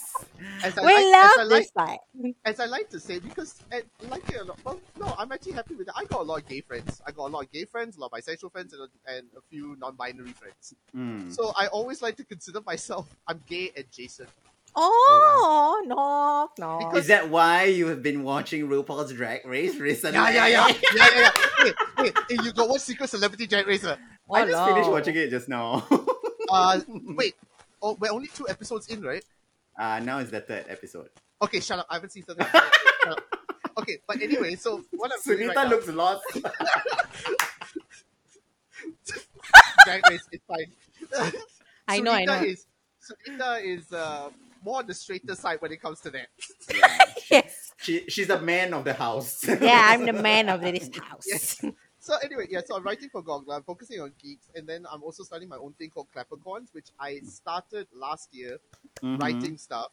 As 0.64 0.78
I 0.78 0.82
we 0.82 0.94
like- 0.94 1.04
as 1.04 1.12
love 1.12 1.32
I 1.38 1.44
like- 1.44 1.50
this 1.64 1.72
side. 1.76 2.00
as 2.46 2.60
I 2.62 2.66
like 2.66 2.90
to 2.92 3.00
say, 3.00 3.20
because 3.20 3.60
I 3.72 3.82
like 4.10 4.28
it 4.30 4.40
a 4.42 4.46
lot. 4.46 4.60
Well, 4.64 4.80
no, 4.98 5.14
I'm 5.18 5.32
actually 5.34 5.54
happy 5.54 5.76
with 5.76 5.88
it. 5.90 5.94
I 5.96 6.06
got 6.06 6.22
a 6.22 6.24
lot 6.24 6.42
of 6.42 6.48
gay 6.48 6.62
friends. 6.62 7.02
I 7.06 7.12
got 7.12 7.28
a 7.28 7.32
lot 7.32 7.44
of 7.44 7.52
gay 7.52 7.66
friends, 7.66 7.98
a 7.98 8.00
lot 8.00 8.12
of 8.14 8.20
bisexual 8.20 8.52
friends, 8.54 8.74
and 8.74 8.84
a, 8.84 9.12
and 9.14 9.28
a 9.38 9.42
few 9.50 9.76
non-binary 9.80 10.32
friends. 10.32 10.74
Mm. 10.96 11.34
So 11.34 11.52
I 11.58 11.68
always 11.68 12.02
like 12.02 12.16
to 12.18 12.24
consider 12.24 12.62
myself 12.62 13.08
I'm 13.28 13.42
gay 13.46 13.72
adjacent. 13.76 14.30
Oh, 14.76 15.84
no, 15.86 16.50
no. 16.58 16.92
Is 16.98 17.08
that 17.08 17.30
why 17.30 17.66
you 17.66 17.88
have 17.88 18.02
been 18.02 18.24
watching 18.24 18.68
RuPaul's 18.68 19.14
Drag 19.14 19.46
Race 19.46 19.76
recently? 19.76 20.18
Yeah, 20.18 20.32
yeah, 20.32 20.48
yeah, 20.48 20.68
yeah, 20.96 20.96
yeah. 20.96 21.20
yeah. 21.20 21.32
Hey, 21.64 21.72
hey, 21.98 22.12
hey, 22.30 22.38
you 22.44 22.52
got 22.54 22.68
what 22.70 22.82
secret 22.82 23.10
celebrity 23.10 23.46
drag 23.46 23.68
racer? 23.68 23.98
Oh, 24.30 24.36
I 24.36 24.46
just 24.46 24.66
finished 24.66 24.90
watching 24.90 25.16
it 25.16 25.30
just 25.30 25.50
now. 25.50 25.86
Uh, 26.50 26.80
wait. 26.88 27.34
Oh, 27.82 27.98
we're 28.00 28.12
only 28.12 28.28
two 28.28 28.48
episodes 28.48 28.88
in, 28.90 29.02
right? 29.02 29.24
uh, 29.80 30.00
now 30.04 30.20
it's 30.20 30.30
the 30.30 30.42
third 30.42 30.66
episode. 30.68 31.10
Okay, 31.42 31.62
shut 31.62 31.80
up. 31.80 31.88
I 31.90 31.96
haven't 31.96 32.12
seen 32.12 32.26
something. 32.26 32.46
Okay, 33.76 33.98
but 34.08 34.22
anyway, 34.22 34.56
so 34.56 34.84
what 34.92 35.12
I'm 35.12 35.18
doing 35.26 35.50
Sunita 35.50 35.56
right 35.56 35.64
now, 35.64 35.70
looks 35.70 35.88
lost. 35.88 36.24
drag 39.86 40.08
race 40.10 40.28
is 40.32 40.42
fine. 40.48 40.72
I 41.88 42.00
know, 42.00 42.12
I 42.12 42.26
know. 42.26 42.44
Is, 42.44 42.68
Sunita 43.02 43.64
is 43.64 43.92
uh, 43.92 44.30
more 44.64 44.80
on 44.80 44.86
the 44.86 44.94
straighter 44.94 45.34
side 45.34 45.60
when 45.60 45.72
it 45.72 45.82
comes 45.82 46.02
to 46.02 46.12
that. 46.12 46.28
Yeah. 46.72 47.06
yes. 47.32 47.72
She, 47.78 48.06
she's 48.10 48.30
a 48.30 48.40
man 48.40 48.76
of 48.76 48.84
the 48.84 48.94
house. 48.94 49.44
Yeah, 49.48 49.88
I'm 49.90 50.06
the 50.06 50.14
man 50.14 50.50
of 50.50 50.62
this 50.62 50.90
house. 50.96 51.26
Yes. 51.26 51.66
So 52.04 52.18
anyway, 52.22 52.48
yeah, 52.50 52.60
so 52.66 52.76
I'm 52.76 52.84
writing 52.84 53.08
for 53.08 53.24
Goggler, 53.24 53.56
I'm 53.56 53.64
focusing 53.64 54.02
on 54.02 54.12
geeks, 54.22 54.50
and 54.56 54.68
then 54.68 54.86
I'm 54.92 55.02
also 55.04 55.24
starting 55.24 55.48
my 55.48 55.56
own 55.56 55.72
thing 55.80 55.90
called 55.90 56.08
Clappercorns, 56.14 56.74
which 56.74 56.88
I 57.00 57.22
started 57.22 57.88
last 57.96 58.34
year 58.34 58.60
Mhm. 59.02 59.20
writing 59.22 59.58
stuff. 59.58 59.90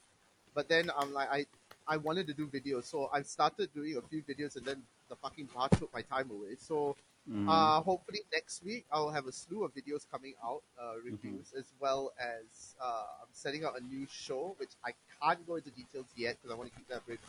But 0.52 0.68
then 0.68 0.90
I'm 0.98 1.12
like 1.12 1.28
I 1.30 1.46
I 1.86 1.98
wanted 1.98 2.26
to 2.26 2.34
do 2.34 2.48
videos, 2.48 2.86
so 2.86 3.08
I 3.12 3.22
started 3.22 3.72
doing 3.72 3.96
a 3.96 4.02
few 4.02 4.22
videos 4.24 4.56
and 4.56 4.66
then 4.66 4.82
the 5.08 5.14
fucking 5.22 5.50
bar 5.54 5.68
took 5.68 5.92
my 5.94 6.02
time 6.02 6.32
away. 6.32 6.56
So 6.56 6.96
Mhm. 7.28 7.46
uh 7.48 7.80
hopefully 7.82 8.22
next 8.32 8.64
week 8.64 8.86
I'll 8.90 9.10
have 9.10 9.28
a 9.28 9.32
slew 9.32 9.62
of 9.62 9.72
videos 9.72 10.02
coming 10.10 10.34
out, 10.42 10.64
uh 10.82 10.96
reviews, 11.04 11.52
as 11.52 11.72
well 11.78 12.12
as 12.18 12.74
uh 12.80 13.06
I'm 13.22 13.32
setting 13.32 13.64
up 13.64 13.76
a 13.76 13.80
new 13.82 14.04
show, 14.10 14.56
which 14.58 14.74
I 14.84 14.94
can't 15.22 15.46
go 15.46 15.54
into 15.62 15.70
details 15.70 16.08
yet 16.16 16.38
because 16.42 16.50
I 16.52 16.58
want 16.58 16.70
to 16.72 16.76
keep 16.76 16.88
that 16.88 17.06
brief. 17.06 17.22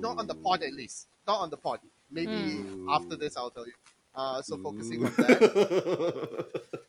Not 0.00 0.16
on 0.16 0.26
the 0.26 0.34
pod 0.34 0.62
at 0.62 0.72
least. 0.72 1.08
Not 1.26 1.40
on 1.40 1.50
the 1.50 1.58
pod. 1.58 1.80
Maybe 2.10 2.62
Mm. 2.62 2.86
after 2.90 3.16
this 3.16 3.36
I'll 3.36 3.50
tell 3.50 3.66
you. 3.66 3.74
Uh, 4.14 4.42
so 4.42 4.56
focusing 4.58 5.04
on 5.06 5.12
that. 5.16 6.80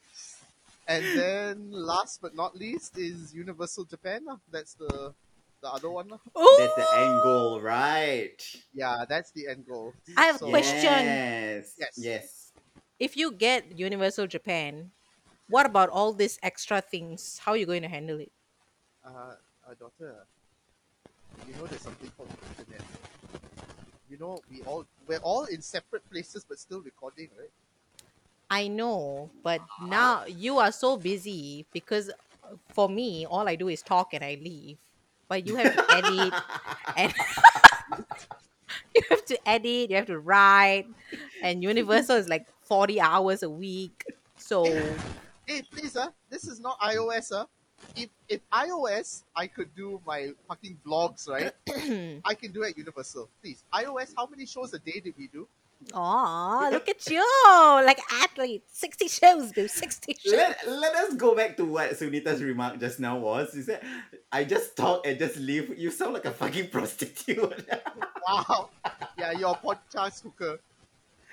And 0.87 1.05
then 1.15 1.71
last 1.71 2.21
but 2.21 2.35
not 2.35 2.55
least 2.57 2.97
is 2.97 3.33
Universal 3.33 3.85
Japan. 3.85 4.25
That's 4.51 4.73
the 4.73 5.13
the 5.61 5.69
other 5.69 5.89
one. 5.93 6.09
lah. 6.09 6.17
Ooh, 6.35 6.55
That's 6.57 6.73
the 6.75 6.87
end 6.97 7.21
goal, 7.21 7.61
right? 7.61 8.41
Yeah, 8.73 9.05
that's 9.07 9.29
the 9.31 9.45
end 9.47 9.65
goal. 9.69 9.93
I 10.17 10.25
have 10.33 10.41
a 10.41 10.49
question. 10.49 11.05
Yes. 11.05 11.77
Yes. 11.77 11.93
Yes. 11.97 12.25
if 12.99 13.17
you 13.17 13.31
get 13.31 13.77
Universal 13.77 14.27
Japan, 14.27 14.91
what 15.49 15.65
about 15.65 15.89
all 15.89 16.13
these 16.13 16.37
extra 16.41 16.81
things? 16.81 17.39
How 17.45 17.53
are 17.53 17.57
you 17.61 17.65
going 17.69 17.81
to 17.85 17.89
handle 17.89 18.17
it? 18.19 18.31
Uh, 19.05 19.37
uh, 19.65 19.73
daughter, 19.77 20.25
you 21.47 21.53
know 21.57 21.65
there's 21.67 21.81
something 21.81 22.09
called 22.17 22.29
internet. 22.57 22.81
You 24.11 24.17
know 24.17 24.41
we 24.51 24.61
all 24.63 24.85
we're 25.07 25.19
all 25.19 25.45
in 25.45 25.61
separate 25.61 26.03
places 26.11 26.45
but 26.47 26.59
still 26.59 26.81
recording, 26.81 27.29
right? 27.39 27.49
I 28.49 28.67
know, 28.67 29.31
but 29.41 29.61
now 29.81 30.25
you 30.25 30.57
are 30.57 30.73
so 30.73 30.97
busy 30.97 31.65
because 31.71 32.11
for 32.73 32.89
me, 32.89 33.25
all 33.25 33.47
I 33.47 33.55
do 33.55 33.69
is 33.69 33.81
talk 33.81 34.13
and 34.13 34.21
I 34.21 34.37
leave. 34.41 34.77
But 35.29 35.47
you 35.47 35.55
have 35.55 35.71
to 35.71 35.95
edit 35.95 36.33
and 36.97 37.13
you 38.95 39.01
have 39.09 39.23
to 39.23 39.47
edit, 39.47 39.89
you 39.89 39.95
have 39.95 40.07
to 40.07 40.19
write, 40.19 40.87
and 41.41 41.63
Universal 41.63 42.17
is 42.17 42.27
like 42.27 42.47
40 42.65 42.99
hours 42.99 43.43
a 43.43 43.49
week. 43.49 44.03
So, 44.37 44.65
Hey, 45.47 45.61
please, 45.71 45.95
uh, 45.95 46.09
this 46.29 46.49
is 46.49 46.59
not 46.59 46.77
iOS, 46.81 47.31
uh. 47.31 47.45
If 47.95 48.09
if 48.29 48.41
iOS, 48.51 49.23
I 49.35 49.47
could 49.47 49.73
do 49.75 50.01
my 50.05 50.31
fucking 50.47 50.79
vlogs, 50.85 51.27
right? 51.27 51.51
I 52.25 52.33
can 52.33 52.51
do 52.51 52.63
it 52.63 52.71
at 52.71 52.77
Universal. 52.77 53.29
Please, 53.41 53.63
iOS, 53.73 54.13
how 54.15 54.27
many 54.27 54.45
shows 54.45 54.73
a 54.73 54.79
day 54.79 54.99
did 55.03 55.13
we 55.17 55.27
do? 55.27 55.47
oh, 55.93 56.69
look 56.71 56.87
at 56.89 57.09
you 57.09 57.25
like 57.85 57.99
athlete. 58.11 58.63
60 58.71 59.07
shows, 59.07 59.51
do 59.51 59.67
60 59.67 60.15
shows. 60.19 60.33
Let, 60.33 60.67
let 60.67 60.95
us 60.95 61.15
go 61.15 61.35
back 61.35 61.57
to 61.57 61.65
what 61.65 61.91
Sunita's 61.91 62.41
remark 62.43 62.79
just 62.79 62.99
now 62.99 63.17
was. 63.17 63.55
Is 63.55 63.65
that 63.65 63.83
I 64.31 64.43
just 64.43 64.77
talk 64.77 65.05
and 65.05 65.17
just 65.17 65.37
leave. 65.37 65.77
You 65.77 65.91
sound 65.91 66.13
like 66.13 66.25
a 66.25 66.31
fucking 66.31 66.69
prostitute. 66.69 67.69
Wow. 68.27 68.69
yeah, 69.17 69.31
you're 69.31 69.49
a 69.49 69.55
podcast 69.55 70.21
hooker. 70.21 70.59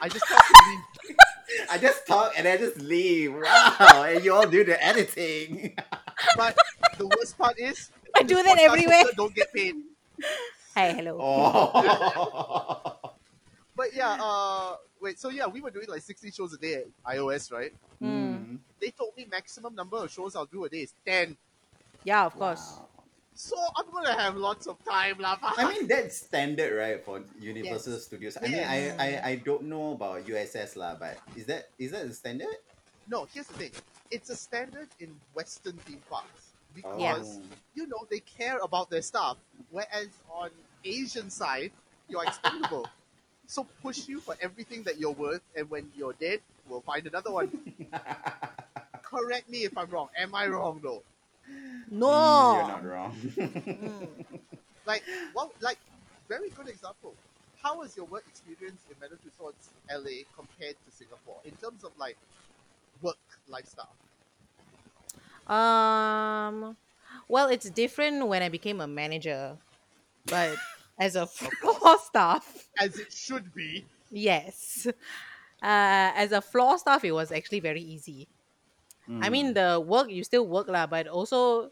I 0.01 0.09
just 0.09 0.27
talk 0.27 0.45
to 0.47 0.55
leave. 0.71 1.17
I 1.71 1.79
just 1.79 2.07
talk 2.07 2.33
and 2.37 2.49
I 2.49 2.57
just 2.57 2.81
leave. 2.81 3.35
Wow, 3.35 4.05
and 4.09 4.25
you 4.25 4.33
all 4.35 4.47
do 4.49 4.65
the 4.65 4.83
editing. 4.83 5.77
But 6.37 6.57
the 6.97 7.07
worst 7.07 7.39
part 7.39 7.59
is, 7.59 7.91
I 8.15 8.23
do 8.23 8.43
that 8.43 8.59
everywhere. 8.59 9.05
Don't 9.17 9.35
get 9.35 9.53
paid. 9.53 9.77
Hey, 10.75 10.95
hello. 10.95 11.19
Oh. 11.21 12.95
But 13.75 13.95
yeah, 13.95 14.19
uh, 14.21 14.75
wait. 15.01 15.19
So 15.19 15.31
yeah, 15.31 15.47
we 15.47 15.61
were 15.61 15.71
doing 15.71 15.87
like 15.89 16.03
60 16.03 16.31
shows 16.31 16.53
a 16.53 16.59
day 16.59 16.83
at 16.83 16.87
iOS, 17.17 17.51
right? 17.51 17.73
Mm. 18.03 18.59
They 18.81 18.91
told 18.91 19.17
me 19.17 19.27
maximum 19.31 19.75
number 19.75 19.99
of 19.99 20.11
shows 20.11 20.35
I'll 20.35 20.47
do 20.47 20.65
a 20.65 20.69
day 20.69 20.83
is 20.83 20.95
10. 21.07 21.37
Yeah, 22.03 22.27
of 22.27 22.35
course. 22.35 22.79
So 23.35 23.57
I'm 23.77 23.87
gonna 23.93 24.19
have 24.19 24.35
lots 24.37 24.67
of 24.67 24.83
time, 24.85 25.19
lah. 25.19 25.39
I 25.43 25.71
mean 25.71 25.87
that's 25.87 26.27
standard, 26.27 26.75
right, 26.75 26.99
for 27.05 27.23
Universal 27.39 27.95
Yes. 27.95 28.05
Studios. 28.05 28.35
I 28.35 28.47
mean, 28.51 28.67
I, 28.67 28.79
I 28.99 29.09
I 29.31 29.35
don't 29.39 29.71
know 29.71 29.95
about 29.95 30.27
USS 30.27 30.75
lah, 30.75 30.99
but 30.99 31.19
is 31.39 31.47
that 31.47 31.71
is 31.79 31.95
that 31.95 32.07
the 32.07 32.15
standard? 32.15 32.51
no, 33.07 33.31
here's 33.31 33.47
the 33.47 33.55
thing. 33.55 33.75
It's 34.11 34.31
a 34.31 34.37
standard 34.37 34.89
in 35.01 35.15
Western 35.35 35.77
theme 35.79 36.03
parks 36.11 36.53
because 36.75 37.01
Yes. 37.01 37.39
you 37.75 37.87
know 37.87 38.07
they 38.11 38.21
care 38.21 38.59
about 38.59 38.91
their 38.91 39.03
stuff, 39.03 39.37
whereas 39.71 40.09
on 40.31 40.51
Asian 40.85 41.31
side 41.31 41.73
you're 42.09 42.25
expendable. 42.25 42.89
so 43.47 43.65
push 43.83 44.09
you 44.09 44.21
for 44.21 44.37
everything 44.41 44.83
that 44.85 44.99
you're 44.99 45.13
worth, 45.13 45.43
and 45.57 45.69
when 45.71 45.91
you're 45.97 46.13
dead, 46.15 46.41
we'll 46.69 46.81
find 46.83 47.07
another 47.07 47.33
one. 47.33 47.49
Correct 49.03 49.49
me 49.49 49.65
if 49.65 49.77
I'm 49.77 49.89
wrong. 49.91 50.09
Am 50.17 50.35
I 50.35 50.47
wrong 50.49 50.81
though? 50.83 51.03
No. 51.91 52.07
Mm, 52.09 52.55
You're 52.59 52.69
not 52.69 52.85
wrong. 52.93 53.13
Mm. 53.15 54.09
Like, 54.87 55.03
well, 55.35 55.51
like, 55.61 55.79
very 56.29 56.51
good 56.51 56.69
example. 56.69 57.15
How 57.63 57.79
was 57.79 57.97
your 57.97 58.07
work 58.07 58.25
experience 58.29 58.81
in 58.91 58.97
Madame 59.01 59.19
Tussauds 59.25 59.69
LA 59.91 60.25
compared 60.37 60.77
to 60.85 60.91
Singapore 60.95 61.41
in 61.45 61.53
terms 61.53 61.85
of 61.85 61.91
like 61.99 62.17
work 63.03 63.17
lifestyle? 63.49 63.95
Um, 65.47 66.77
well, 67.29 67.49
it's 67.49 67.71
different 67.71 68.27
when 68.27 68.43
I 68.43 68.49
became 68.49 68.81
a 68.81 68.87
manager, 68.87 69.57
but 70.27 70.57
as 70.99 71.17
a 71.17 71.27
floor 71.27 71.97
staff. 72.05 72.69
As 72.79 72.99
it 72.99 73.13
should 73.13 73.55
be. 73.55 73.85
Yes. 74.11 74.87
Uh, 75.63 76.13
as 76.15 76.33
a 76.33 76.41
floor 76.41 76.79
staff, 76.79 77.05
it 77.05 77.13
was 77.13 77.33
actually 77.33 77.61
very 77.61 77.83
easy. 77.83 78.29
I 79.09 79.31
mean, 79.31 79.53
Mm. 79.53 79.55
the 79.55 79.81
work 79.81 80.11
you 80.11 80.23
still 80.23 80.47
work 80.47 80.69
lah, 80.69 80.87
but 80.87 81.09
also 81.09 81.71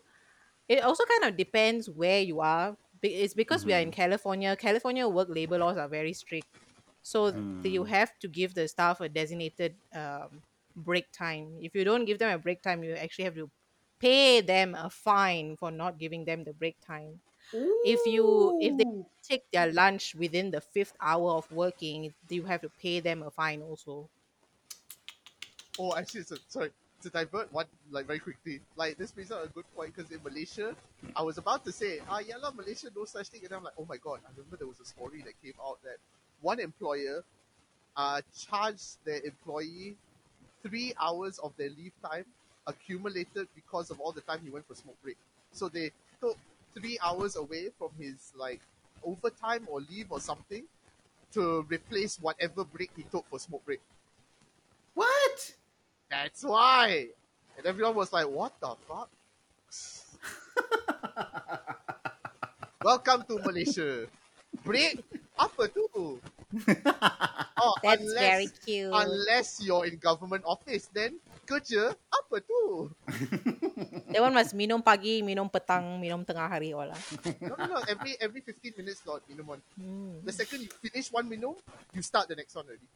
it 0.69 0.83
also 0.83 1.05
kind 1.05 1.25
of 1.31 1.37
depends 1.37 1.89
where 1.91 2.21
you 2.21 2.41
are. 2.41 2.77
It's 3.03 3.35
because 3.35 3.65
we 3.65 3.75
are 3.75 3.81
in 3.81 3.91
California. 3.93 4.57
California 4.57 5.07
work 5.09 5.29
labor 5.29 5.59
laws 5.59 5.77
are 5.77 5.89
very 5.89 6.13
strict, 6.15 6.49
so 7.03 7.31
th- 7.63 7.73
you 7.75 7.85
Mm. 7.85 7.89
have 7.89 8.19
to 8.21 8.29
give 8.29 8.55
the 8.55 8.67
staff 8.69 9.01
a 9.01 9.09
designated 9.09 9.77
um, 9.95 10.43
break 10.77 11.11
time. 11.13 11.59
If 11.61 11.75
you 11.75 11.85
don't 11.85 12.05
give 12.05 12.19
them 12.19 12.33
a 12.33 12.39
break 12.39 12.63
time, 12.63 12.85
you 12.85 12.93
actually 12.95 13.25
have 13.25 13.35
to 13.35 13.51
pay 13.99 14.41
them 14.41 14.75
a 14.75 14.91
fine 14.91 15.57
for 15.57 15.71
not 15.71 15.99
giving 15.99 16.25
them 16.25 16.45
the 16.45 16.53
break 16.53 16.77
time. 16.85 17.21
If 17.85 18.05
you 18.07 18.59
if 18.61 18.77
they 18.77 18.85
take 19.23 19.51
their 19.53 19.73
lunch 19.73 20.15
within 20.15 20.51
the 20.51 20.61
fifth 20.61 20.95
hour 21.01 21.31
of 21.31 21.51
working, 21.53 22.13
you 22.29 22.43
have 22.45 22.61
to 22.63 22.69
pay 22.69 23.01
them 23.01 23.23
a 23.23 23.31
fine 23.31 23.63
also. 23.63 24.09
Oh, 25.79 25.95
actually, 25.95 26.25
so, 26.25 26.37
sorry 26.49 26.71
to 27.03 27.11
divert 27.11 27.53
one 27.53 27.67
like 27.91 28.07
very 28.07 28.19
quickly. 28.19 28.61
Like 28.75 28.99
this 28.99 29.13
brings 29.13 29.31
up 29.31 29.45
a 29.45 29.49
good 29.49 29.65
point 29.77 29.95
because 29.95 30.11
in 30.11 30.21
Malaysia, 30.25 30.75
I 31.15 31.23
was 31.23 31.39
about 31.39 31.65
to 31.67 31.73
say, 31.73 32.01
ah, 32.09 32.19
yeah, 32.19 32.37
lah, 32.37 32.51
Malaysia 32.51 32.89
no 32.95 33.05
such 33.05 33.29
thing, 33.29 33.43
and 33.45 33.53
I'm 33.53 33.63
like, 33.63 33.79
oh 33.79 33.87
my 33.89 33.97
god, 33.97 34.21
I 34.27 34.31
remember 34.35 34.57
there 34.57 34.67
was 34.67 34.81
a 34.81 34.85
story 34.87 35.23
that 35.23 35.35
came 35.43 35.55
out 35.63 35.79
that 35.85 35.99
one 36.41 36.59
employer, 36.59 37.23
uh, 37.97 38.21
charged 38.35 38.99
their 39.05 39.21
employee 39.23 39.97
three 40.67 40.93
hours 41.01 41.39
of 41.39 41.53
their 41.57 41.71
leave 41.71 41.93
time 42.03 42.25
accumulated 42.67 43.47
because 43.55 43.91
of 43.91 44.01
all 44.01 44.13
the 44.13 44.21
time 44.23 44.41
he 44.43 44.51
went 44.51 44.67
for 44.67 44.75
smoke 44.75 45.01
break. 45.03 45.17
So 45.53 45.69
they 45.69 45.93
took 46.21 46.37
three 46.75 46.99
hours 47.03 47.37
away 47.37 47.71
from 47.79 47.91
his 47.99 48.33
like 48.37 48.61
overtime 49.05 49.67
or 49.71 49.81
leave 49.81 50.11
or 50.11 50.21
something 50.21 50.65
to 51.33 51.65
replace 51.69 52.19
whatever 52.21 52.65
break 52.65 52.91
he 52.97 53.05
took 53.05 53.25
for 53.31 53.39
smoke 53.39 53.65
break. 53.65 53.81
What? 54.95 55.55
That's 56.11 56.43
why. 56.43 57.09
And 57.57 57.67
everyone 57.67 57.95
was 57.95 58.13
like, 58.13 58.29
what 58.29 58.59
the 58.61 58.75
fuck? 58.89 59.11
Welcome 62.83 63.25
to 63.29 63.39
Malaysia. 63.45 64.07
Break? 64.65 65.03
Apa 65.39 65.69
tu? 65.69 66.21
Oh, 67.57 67.75
That's 67.83 68.01
unless, 68.03 68.21
very 68.21 68.49
cute. 68.65 68.93
Unless 68.93 69.61
you're 69.65 69.87
in 69.87 69.97
government 69.99 70.45
office, 70.47 70.89
then 70.93 71.21
kerja? 71.47 71.95
Apa 72.13 72.41
tu? 72.43 72.91
That 74.13 74.23
one 74.23 74.35
must 74.35 74.57
minum 74.57 74.81
pagi, 74.81 75.21
minum 75.21 75.51
petang, 75.51 76.01
minum 76.01 76.25
tengah 76.25 76.49
hari 76.49 76.73
all 76.73 76.89
lah. 76.89 77.01
No, 77.43 77.55
no, 77.59 77.65
no. 77.77 77.79
Every, 77.85 78.17
every 78.21 78.41
15 78.41 78.73
minutes, 78.81 79.05
Lord, 79.05 79.21
minum 79.29 79.47
one. 79.47 79.63
Mm. 79.77 80.25
The 80.25 80.33
second 80.33 80.65
you 80.65 80.71
finish 80.81 81.13
one 81.13 81.29
minum, 81.29 81.55
you 81.93 82.03
start 82.03 82.29
the 82.29 82.37
next 82.37 82.55
one 82.57 82.65
already. 82.67 82.89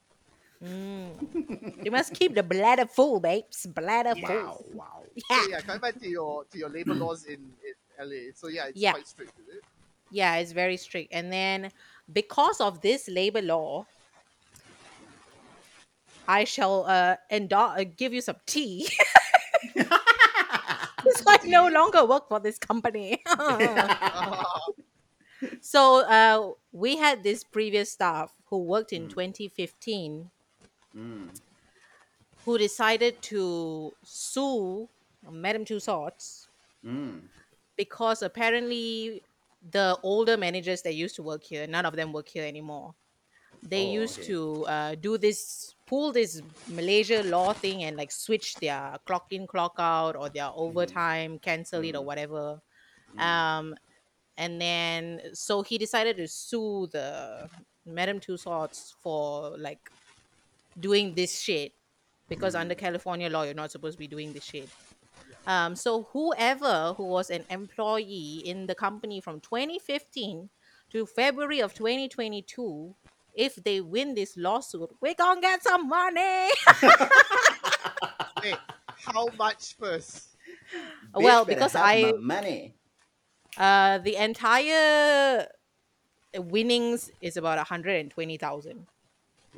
Mm. 0.61 1.85
You 1.85 1.91
must 1.91 2.13
keep 2.13 2.35
the 2.35 2.43
bladder 2.45 2.85
full, 2.85 3.21
babes. 3.21 3.65
Bladder 3.65 4.13
wow, 4.21 4.61
full. 4.61 4.65
wow. 4.77 4.99
So 5.21 5.35
Yeah. 5.35 5.57
yeah, 5.57 5.61
coming 5.65 5.81
back 5.81 5.97
to 6.01 6.09
your 6.09 6.45
to 6.53 6.57
your 6.57 6.69
labor 6.69 6.95
laws 6.95 7.25
in, 7.25 7.41
in 7.65 7.75
LA. 7.99 8.33
So 8.37 8.49
yeah, 8.49 8.69
it's 8.69 8.77
Yeah. 8.79 8.93
quite 8.93 9.09
strict, 9.09 9.35
is 9.41 9.49
it? 9.61 9.65
Yeah, 10.11 10.37
it's 10.43 10.53
very 10.53 10.77
strict. 10.77 11.13
And 11.13 11.33
then 11.33 11.71
because 12.13 12.61
of 12.61 12.81
this 12.81 13.09
labor 13.09 13.43
law, 13.43 13.87
I 16.27 16.45
shall 16.45 16.87
uh, 16.87 17.17
endo- 17.29 17.57
uh 17.57 17.85
give 17.85 18.15
you 18.15 18.23
some 18.23 18.37
tea. 18.47 18.89
so 21.11 21.25
I 21.29 21.39
no 21.45 21.69
longer 21.69 22.05
work 22.05 22.29
for 22.29 22.41
this 22.41 22.59
company. 22.59 23.23
so 25.61 26.05
uh, 26.07 26.53
we 26.73 26.97
had 26.97 27.23
this 27.23 27.45
previous 27.45 27.93
staff 27.93 28.35
who 28.47 28.65
worked 28.65 28.93
in 28.93 29.09
2015 29.09 30.31
Mm. 30.95 31.31
who 32.45 32.59
decided 32.59 33.23
to 33.23 33.97
sue 34.03 34.89
Madame 35.23 35.65
Tussauds 35.65 36.49
Mm. 36.85 37.29
because 37.77 38.23
apparently 38.23 39.25
the 39.63 39.99
older 40.03 40.37
managers 40.37 40.83
that 40.83 40.95
used 40.95 41.17
to 41.17 41.23
work 41.23 41.43
here, 41.45 41.67
none 41.67 41.85
of 41.85 41.95
them 41.97 42.13
work 42.13 42.29
here 42.29 42.45
anymore. 42.45 42.95
They 43.63 43.83
Oh, 43.89 43.93
used 43.93 44.19
okay. 44.21 44.29
to 44.29 44.67
uh, 44.67 44.95
do 44.95 45.19
this, 45.19 45.75
pull 45.87 46.13
this 46.13 46.41
Malaysia 46.69 47.23
law 47.23 47.53
thing 47.53 47.85
and 47.85 47.97
like 47.97 48.11
switch 48.11 48.55
their 48.57 48.99
clock 49.05 49.27
in, 49.33 49.47
clock 49.47 49.75
out, 49.79 50.17
or 50.17 50.31
their 50.31 50.51
overtime, 50.55 51.39
cancel 51.39 51.85
it, 51.85 51.95
or 51.95 52.01
Mhm. 52.03 52.07
whatever. 52.07 52.63
Mm. 53.15 53.21
Um, 53.21 53.75
and 54.39 54.61
then 54.61 55.35
so 55.35 55.63
he 55.63 55.77
decided 55.77 56.17
to 56.17 56.27
sue 56.27 56.89
the 56.91 57.51
Madame 57.85 58.21
Tussauds 58.21 58.95
for 59.03 59.59
like 59.59 59.91
doing 60.79 61.15
this 61.15 61.39
shit 61.39 61.73
because 62.29 62.55
under 62.55 62.75
California 62.75 63.29
law 63.29 63.43
you're 63.43 63.53
not 63.53 63.71
supposed 63.71 63.97
to 63.97 63.99
be 63.99 64.07
doing 64.09 64.33
this 64.33 64.45
shit. 64.45 64.71
Um, 65.47 65.75
so 65.75 66.09
whoever 66.13 66.95
who 66.97 67.05
was 67.05 67.31
an 67.31 67.45
employee 67.51 68.43
in 68.45 68.67
the 68.67 68.75
company 68.75 69.21
from 69.21 69.41
2015 69.41 70.49
to 70.91 71.07
February 71.07 71.61
of 71.61 71.75
2022, 71.75 72.95
if 73.35 73.55
they 73.57 73.81
win 73.81 74.15
this 74.15 74.37
lawsuit, 74.37 74.91
we're 75.01 75.15
gonna 75.15 75.41
get 75.41 75.63
some 75.63 75.89
money. 75.89 76.51
Wait, 78.43 78.57
how 79.05 79.29
much 79.39 79.77
first? 79.77 80.29
Well, 81.15 81.45
better 81.45 81.57
because 81.57 81.73
have 81.73 81.85
I- 81.85 82.03
my 82.03 82.13
money. 82.19 82.75
uh, 83.57 83.99
the 83.99 84.17
entire 84.17 85.47
winnings 86.37 87.11
is 87.21 87.37
about 87.37 87.59
120,000. 87.59 88.87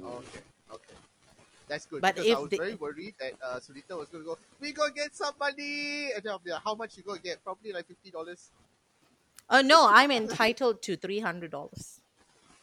Okay, 0.02 0.06
okay. 0.06 0.40
That's 1.72 1.86
good. 1.88 2.02
But 2.04 2.16
because 2.20 2.28
if 2.28 2.36
I 2.36 2.40
was 2.44 2.50
they- 2.52 2.60
very 2.60 2.74
worried 2.76 3.14
that 3.16 3.32
uh, 3.40 3.56
Sunita 3.56 3.96
was 3.96 4.12
going 4.12 4.24
to 4.24 4.28
go, 4.28 4.38
we 4.60 4.72
going 4.76 4.92
to 4.92 4.94
get 4.94 5.16
some 5.16 5.32
money. 5.40 6.12
And 6.12 6.20
then 6.20 6.32
I'll 6.36 6.38
be 6.44 6.52
like, 6.52 6.60
how 6.60 6.74
much 6.76 6.98
you 7.00 7.02
going 7.02 7.16
to 7.16 7.24
get? 7.24 7.40
Probably 7.42 7.72
like 7.72 7.86
$50. 7.88 8.12
Oh 9.48 9.60
no, 9.64 9.88
I'm 9.88 10.10
entitled 10.12 10.82
to 10.84 10.98
$300. 11.00 11.48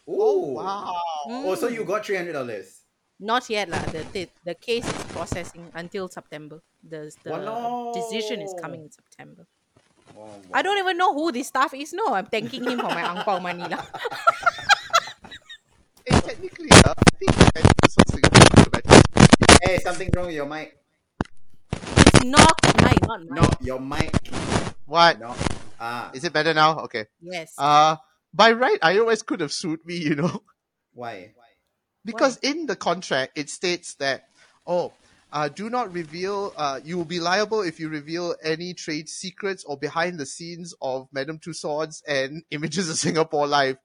Oh, 0.07 0.13
Ooh. 0.13 0.53
wow. 0.61 0.93
Oh, 1.25 1.55
so 1.57 1.69
Mm. 1.69 1.73
you 1.73 1.83
got 1.85 2.05
three 2.05 2.17
hundred 2.21 2.33
dollars. 2.33 2.81
Not 3.19 3.49
yet, 3.49 3.67
lah. 3.69 3.81
The, 3.93 4.05
the 4.13 4.23
the 4.45 4.55
case 4.55 4.85
is 4.85 5.03
processing 5.13 5.69
until 5.73 6.05
September. 6.07 6.61
The 6.81 7.09
the 7.25 7.33
decision 7.97 8.41
is 8.45 8.53
coming 8.61 8.85
in 8.85 8.91
September. 8.93 9.45
Oh, 10.17 10.29
I 10.53 10.61
don't 10.61 10.77
even 10.77 10.97
know 10.97 11.13
who 11.17 11.29
this 11.33 11.49
staff 11.53 11.73
is. 11.73 11.93
No, 11.93 12.13
I'm 12.13 12.25
thanking 12.29 12.61
him 12.65 12.77
for 12.81 12.89
my 12.93 13.05
ang 13.05 13.21
pao 13.25 13.37
money 13.37 13.65
lah. 13.69 13.85
Hey, 16.05 16.17
technically, 16.29 16.71
uh, 16.85 16.93
I 16.97 17.13
think 17.21 17.33
that 17.53 17.65
is 17.85 17.93
Hey, 19.61 19.77
something 19.79 20.09
wrong 20.15 20.27
with 20.27 20.35
your 20.35 20.45
mic. 20.45 20.77
It's 21.73 22.23
not 22.23 22.57
mine, 22.81 22.97
not 23.03 23.21
mine. 23.29 23.41
No, 23.41 23.49
your 23.61 23.79
mic. 23.79 24.11
What? 24.85 25.19
No. 25.19 25.35
Ah, 25.79 26.11
Is 26.13 26.23
it 26.23 26.33
better 26.33 26.53
now? 26.53 26.79
Okay. 26.81 27.05
Yes. 27.21 27.53
Uh, 27.57 27.97
by 28.33 28.51
right, 28.51 28.79
iOS 28.81 29.25
could 29.25 29.39
have 29.41 29.51
sued 29.51 29.85
me, 29.85 29.95
you 29.97 30.15
know. 30.15 30.43
why? 30.93 31.33
Because 32.05 32.37
in 32.37 32.65
the 32.65 32.75
contract, 32.75 33.37
it 33.37 33.49
states 33.49 33.95
that, 33.95 34.25
oh, 34.65 34.93
uh, 35.31 35.47
do 35.49 35.69
not 35.69 35.93
reveal, 35.93 36.53
uh, 36.57 36.79
you 36.83 36.97
will 36.97 37.05
be 37.05 37.19
liable 37.19 37.61
if 37.61 37.79
you 37.79 37.89
reveal 37.89 38.35
any 38.43 38.73
trade 38.73 39.07
secrets 39.07 39.63
or 39.63 39.77
behind 39.77 40.17
the 40.17 40.25
scenes 40.25 40.73
of 40.81 41.07
Madame 41.11 41.37
Tussauds 41.39 42.01
and 42.07 42.43
images 42.51 42.89
of 42.89 42.95
Singapore 42.97 43.45
Live. 43.45 43.77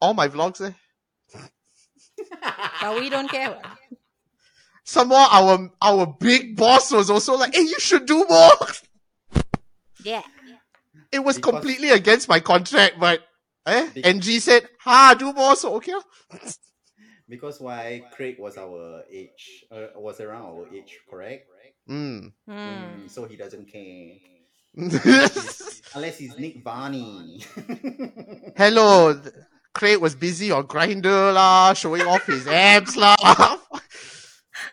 All 0.00 0.14
my 0.14 0.28
vlogs, 0.28 0.60
eh? 0.64 0.72
but 2.80 3.00
we 3.00 3.08
don't 3.10 3.28
care. 3.28 3.58
What. 4.88 5.00
Some 5.00 5.08
more, 5.08 5.18
our, 5.18 5.70
our 5.82 6.06
big 6.06 6.56
boss 6.56 6.90
was 6.92 7.10
also 7.10 7.36
like, 7.36 7.54
hey, 7.54 7.62
you 7.62 7.78
should 7.78 8.06
do 8.06 8.24
more. 8.28 8.50
Yeah. 10.02 10.22
It 11.12 11.20
was 11.24 11.36
Because- 11.36 11.50
completely 11.52 11.90
against 11.90 12.28
my 12.28 12.40
contract, 12.40 12.98
but, 13.00 13.20
eh? 13.66 13.88
Be- 13.94 14.04
NG 14.04 14.40
said, 14.40 14.68
ha, 14.80 15.14
do 15.18 15.32
more, 15.32 15.56
so 15.56 15.74
okay. 15.76 15.92
Because 17.28 17.60
why 17.60 18.02
Craig 18.16 18.36
was 18.38 18.56
our 18.56 19.02
age, 19.12 19.64
uh, 19.70 19.88
was 19.96 20.20
around 20.20 20.44
our 20.46 20.66
age, 20.74 20.98
correct? 21.10 21.46
Mm. 21.88 22.32
Hmm. 22.46 22.52
Mm, 22.52 23.10
so 23.10 23.24
he 23.26 23.36
doesn't 23.36 23.70
care. 23.70 24.16
Unless 25.94 26.18
he's 26.18 26.38
Nick 26.38 26.62
Barney. 26.62 27.42
Hello, 28.56 29.20
Craig 29.74 29.98
was 29.98 30.14
busy 30.14 30.50
on 30.50 30.66
Grindr 30.66 31.32
lah, 31.34 31.72
showing 31.72 32.02
off 32.02 32.26
his 32.26 32.46
abs 32.46 32.96
lah. 32.96 33.16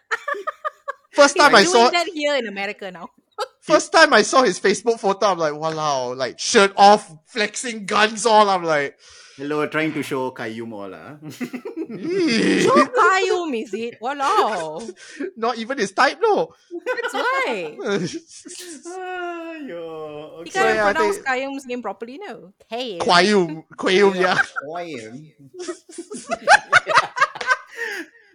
first 1.11 1.35
He's 1.35 1.43
time 1.43 1.55
I 1.55 1.63
doing 1.63 1.73
saw, 1.73 1.89
that 1.89 2.07
here 2.07 2.35
in 2.35 2.47
America 2.47 2.91
now. 2.91 3.09
first 3.61 3.91
time 3.91 4.13
I 4.13 4.21
saw 4.21 4.43
his 4.43 4.59
Facebook 4.59 4.99
photo, 4.99 5.27
I'm 5.27 5.39
like, 5.39 5.55
wow, 5.55 6.13
like 6.13 6.39
shirt 6.39 6.73
off, 6.77 7.11
flexing 7.25 7.85
guns 7.85 8.25
all. 8.25 8.49
I'm 8.49 8.63
like, 8.63 8.97
Hello, 9.35 9.67
trying 9.67 9.91
to 9.91 9.99
show 10.01 10.31
Kayu 10.31 10.63
more 10.65 10.87
lah. 10.87 11.19
"Eee." 11.19 12.63
So 12.63 12.71
Kayum 12.87 13.51
is 13.59 13.73
it? 13.75 13.99
Walao. 13.99 14.79
not 15.35 15.57
even 15.59 15.75
his 15.77 15.91
type, 15.91 16.23
no. 16.23 16.55
That's 16.71 17.13
why. 17.13 17.75
Ah, 17.75 19.51
Ayo, 19.59 20.39
You 20.39 20.47
okay. 20.47 20.51
So, 20.51 20.59
can't 20.63 20.75
yeah, 20.79 20.87
pronounce 20.87 21.19
think- 21.19 21.27
Kayum's 21.27 21.65
name 21.67 21.81
properly, 21.83 22.15
no. 22.17 22.55
Kayum. 22.71 22.99
Quayum, 23.03 23.63
Quayum, 23.75 24.15
yeah. 24.15 24.39
Quayum. 24.63 25.35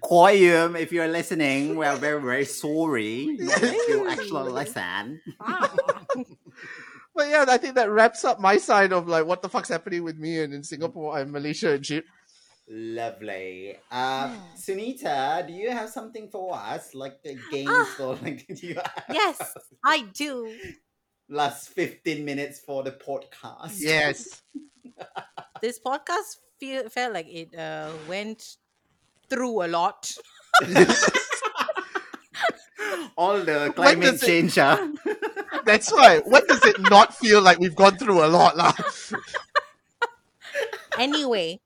Quayum, 0.02 0.78
if 0.78 0.92
you're 0.92 1.08
listening, 1.08 1.76
we're 1.76 1.96
very, 1.96 2.20
very 2.20 2.44
sorry. 2.44 3.36
If 3.38 3.88
you 3.88 4.08
actually 4.08 4.50
listen. 4.52 5.20
Ah. 5.40 5.72
But 7.12 7.28
yeah, 7.28 7.44
I 7.48 7.58
think 7.58 7.74
that 7.74 7.90
wraps 7.90 8.24
up 8.24 8.38
my 8.40 8.56
side 8.56 8.92
of 8.92 9.08
like 9.08 9.26
what 9.26 9.42
the 9.42 9.48
fuck's 9.48 9.68
happening 9.68 10.04
with 10.04 10.16
me 10.16 10.38
and 10.40 10.54
in 10.54 10.62
Singapore 10.62 11.18
and 11.18 11.32
Malaysia 11.32 11.72
and 11.74 11.84
shit. 11.84 12.04
Lovely. 12.68 13.76
Uh, 13.90 14.32
Sunita, 14.56 15.44
do 15.44 15.52
you 15.52 15.70
have 15.70 15.90
something 15.90 16.30
for 16.30 16.54
us? 16.54 16.94
Like 16.94 17.20
the 17.24 17.34
games 17.50 17.68
Ah. 17.68 17.96
or 17.98 18.14
like 18.22 18.46
do 18.46 18.66
you 18.66 18.80
yes, 19.10 19.42
I 19.84 20.06
do. 20.14 20.54
last 21.28 21.70
15 21.70 22.24
minutes 22.24 22.60
for 22.60 22.84
the 22.84 22.92
podcast? 22.92 23.74
Yes. 23.80 24.40
This 25.60 25.80
podcast 25.80 26.38
feel, 26.60 26.88
felt 26.88 27.12
like 27.12 27.26
it 27.28 27.52
uh, 27.58 27.90
went 28.08 28.56
through 29.30 29.64
a 29.64 29.68
lot. 29.68 30.12
All 33.16 33.38
the 33.40 33.72
climate 33.76 34.12
does 34.12 34.22
it- 34.22 34.26
change, 34.26 34.54
huh? 34.56 34.88
That's 35.64 35.90
why. 35.92 36.20
What 36.24 36.48
does 36.48 36.64
it 36.64 36.80
not 36.90 37.14
feel 37.14 37.40
like 37.42 37.58
we've 37.58 37.74
gone 37.76 37.96
through 37.96 38.24
a 38.24 38.28
lot, 38.28 38.56
lah? 38.56 38.72
Anyway, 40.98 41.60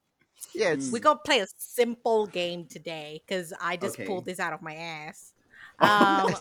Yes. 0.54 0.90
we 0.92 1.00
gonna 1.00 1.18
play 1.24 1.40
a 1.40 1.46
simple 1.56 2.26
game 2.26 2.66
today 2.66 3.22
because 3.26 3.52
I 3.60 3.76
just 3.76 3.94
Okay. 3.94 4.06
pulled 4.06 4.26
this 4.26 4.38
out 4.38 4.52
of 4.52 4.62
my 4.62 4.74
ass. 4.74 5.32
Um, 5.80 6.32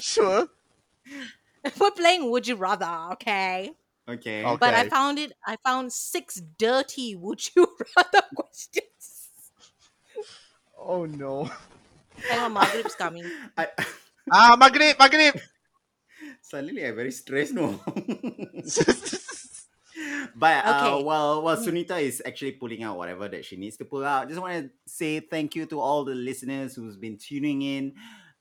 sure. 0.00 0.48
we're 1.80 1.90
playing 1.92 2.30
Would 2.30 2.48
You 2.48 2.56
Rather, 2.56 3.12
okay? 3.12 3.70
Okay. 4.08 4.44
Okay. 4.44 4.56
But 4.60 4.74
I 4.74 4.88
found 4.88 5.18
it. 5.18 5.32
I 5.46 5.56
found 5.64 5.92
six 5.92 6.42
dirty 6.58 7.14
Would 7.16 7.40
You 7.56 7.66
Rather 7.96 8.22
questions. 8.34 8.95
Oh 10.78 11.04
no. 11.06 11.50
Hang 12.28 12.40
on, 12.40 12.52
Maghrib's 12.54 12.94
coming. 12.94 13.32
I, 13.56 13.68
Ah, 14.32 14.56
Maghrib, 14.58 14.98
Maghrib. 14.98 15.36
suddenly 16.40 16.84
I'm 16.86 16.96
very 16.96 17.10
stressed 17.12 17.54
no. 17.54 17.80
But 20.34 20.66
uh, 20.66 20.98
Okay. 20.98 21.02
while 21.04 21.42
while 21.42 21.56
Sunita 21.56 22.00
is 22.00 22.20
actually 22.26 22.52
pulling 22.52 22.82
out 22.82 22.98
whatever 22.98 23.28
that 23.28 23.44
she 23.44 23.56
needs 23.56 23.76
to 23.78 23.84
pull 23.86 24.04
out, 24.04 24.28
just 24.28 24.40
want 24.40 24.64
to 24.64 24.70
say 24.86 25.20
thank 25.20 25.54
you 25.56 25.64
to 25.66 25.80
all 25.80 26.04
the 26.04 26.14
listeners 26.14 26.74
who's 26.74 26.96
been 26.96 27.16
tuning 27.16 27.62
in 27.62 27.94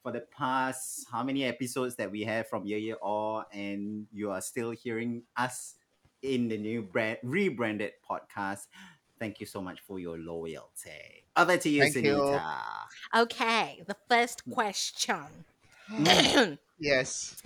for 0.04 0.12
the 0.12 0.22
past 0.36 1.08
how 1.12 1.24
many 1.24 1.46
episodes 1.46 1.96
that 1.96 2.12
we 2.12 2.24
have 2.24 2.48
from 2.50 2.66
Year 2.66 2.78
Year 2.78 2.98
Or, 3.02 3.46
and 3.54 4.08
you 4.12 4.32
are 4.32 4.42
still 4.42 4.72
hearing 4.72 5.24
us 5.38 5.76
in 6.22 6.50
the 6.50 6.58
new 6.58 6.82
brand 6.82 7.20
rebranded 7.24 7.92
podcast. 8.10 8.68
Thank 9.20 9.40
you 9.40 9.46
so 9.46 9.62
much 9.62 9.80
for 9.82 10.00
your 10.00 10.18
loyalty. 10.18 11.24
Over 11.38 11.58
to 11.58 11.70
you, 11.70 11.82
Thank 11.82 12.06
you. 12.06 12.40
Okay, 13.16 13.84
the 13.88 13.96
first 14.10 14.44
mm. 14.48 14.54
question. 14.54 15.46
Mm. 15.90 16.58
yes. 16.80 17.42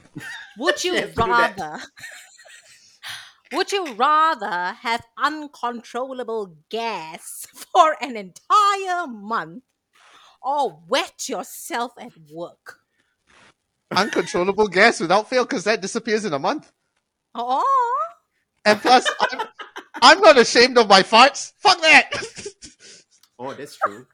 Would 0.58 0.84
you 0.84 0.94
Let's 0.94 1.16
do 1.16 1.26
that. 1.28 1.58
rather? 1.58 1.84
Would 3.52 3.72
you 3.72 3.94
rather 3.94 4.74
have 4.82 5.04
uncontrollable 5.18 6.56
gas 6.70 7.48
for 7.74 7.98
an 8.02 8.16
entire 8.16 9.08
month 9.08 9.64
or 10.42 10.82
wet 10.88 11.28
yourself 11.28 11.94
at 12.00 12.12
work? 12.32 12.80
Uncontrollable 13.96 14.68
gas 14.68 15.00
without 15.00 15.30
fail 15.30 15.46
because 15.46 15.64
that 15.64 15.82
disappears 15.82 16.26
in 16.26 16.34
a 16.34 16.40
month. 16.40 16.72
Oh, 17.34 18.08
And 18.66 18.80
plus, 18.80 19.08
I'm, 19.20 19.48
I'm 20.02 20.20
not 20.22 20.38
ashamed 20.38 20.78
of 20.78 20.88
my 20.90 21.04
farts. 21.04 21.54
Fuck 21.60 21.82
that. 21.82 22.12
Oh, 23.42 23.54
that's 23.54 23.78
true. 23.78 24.06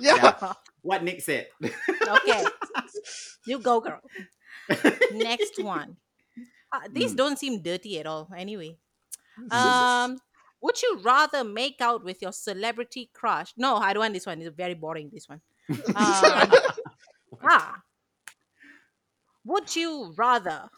yeah. 0.00 0.16
Yeah. 0.40 0.52
What 0.82 1.04
Nick 1.04 1.20
said. 1.22 1.46
okay. 1.62 2.44
You 3.46 3.60
go, 3.60 3.78
girl. 3.80 4.00
Next 5.12 5.62
one. 5.62 5.96
Uh, 6.72 6.80
these 6.90 7.12
Mm. 7.12 7.16
don't 7.16 7.38
seem 7.38 7.62
dirty 7.62 8.00
at 8.00 8.06
all. 8.06 8.28
Anyway, 8.36 8.76
um, 9.52 10.18
would 10.60 10.82
you 10.82 10.98
rather 11.04 11.44
make 11.44 11.76
out 11.80 12.02
with 12.02 12.20
your 12.20 12.32
celebrity 12.32 13.10
crush? 13.14 13.52
No, 13.56 13.76
I 13.76 13.92
don't 13.92 14.00
want 14.00 14.14
this 14.14 14.26
one. 14.26 14.42
It's 14.42 14.56
very 14.56 14.74
boring. 14.74 15.10
This 15.12 15.28
one. 15.28 15.40
Um, 15.70 16.50
ah, 17.44 17.76
would 19.44 19.76
you 19.76 20.14
rather 20.16 20.68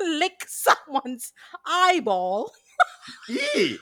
lick 0.00 0.44
someone's 0.46 1.32
eyeball 1.66 2.52
Yee! 3.28 3.78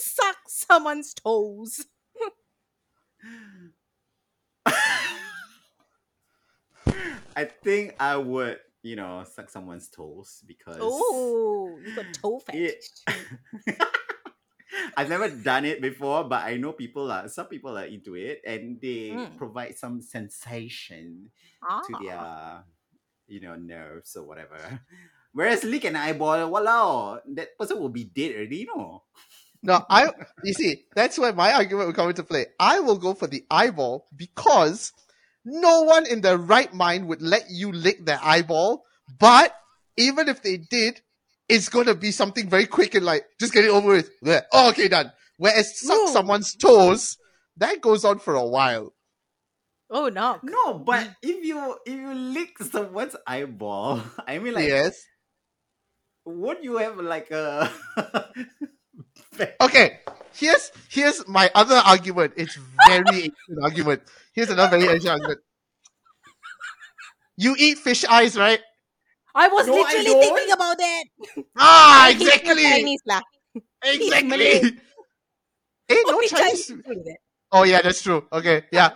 suck 0.00 0.36
someone's 0.48 1.14
toes? 1.14 1.84
I 7.36 7.44
think 7.44 7.94
I 8.00 8.16
would, 8.16 8.58
you 8.82 8.96
know, 8.96 9.24
suck 9.30 9.50
someone's 9.50 9.88
toes 9.88 10.42
because 10.46 10.80
Oh, 10.82 11.78
you 11.84 11.94
got 11.94 12.06
toe 12.12 12.38
fetish. 12.46 13.04
I've 14.96 15.08
never 15.08 15.28
done 15.30 15.64
it 15.64 15.80
before, 15.80 16.24
but 16.24 16.44
I 16.44 16.56
know 16.56 16.72
people 16.72 17.10
are 17.10 17.28
some 17.28 17.46
people 17.46 17.78
are 17.78 17.86
into 17.86 18.14
it 18.16 18.42
and 18.44 18.80
they 18.80 19.14
Mm. 19.14 19.36
provide 19.36 19.76
some 19.78 20.00
sensation 20.02 21.30
Ah. 21.62 21.80
to 21.86 21.92
their 22.04 22.64
you 23.28 23.40
know 23.40 23.54
nerves 23.56 24.16
or 24.16 24.24
whatever. 24.26 24.58
Whereas 25.32 25.62
lick 25.64 25.84
an 25.84 25.96
eyeball, 25.96 26.50
walao, 26.50 27.20
that 27.36 27.56
person 27.58 27.78
will 27.78 27.90
be 27.90 28.04
dead 28.04 28.34
already, 28.34 28.56
you 28.58 28.66
know. 28.66 29.02
No, 29.62 29.84
I. 29.90 30.10
You 30.44 30.52
see, 30.54 30.84
that's 30.94 31.18
where 31.18 31.32
my 31.32 31.52
argument 31.52 31.86
will 31.88 31.94
come 31.94 32.08
into 32.08 32.22
play. 32.22 32.46
I 32.60 32.80
will 32.80 32.96
go 32.98 33.14
for 33.14 33.26
the 33.26 33.44
eyeball 33.50 34.06
because 34.16 34.92
no 35.44 35.82
one 35.82 36.06
in 36.06 36.20
their 36.20 36.38
right 36.38 36.72
mind 36.72 37.08
would 37.08 37.22
let 37.22 37.50
you 37.50 37.72
lick 37.72 38.04
their 38.04 38.20
eyeball. 38.22 38.84
But 39.18 39.54
even 39.96 40.28
if 40.28 40.42
they 40.42 40.58
did, 40.58 41.00
it's 41.48 41.68
gonna 41.68 41.94
be 41.94 42.12
something 42.12 42.48
very 42.48 42.66
quick 42.66 42.94
and 42.94 43.04
like 43.04 43.26
just 43.40 43.52
get 43.52 43.64
it 43.64 43.70
over 43.70 43.88
with. 43.88 44.10
Bleh. 44.24 44.42
Oh, 44.52 44.70
okay, 44.70 44.86
done. 44.88 45.12
Whereas 45.38 45.78
suck 45.80 45.96
No. 45.96 46.12
someone's 46.12 46.54
toes, 46.54 47.16
that 47.56 47.80
goes 47.80 48.04
on 48.04 48.18
for 48.20 48.34
a 48.34 48.46
while. 48.46 48.94
Oh 49.90 50.08
no. 50.08 50.38
No, 50.42 50.74
but 50.74 51.16
if 51.22 51.44
you 51.44 51.76
if 51.86 51.94
you 51.94 52.14
lick 52.14 52.58
someone's 52.58 53.16
eyeball, 53.26 54.02
I 54.26 54.38
mean 54.38 54.54
like 54.54 54.68
yes. 54.68 55.02
Would 56.28 56.62
you 56.62 56.76
have 56.78 56.98
like 56.98 57.30
a 57.30 57.70
Okay. 59.60 60.00
Here's 60.34 60.70
here's 60.88 61.26
my 61.26 61.50
other 61.54 61.76
argument. 61.76 62.34
It's 62.36 62.58
very 62.86 63.04
ancient 63.32 63.58
argument. 63.62 64.02
Here's 64.32 64.50
another 64.50 64.78
very 64.78 64.92
ancient 64.94 65.10
argument. 65.10 65.40
You 67.36 67.54
eat 67.58 67.78
fish 67.78 68.04
eyes, 68.04 68.36
right? 68.36 68.60
I 69.34 69.48
was 69.48 69.66
No, 69.66 69.74
literally 69.74 70.04
don't. 70.04 70.22
thinking 70.22 70.52
about 70.52 70.78
that. 70.78 71.04
Ah, 71.56 72.10
exactly. 72.14 72.62
Chinese 72.64 73.02
lah. 73.06 73.20
Exactly. 73.84 74.28
Malay. 74.28 74.60
Eh, 75.88 76.02
no 76.06 76.20
Chinese. 76.22 76.66
Chinese 76.66 76.66
do 76.66 76.82
that. 77.06 77.18
Oh 77.52 77.62
yeah, 77.64 77.80
that's 77.80 78.02
true. 78.02 78.26
Okay, 78.32 78.64
yeah. 78.72 78.94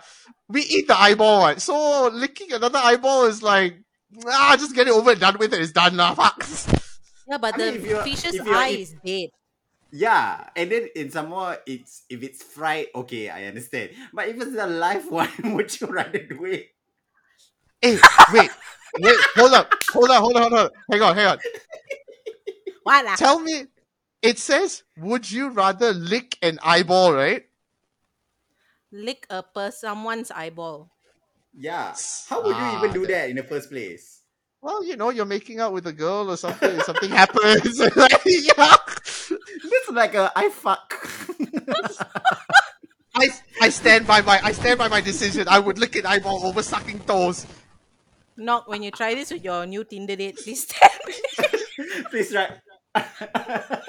We 0.49 0.61
eat 0.61 0.87
the 0.87 0.95
eyeball 0.99 1.41
one. 1.41 1.59
So 1.59 2.09
licking 2.13 2.51
another 2.53 2.79
eyeball 2.83 3.25
is 3.25 3.41
like 3.41 3.79
ah, 4.27 4.55
just 4.59 4.75
get 4.75 4.87
it 4.87 4.93
over 4.93 5.11
and 5.11 5.19
done 5.19 5.37
with 5.39 5.53
it. 5.53 5.61
It's 5.61 5.71
done 5.71 5.95
now. 5.95 6.13
Fuck. 6.15 6.43
Yeah, 7.27 7.37
but 7.37 7.55
I 7.55 7.57
the 7.57 7.79
mean, 7.79 8.03
fish's 8.03 8.39
eye 8.41 8.69
eat- 8.71 8.79
is 8.79 8.95
dead. 9.05 9.29
Yeah, 9.95 10.49
and 10.55 10.71
then 10.71 10.89
in 10.95 11.11
some 11.11 11.29
more, 11.29 11.55
it's 11.67 12.03
if 12.09 12.23
it's 12.23 12.41
fried, 12.41 12.87
okay, 12.95 13.29
I 13.29 13.45
understand. 13.45 13.91
But 14.11 14.27
if 14.27 14.41
it's 14.41 14.57
a 14.57 14.65
live 14.67 15.05
one, 15.11 15.29
would 15.53 15.69
you 15.79 15.87
rather 15.87 16.17
do 16.19 16.45
it? 16.45 16.69
Hey, 17.81 17.99
wait, 18.33 18.49
wait, 18.99 19.17
hold 19.35 19.53
up, 19.53 19.69
hold 19.91 20.09
on, 20.09 20.21
hold 20.21 20.35
on, 20.35 20.41
hold 20.49 20.53
on. 20.53 20.69
Hang 20.91 21.01
on, 21.01 21.15
hang 21.15 21.27
on. 21.27 21.39
What 22.83 23.05
lah? 23.05 23.15
Tell 23.15 23.39
me, 23.39 23.67
it 24.21 24.39
says, 24.39 24.83
would 24.97 25.29
you 25.31 25.49
rather 25.55 25.93
lick 25.93 26.35
an 26.41 26.59
eyeball, 26.63 27.13
right? 27.13 27.45
Lick 28.91 29.25
a 29.29 29.39
per 29.41 29.71
someone's 29.71 30.31
eyeball. 30.31 30.91
Yeah. 31.55 31.95
How 32.27 32.43
would 32.43 32.57
you 32.57 32.67
even 32.77 32.89
Ah, 32.89 32.93
do 32.93 33.01
that- 33.07 33.07
that 33.07 33.29
in 33.29 33.37
the 33.37 33.43
first 33.47 33.69
place? 33.71 34.22
Well, 34.63 34.79
you 34.85 34.95
know, 34.95 35.09
you're 35.09 35.25
making 35.25 35.59
out 35.59 35.73
with 35.73 35.85
a 35.87 35.91
girl 35.91 36.31
or 36.31 36.37
something, 36.37 36.79
something 36.87 37.09
happens. 37.09 37.79
like, 37.97 38.21
yeah. 38.25 38.53
That's 38.55 39.89
like 39.91 40.15
a 40.15 40.31
I 40.37 40.47
fuck. 40.47 40.95
I, 43.13 43.27
I 43.61 43.67
stand 43.67 44.07
by 44.07 44.21
my 44.21 44.39
I 44.41 44.53
stand 44.53 44.79
by 44.79 44.87
my 44.87 45.01
decision. 45.01 45.49
I 45.49 45.59
would 45.59 45.77
lick 45.77 45.97
an 45.97 46.05
eyeball 46.05 46.45
over 46.45 46.63
sucking 46.63 47.01
toes. 47.01 47.45
Knock 48.37 48.69
when 48.69 48.81
you 48.83 48.91
try 48.91 49.13
this 49.13 49.31
with 49.31 49.43
your 49.43 49.65
new 49.65 49.83
Tinder 49.83 50.15
date, 50.15 50.37
please 50.37 50.65
tell 50.65 50.89
me. 51.07 51.13
Please 52.09 52.33
right. 52.33 52.51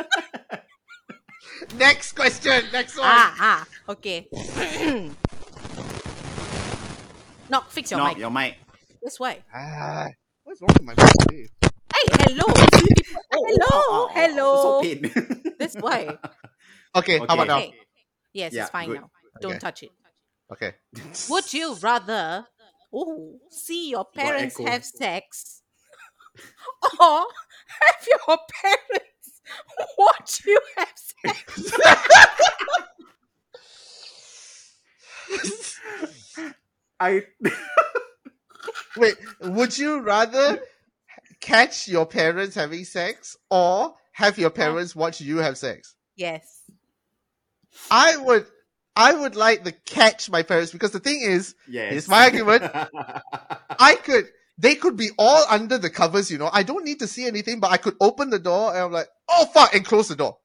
Next 1.78 2.14
question. 2.14 2.64
Next 2.72 2.98
one. 2.98 3.06
ah, 3.06 3.36
ah, 3.38 3.64
okay. 3.90 4.26
Knock, 7.48 7.70
fix 7.70 7.92
your 7.92 8.00
no, 8.00 8.08
mic. 8.08 8.18
your 8.18 8.30
mic. 8.30 8.56
That's 9.00 9.20
why. 9.20 9.38
Ah, 9.54 10.08
what's 10.44 10.60
wrong 10.60 10.70
with 10.74 10.82
my 10.82 10.94
mouth 10.94 11.12
today? 11.20 11.48
Hey, 11.62 12.06
hello. 12.20 12.44
Oh, 12.46 13.46
hello, 13.46 13.56
oh, 13.62 13.72
oh, 13.72 13.86
oh, 13.90 14.08
oh 14.08 14.10
hello. 14.14 14.62
So 14.62 14.82
pain. 14.82 15.54
That's 15.58 15.76
why. 15.76 16.18
Okay, 16.94 17.18
how 17.18 17.24
about 17.24 17.46
now? 17.46 17.58
Okay. 17.58 17.74
Yes, 18.32 18.52
Yeah, 18.52 18.62
it's 18.62 18.70
fine 18.70 18.88
good. 18.88 19.00
now. 19.00 19.10
Don't 19.40 19.52
Okay. 19.52 19.58
touch 19.58 19.82
it. 19.82 19.90
Okay. 20.52 20.74
Would 21.30 21.52
you 21.52 21.74
rather 21.82 22.46
oh, 22.92 23.38
see 23.50 23.90
your 23.90 24.04
parents 24.04 24.58
echo. 24.60 24.70
have 24.70 24.84
sex 24.84 25.62
or 27.00 27.24
have 27.80 28.06
your 28.06 28.38
parents 28.62 29.40
watch 29.98 30.42
you 30.46 30.60
have 30.76 30.92
sex? 30.94 31.72
I 37.00 37.22
Wait, 38.96 39.16
would 39.40 39.76
you 39.76 40.00
rather 40.00 40.60
catch 41.40 41.88
your 41.88 42.06
parents 42.06 42.54
having 42.54 42.84
sex 42.84 43.36
or 43.50 43.94
have 44.12 44.38
your 44.38 44.50
parents 44.50 44.94
watch 44.94 45.20
you 45.20 45.38
have 45.38 45.58
sex? 45.58 45.94
Yes. 46.16 46.46
I 47.90 48.16
would 48.16 48.46
I 48.96 49.12
would 49.12 49.34
like 49.34 49.64
to 49.64 49.72
catch 49.72 50.30
my 50.30 50.42
parents 50.42 50.70
because 50.70 50.92
the 50.92 51.00
thing 51.00 51.20
is, 51.20 51.54
yes. 51.68 51.90
Here's 51.90 52.08
my 52.08 52.24
argument. 52.24 52.62
I 53.78 53.96
could 53.96 54.28
they 54.56 54.76
could 54.76 54.96
be 54.96 55.10
all 55.18 55.44
under 55.50 55.78
the 55.78 55.90
covers, 55.90 56.30
you 56.30 56.38
know. 56.38 56.48
I 56.52 56.62
don't 56.62 56.84
need 56.84 57.00
to 57.00 57.08
see 57.08 57.26
anything, 57.26 57.58
but 57.58 57.72
I 57.72 57.76
could 57.76 57.96
open 58.00 58.30
the 58.30 58.38
door 58.38 58.72
and 58.72 58.84
I'm 58.84 58.92
like, 58.92 59.08
oh 59.28 59.46
fuck, 59.46 59.74
and 59.74 59.84
close 59.84 60.08
the 60.08 60.16
door. 60.16 60.38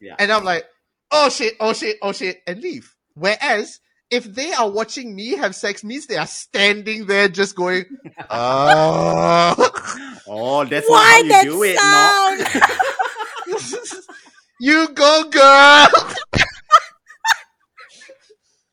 Yeah. 0.00 0.16
And 0.18 0.30
I'm 0.30 0.44
like, 0.44 0.64
oh 1.10 1.30
shit, 1.30 1.54
oh 1.60 1.72
shit, 1.72 1.96
oh 2.02 2.12
shit, 2.12 2.42
and 2.46 2.60
leave. 2.60 2.94
Whereas 3.14 3.80
if 4.10 4.24
they 4.24 4.52
are 4.52 4.70
watching 4.70 5.14
me 5.14 5.36
have 5.36 5.54
sex 5.54 5.82
means 5.84 6.06
they 6.06 6.16
are 6.16 6.26
standing 6.26 7.06
there 7.06 7.28
just 7.28 7.56
going, 7.56 7.84
uh 8.30 9.54
oh, 10.28 10.64
that's 10.64 10.88
Why 10.88 11.22
not 11.24 11.32
how 11.32 11.42
that 11.42 11.44
you 11.44 11.50
do 11.50 11.62
it. 11.62 11.76
No. 11.76 13.58
sound? 13.58 14.02
you 14.60 14.88
go 14.94 15.24
girl. 15.30 15.88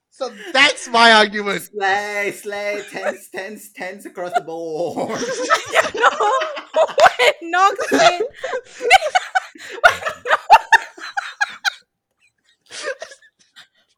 so 0.09 0.31
that's 0.53 0.87
my 0.89 1.11
argument. 1.13 1.63
Slay, 1.63 2.31
slay, 2.35 2.83
tense, 2.91 3.29
tense, 3.29 3.71
tense 3.71 4.05
across 4.05 4.33
the 4.33 4.41
board. 4.41 5.19
no. 5.95 6.09
When 7.41 7.51
Nog 7.51 7.75
said 7.89 8.21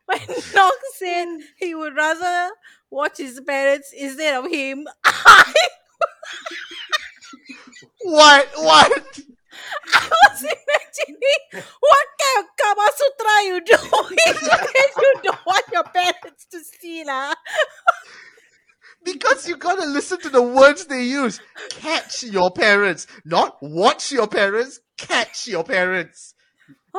when 0.06 0.20
Nog 0.54 0.74
said 0.96 1.28
watch 2.89 3.18
his 3.18 3.41
parents 3.41 3.93
instead 3.95 4.43
of 4.43 4.51
him, 4.51 4.88
I 5.04 5.54
What 8.04 8.47
what? 8.56 9.20
I 9.93 10.10
was 10.10 10.41
imagining 10.41 11.66
what 11.80 12.08
kind 12.22 12.39
of 12.39 12.45
Kama 12.60 12.89
Sutra 12.95 13.36
you 13.45 13.62
doing 13.62 14.18
that 14.41 14.91
you 14.97 15.14
don't 15.24 15.45
want 15.45 15.66
your 15.72 15.84
parents 15.84 16.45
to 16.51 16.60
see 16.60 17.04
lah. 17.06 17.34
Because 19.06 19.47
you 19.47 19.58
gotta 19.58 19.86
listen 19.86 20.20
to 20.22 20.30
the 20.30 20.41
words 20.41 20.86
they 20.86 21.04
use. 21.04 21.39
Catch 21.70 22.24
your 22.24 22.51
parents, 22.51 23.08
not 23.26 23.58
watch 23.62 24.12
your 24.12 24.28
parents. 24.28 24.80
Catch 24.97 25.47
your 25.47 25.64
parents. 25.64 26.33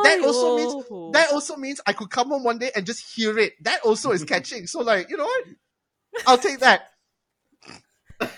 That 0.03 0.25
also 0.25 0.57
means 0.57 1.13
that 1.13 1.33
also 1.33 1.57
means 1.57 1.81
I 1.87 1.93
could 1.93 2.11
come 2.11 2.29
home 2.29 2.43
one 2.43 2.59
day 2.59 2.71
and 2.75 2.85
just 2.85 3.15
hear 3.15 3.39
it. 3.39 3.53
That 3.63 3.83
also 3.83 4.11
is 4.11 4.25
catching. 4.25 4.67
So 4.67 4.81
like, 4.81 5.09
you 5.09 5.17
know 5.17 5.25
what? 5.25 5.45
I'll 6.27 6.39
take 6.39 6.59
that. 6.61 6.91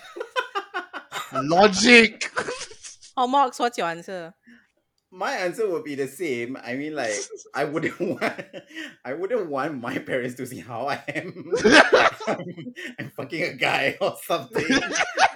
Logic. 1.32 2.30
Oh, 3.16 3.26
Mox, 3.26 3.58
what's 3.58 3.78
your 3.78 3.86
answer? 3.86 4.34
My 5.10 5.32
answer 5.32 5.68
would 5.70 5.84
be 5.84 5.94
the 5.94 6.08
same. 6.08 6.58
I 6.62 6.74
mean, 6.74 6.94
like, 6.94 7.14
I 7.54 7.64
wouldn't 7.64 7.98
want, 8.00 8.22
I 9.04 9.14
wouldn't 9.14 9.48
want 9.48 9.80
my 9.80 9.96
parents 9.98 10.34
to 10.34 10.46
see 10.46 10.58
how 10.58 10.88
I 10.88 11.02
am. 11.08 11.52
I'm 12.98 13.10
fucking 13.16 13.42
a 13.42 13.52
guy 13.54 13.96
or 14.00 14.16
something, 14.22 14.66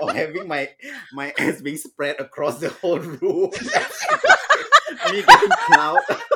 or 0.00 0.12
having 0.12 0.46
my 0.46 0.68
my 1.14 1.32
ass 1.38 1.62
being 1.62 1.78
spread 1.78 2.20
across 2.20 2.58
the 2.58 2.68
whole 2.68 2.98
room. 2.98 3.50
Me 5.10 5.22
getting 5.22 5.50
clout. 5.66 6.02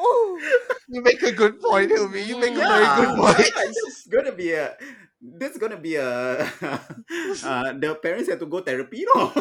Oh, 0.00 0.38
you 0.88 1.02
make 1.02 1.22
a 1.22 1.32
good 1.32 1.60
point, 1.60 1.90
Hilmi. 1.90 2.24
You 2.24 2.38
make 2.38 2.54
a 2.54 2.62
very 2.62 2.86
good 3.02 3.16
point. 3.18 3.38
like, 3.38 3.54
this 3.74 3.76
is 3.98 4.06
gonna 4.08 4.30
be 4.30 4.52
a. 4.52 4.76
This 5.20 5.52
is 5.52 5.58
gonna 5.58 5.76
be 5.76 5.96
a. 5.96 6.38
uh, 7.42 7.72
the 7.74 7.98
parents 8.00 8.30
have 8.30 8.38
to 8.38 8.46
go 8.46 8.60
therapy, 8.60 9.04
no? 9.14 9.32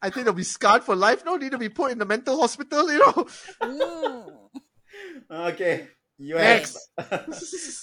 I 0.00 0.10
think 0.10 0.24
they'll 0.24 0.38
be 0.38 0.46
scarred 0.46 0.84
for 0.84 0.94
life. 0.94 1.24
No 1.24 1.36
need 1.36 1.50
to 1.50 1.58
be 1.58 1.68
put 1.68 1.90
in 1.90 1.98
the 1.98 2.06
mental 2.06 2.38
hospital, 2.38 2.86
you 2.92 3.00
know. 3.00 3.26
mm. 3.62 4.30
okay, 5.50 5.88
you 6.18 6.36
Next. 6.36 6.78
have 6.96 7.26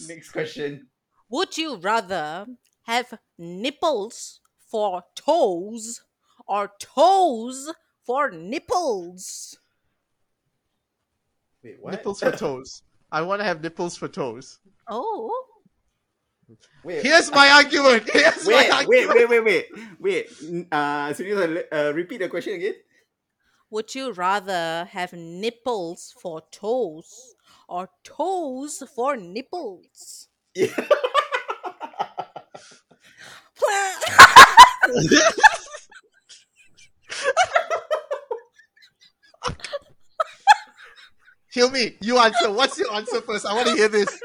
next 0.08 0.32
question. 0.32 0.88
Would 1.34 1.58
you 1.58 1.78
rather 1.78 2.46
have 2.84 3.18
nipples 3.40 4.40
for 4.70 5.04
toes 5.16 6.02
or 6.48 6.72
toes 6.80 7.74
for 8.06 8.30
nipples? 8.30 9.58
Wait, 11.64 11.78
what? 11.82 11.92
Nipples 11.94 12.20
for 12.20 12.32
toes. 12.32 12.84
I 13.12 13.22
want 13.24 13.40
to 13.40 13.46
have 13.46 13.62
nipples 13.64 13.96
for 13.98 14.08
toes. 14.08 14.60
Oh, 14.88 15.32
Wait, 16.84 17.02
Here's 17.02 17.32
my 17.32 17.50
argument. 17.50 18.08
Here's 18.14 18.46
wait, 18.46 18.70
my 18.70 18.86
wait, 18.86 19.08
argument. 19.08 19.30
wait, 19.30 19.30
wait, 19.30 19.44
wait, 19.44 19.66
wait. 20.00 20.26
N- 20.44 20.68
Uh, 20.72 21.10
Sunil, 21.18 21.64
uh, 21.72 21.94
repeat 21.96 22.20
the 22.20 22.30
question 22.30 22.54
again. 22.54 22.76
would 23.72 23.96
you 23.96 24.12
rather 24.12 24.86
have 24.92 25.14
nipples 25.14 26.14
for 26.22 26.44
toes 26.52 27.34
or 27.68 27.90
toes 28.04 28.84
for 28.96 29.16
nipples? 29.18 30.28
Yeah. 30.54 30.68
Hilmi, 41.56 41.96
you 42.02 42.18
answer. 42.18 42.52
What's 42.52 42.80
your 42.80 42.92
answer 42.94 43.22
first? 43.22 43.46
I 43.46 43.54
want 43.54 43.68
to 43.68 43.76
hear 43.76 43.88
this. 43.88 44.20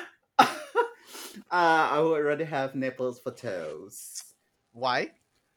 uh, 0.38 0.46
I 1.50 2.00
would 2.00 2.24
rather 2.24 2.44
have 2.44 2.74
nipples 2.74 3.20
for 3.20 3.30
toes. 3.30 4.24
Why? 4.72 5.12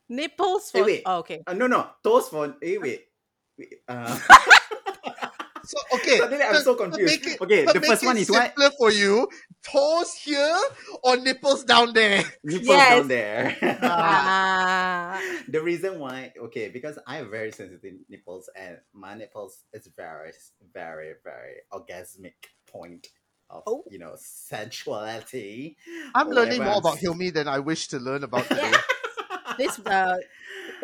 nipples 0.10 0.72
Hey, 0.72 0.80
for 0.80 0.86
wait. 0.86 1.03
oh, 1.05 1.18
okay. 1.20 1.41
Uh, 1.45 1.53
no, 1.53 1.68
no, 1.68 1.89
toes 2.03 2.28
for. 2.30 2.55
Eh, 2.62 2.78
wait. 2.82 3.05
wait 3.57 3.76
uh, 3.88 4.20
So 5.70 5.78
okay, 6.01 6.17
Suddenly 6.17 6.43
I'm 6.49 6.63
so 6.65 6.74
confused. 6.74 7.26
it- 7.28 7.41
Okay, 7.41 7.61
the 7.65 7.82
first 7.86 8.01
one 8.03 8.17
is 8.17 8.26
what? 8.32 8.57
for 8.80 8.89
you. 8.89 9.30
Toes 9.61 10.13
here 10.17 10.57
or 11.03 11.17
nipples 11.17 11.63
down 11.63 11.93
there? 11.93 12.24
nipples 12.43 12.67
Yes. 12.74 12.89
down 12.97 13.07
there. 13.07 13.53
Ah, 13.86 15.22
the 15.47 15.61
reason 15.61 15.99
why, 15.99 16.34
okay, 16.49 16.70
because 16.70 16.97
I 17.05 17.17
have 17.17 17.30
very 17.30 17.51
sensitive 17.51 18.01
nipples 18.09 18.49
and 18.57 18.78
my 18.93 19.13
nipples 19.13 19.61
is 19.72 19.86
very, 19.95 20.32
very, 20.74 21.13
very 21.24 21.61
orgasmic 21.72 22.49
point 22.65 23.07
of 23.51 23.61
Oh. 23.70 23.84
you 23.89 23.99
know 23.99 24.13
sensuality. 24.17 25.76
I'm 26.15 26.30
learning 26.30 26.63
more 26.63 26.74
I'm 26.74 26.78
about 26.80 26.97
s- 26.97 27.03
Hilmi 27.03 27.34
than 27.34 27.47
I 27.47 27.59
wish 27.59 27.89
to 27.89 27.99
learn 27.99 28.24
about 28.24 28.47
today. 28.47 28.74
this 29.57 29.78
uh, 29.86 30.17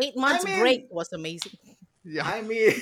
eight 0.01 0.15
months 0.15 0.45
mean- 0.45 0.59
break 0.59 0.87
was 0.91 1.11
amazing. 1.13 1.57
yeah. 2.03 2.25
I 2.25 2.41
mean, 2.41 2.73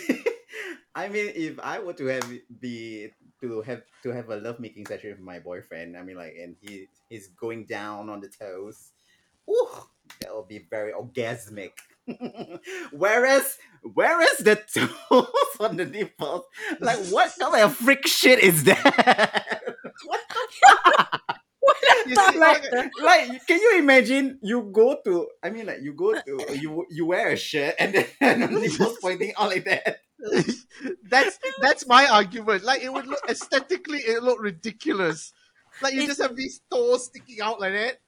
I 0.96 1.08
mean, 1.10 1.32
if 1.36 1.60
I 1.60 1.80
were 1.80 1.94
to 1.94 2.06
have 2.06 2.30
be 2.60 3.10
to 3.42 3.62
have 3.62 3.82
to 4.04 4.10
have 4.12 4.30
a 4.30 4.38
love 4.38 4.60
making 4.60 4.86
session 4.86 5.12
with 5.12 5.20
my 5.20 5.40
boyfriend, 5.40 5.98
I 5.98 6.04
mean, 6.04 6.18
like, 6.18 6.36
and 6.40 6.56
he 6.62 6.88
he's 7.10 7.28
going 7.30 7.66
down 7.66 8.10
on 8.10 8.22
the 8.22 8.30
toes, 8.30 8.92
ooh, 9.50 9.70
that 10.22 10.34
will 10.34 10.46
be 10.46 10.66
very 10.70 10.94
orgasmic. 10.94 11.72
whereas, 12.92 13.58
whereas 13.94 14.38
the 14.40 14.56
toes 15.10 15.28
on 15.60 15.78
the 15.78 15.86
nipples, 15.86 16.46
like, 16.80 17.00
what 17.08 17.34
kind 17.40 17.64
of 17.64 17.76
freak 17.76 18.06
shit 18.08 18.40
is 18.40 18.64
that? 18.66 19.64
You 22.06 22.16
see, 22.18 22.38
like, 22.38 22.64
like, 23.02 23.48
can 23.48 23.60
you 23.62 23.78
imagine? 23.80 24.38
You 24.42 24.70
go 24.74 24.98
to, 25.06 25.30
I 25.42 25.50
mean, 25.50 25.68
like, 25.68 25.82
you 25.82 25.94
go 25.94 26.14
to, 26.14 26.46
you 26.60 26.86
you 26.90 27.06
wear 27.06 27.30
a 27.30 27.38
shirt 27.38 27.76
and 27.80 27.94
then 27.96 28.42
the 28.42 28.48
nipples 28.48 28.98
pointing 29.02 29.34
out 29.38 29.50
like 29.50 29.64
that 29.66 30.03
that's 31.10 31.40
that's 31.62 31.88
my 31.88 32.08
argument. 32.08 32.64
Like 32.64 32.82
it 32.82 32.92
would 32.92 33.08
look 33.08 33.22
aesthetically, 33.30 34.00
it 34.00 34.24
looked 34.24 34.42
ridiculous. 34.42 35.34
Like 35.82 35.94
you 35.94 36.02
it's, 36.02 36.08
just 36.08 36.22
have 36.22 36.36
these 36.36 36.62
toes 36.72 37.06
sticking 37.06 37.42
out 37.42 37.60
like 37.60 37.74
that. 37.74 38.00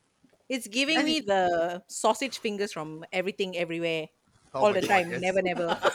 It's 0.48 0.68
giving 0.68 0.98
and 0.98 1.06
me 1.06 1.18
it, 1.18 1.28
the 1.28 1.84
sausage 1.88 2.38
fingers 2.38 2.72
from 2.72 3.04
everything, 3.12 3.58
everywhere, 3.58 4.08
oh 4.54 4.66
all 4.66 4.74
the 4.74 4.82
God, 4.82 4.88
time. 4.88 5.12
Yes. 5.12 5.22
Never, 5.22 5.42
never. 5.42 5.80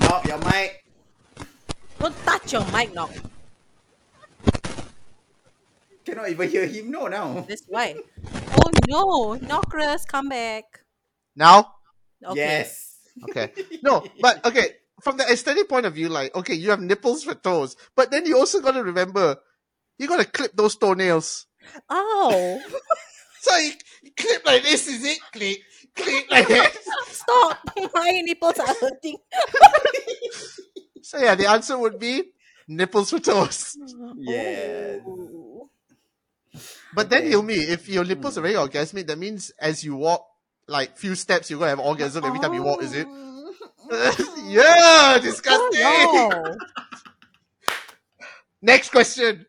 No, 0.00 0.20
your 0.26 0.38
mic. 0.38 0.84
Don't 1.98 2.16
touch 2.24 2.52
your 2.52 2.64
mic, 2.70 2.92
no. 2.94 3.08
Cannot 6.04 6.28
even 6.28 6.50
hear 6.50 6.66
him. 6.66 6.90
No, 6.90 7.06
now. 7.06 7.46
That's 7.48 7.64
why. 7.66 7.96
Oh 8.58 8.70
no, 8.86 9.34
Knockers, 9.34 10.04
come 10.04 10.28
back. 10.28 10.83
Now? 11.36 11.74
Okay. 12.24 12.38
Yes. 12.38 12.98
Okay. 13.30 13.52
No, 13.82 14.04
but 14.20 14.44
okay, 14.46 14.70
from 15.02 15.16
the 15.16 15.24
aesthetic 15.30 15.68
point 15.68 15.86
of 15.86 15.94
view, 15.94 16.08
like, 16.08 16.34
okay, 16.34 16.54
you 16.54 16.70
have 16.70 16.80
nipples 16.80 17.24
for 17.24 17.34
toes, 17.34 17.76
but 17.94 18.10
then 18.10 18.26
you 18.26 18.36
also 18.38 18.60
gotta 18.60 18.82
remember, 18.82 19.36
you 19.98 20.08
gotta 20.08 20.24
clip 20.24 20.52
those 20.54 20.76
toenails. 20.76 21.46
Oh, 21.88 22.60
So 23.40 23.54
you, 23.58 23.72
you 24.02 24.10
clip 24.16 24.46
like 24.46 24.62
this, 24.62 24.88
is 24.88 25.04
it? 25.04 25.18
Click, 25.32 25.60
click 25.94 26.24
like 26.30 26.48
that. 26.48 26.72
stop! 27.08 27.58
My 27.94 28.22
nipples 28.24 28.58
are 28.58 28.74
hurting. 28.80 29.18
So 31.04 31.18
yeah, 31.18 31.34
the 31.34 31.46
answer 31.50 31.76
would 31.76 31.98
be 31.98 32.32
nipples 32.66 33.10
for 33.10 33.20
toes. 33.20 33.76
Yeah. 34.16 34.96
Oh. 35.06 35.68
But 36.94 37.10
then 37.10 37.24
Okay. 37.24 37.32
Hilmi, 37.32 37.68
if 37.68 37.90
your 37.90 38.04
nipples 38.04 38.38
are 38.38 38.40
very 38.40 38.54
orgasmic, 38.54 39.06
that 39.08 39.18
means 39.18 39.52
as 39.60 39.84
you 39.84 39.96
walk, 39.96 40.24
like 40.68 40.96
few 40.96 41.14
steps, 41.14 41.50
you're 41.50 41.58
gonna 41.58 41.70
have 41.70 41.80
orgasm 41.80 42.24
every 42.24 42.38
time 42.40 42.54
you 42.54 42.62
walk, 42.62 42.82
is 42.82 42.94
it? 42.94 43.06
yeah, 44.44 45.18
disgusting. 45.20 45.82
Oh, 45.84 46.30
no. 46.32 46.56
Next 48.62 48.90
question. 48.90 49.44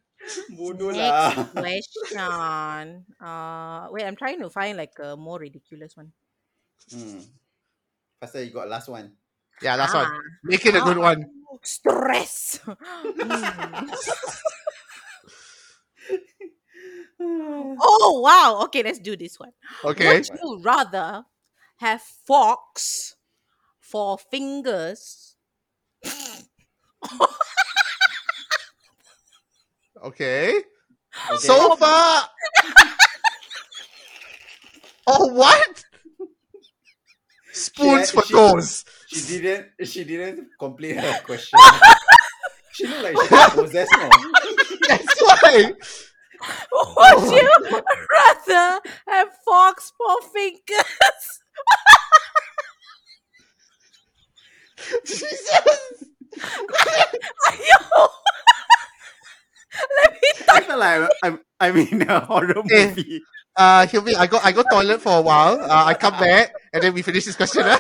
Next 0.60 1.48
question. 1.54 3.06
Uh, 3.22 3.88
wait, 3.92 4.06
I'm 4.06 4.16
trying 4.16 4.40
to 4.42 4.50
find 4.50 4.78
like 4.78 4.92
a 5.02 5.16
more 5.16 5.40
ridiculous 5.40 5.96
one. 5.96 6.12
Hmm. 6.92 7.20
Pasal 8.22 8.46
you 8.46 8.52
got 8.52 8.68
last 8.68 8.90
one. 8.90 9.14
Yeah, 9.62 9.76
last 9.76 9.96
Ah. 9.96 10.04
one. 10.04 10.22
Make 10.44 10.66
it 10.66 10.76
a 10.76 10.82
good 10.82 10.98
one. 10.98 11.26
Stress. 11.64 12.60
Oh 17.82 18.20
wow. 18.24 18.62
Okay, 18.66 18.84
let's 18.84 19.00
do 19.00 19.16
this 19.16 19.40
one. 19.40 19.52
Okay. 19.84 20.08
Would 20.16 20.28
you 20.30 20.60
rather 20.64 21.24
have 21.78 22.02
forks 22.02 23.16
for 23.80 24.18
fingers 24.18 25.36
Okay. 26.06 26.44
Okay. 30.04 30.54
So 31.40 31.56
oh. 31.72 31.76
far. 31.78 32.28
oh, 35.08 35.28
what? 35.34 35.84
Spoons 37.54 38.10
She- 38.10 38.18
for 38.18 38.24
she- 38.26 38.34
toes. 38.34 38.86
she 39.08 39.40
didn't. 39.40 39.88
She 39.88 40.04
didn't 40.04 40.50
complete 40.60 40.98
her 40.98 41.22
question. 41.26 41.58
she 42.74 42.86
looked 42.88 43.04
like 43.04 43.16
she 43.16 43.34
was 43.34 43.50
possessed 43.54 43.92
now. 43.94 44.10
That's 44.90 45.22
why. 45.22 45.72
Would 46.72 47.32
you 47.32 47.52
rather 48.12 48.80
have 49.08 49.30
fox 49.46 49.92
paw 49.98 50.18
fingers? 50.34 51.42
Jesus. 55.06 56.04
Ayo. 57.48 58.08
Let 59.98 60.12
me 60.14 60.20
I 60.50 60.62
feel 60.62 60.78
like 60.80 61.10
I'm, 61.24 61.40
I'm 61.60 61.78
in 61.78 62.02
a 62.10 62.20
horror 62.22 62.60
Eh. 62.72 62.88
movie. 62.90 63.22
Uh, 63.58 63.86
Hilmi, 63.88 64.16
I 64.16 64.28
go, 64.28 64.38
I 64.44 64.52
go 64.52 64.64
toilet 64.70 65.02
for 65.02 65.18
a 65.18 65.22
while. 65.22 65.60
Uh, 65.62 65.86
I 65.86 65.94
come 65.94 66.12
back 66.20 66.54
and 66.74 66.84
then 66.84 66.94
we 66.94 67.02
finish 67.02 67.24
this 67.24 67.38
question. 67.38 67.64
Huh? 67.66 67.80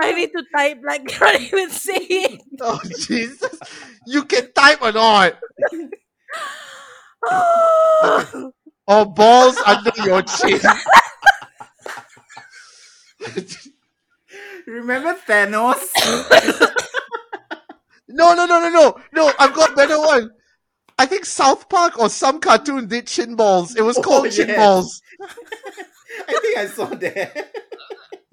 I 0.00 0.12
need 0.12 0.30
to 0.32 0.42
type 0.54 0.80
like 0.84 1.02
I 1.02 1.04
can't 1.04 1.40
even 1.42 1.70
say 1.70 1.94
it. 1.94 2.40
Oh, 2.60 2.80
Jesus. 2.98 3.58
You 4.06 4.24
can 4.24 4.52
type 4.52 4.82
or 4.82 4.90
not. 4.90 5.38
Or 8.86 9.02
oh, 9.02 9.04
balls 9.04 9.56
under 9.66 9.92
your 10.04 10.22
chin. 10.22 10.60
Remember 14.66 15.14
Thanos? 15.14 15.80
No, 18.12 18.34
no, 18.34 18.44
no, 18.44 18.58
no, 18.60 18.68
no. 18.70 19.00
No, 19.12 19.32
I've 19.38 19.54
got 19.54 19.76
better 19.76 19.96
one. 19.98 20.30
I 20.98 21.06
think 21.06 21.24
South 21.24 21.68
Park 21.68 21.96
or 21.98 22.08
some 22.08 22.40
cartoon 22.40 22.88
did 22.88 23.06
chin 23.06 23.36
balls. 23.36 23.76
It 23.76 23.82
was 23.82 23.96
Oh, 23.98 24.02
called 24.02 24.32
chin 24.32 24.48
balls. 24.56 25.00
I 25.22 26.40
think 26.40 26.58
I 26.58 26.66
saw 26.66 26.86
that. 26.86 27.52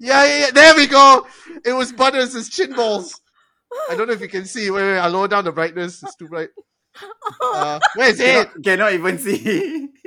Yeah, 0.00 0.24
yeah, 0.26 0.38
yeah. 0.40 0.50
There 0.50 0.74
we 0.74 0.88
go. 0.88 1.26
It 1.64 1.72
was 1.72 1.92
Butters' 1.92 2.48
chin 2.48 2.74
balls. 2.74 3.20
I 3.88 3.94
don't 3.94 4.08
know 4.08 4.14
if 4.14 4.20
you 4.20 4.28
can 4.28 4.46
see. 4.46 4.70
Wait, 4.70 4.82
wait, 4.82 4.98
I'll 4.98 5.10
lower 5.10 5.28
down 5.28 5.44
the 5.44 5.52
brightness. 5.52 6.02
It's 6.02 6.16
too 6.16 6.28
bright. 6.28 6.48
Uh, 7.42 7.80
where 7.94 8.08
is 8.10 8.20
it? 8.20 8.48
cannot, 8.52 8.64
cannot 8.64 8.92
even 8.92 9.18
see. 9.18 9.88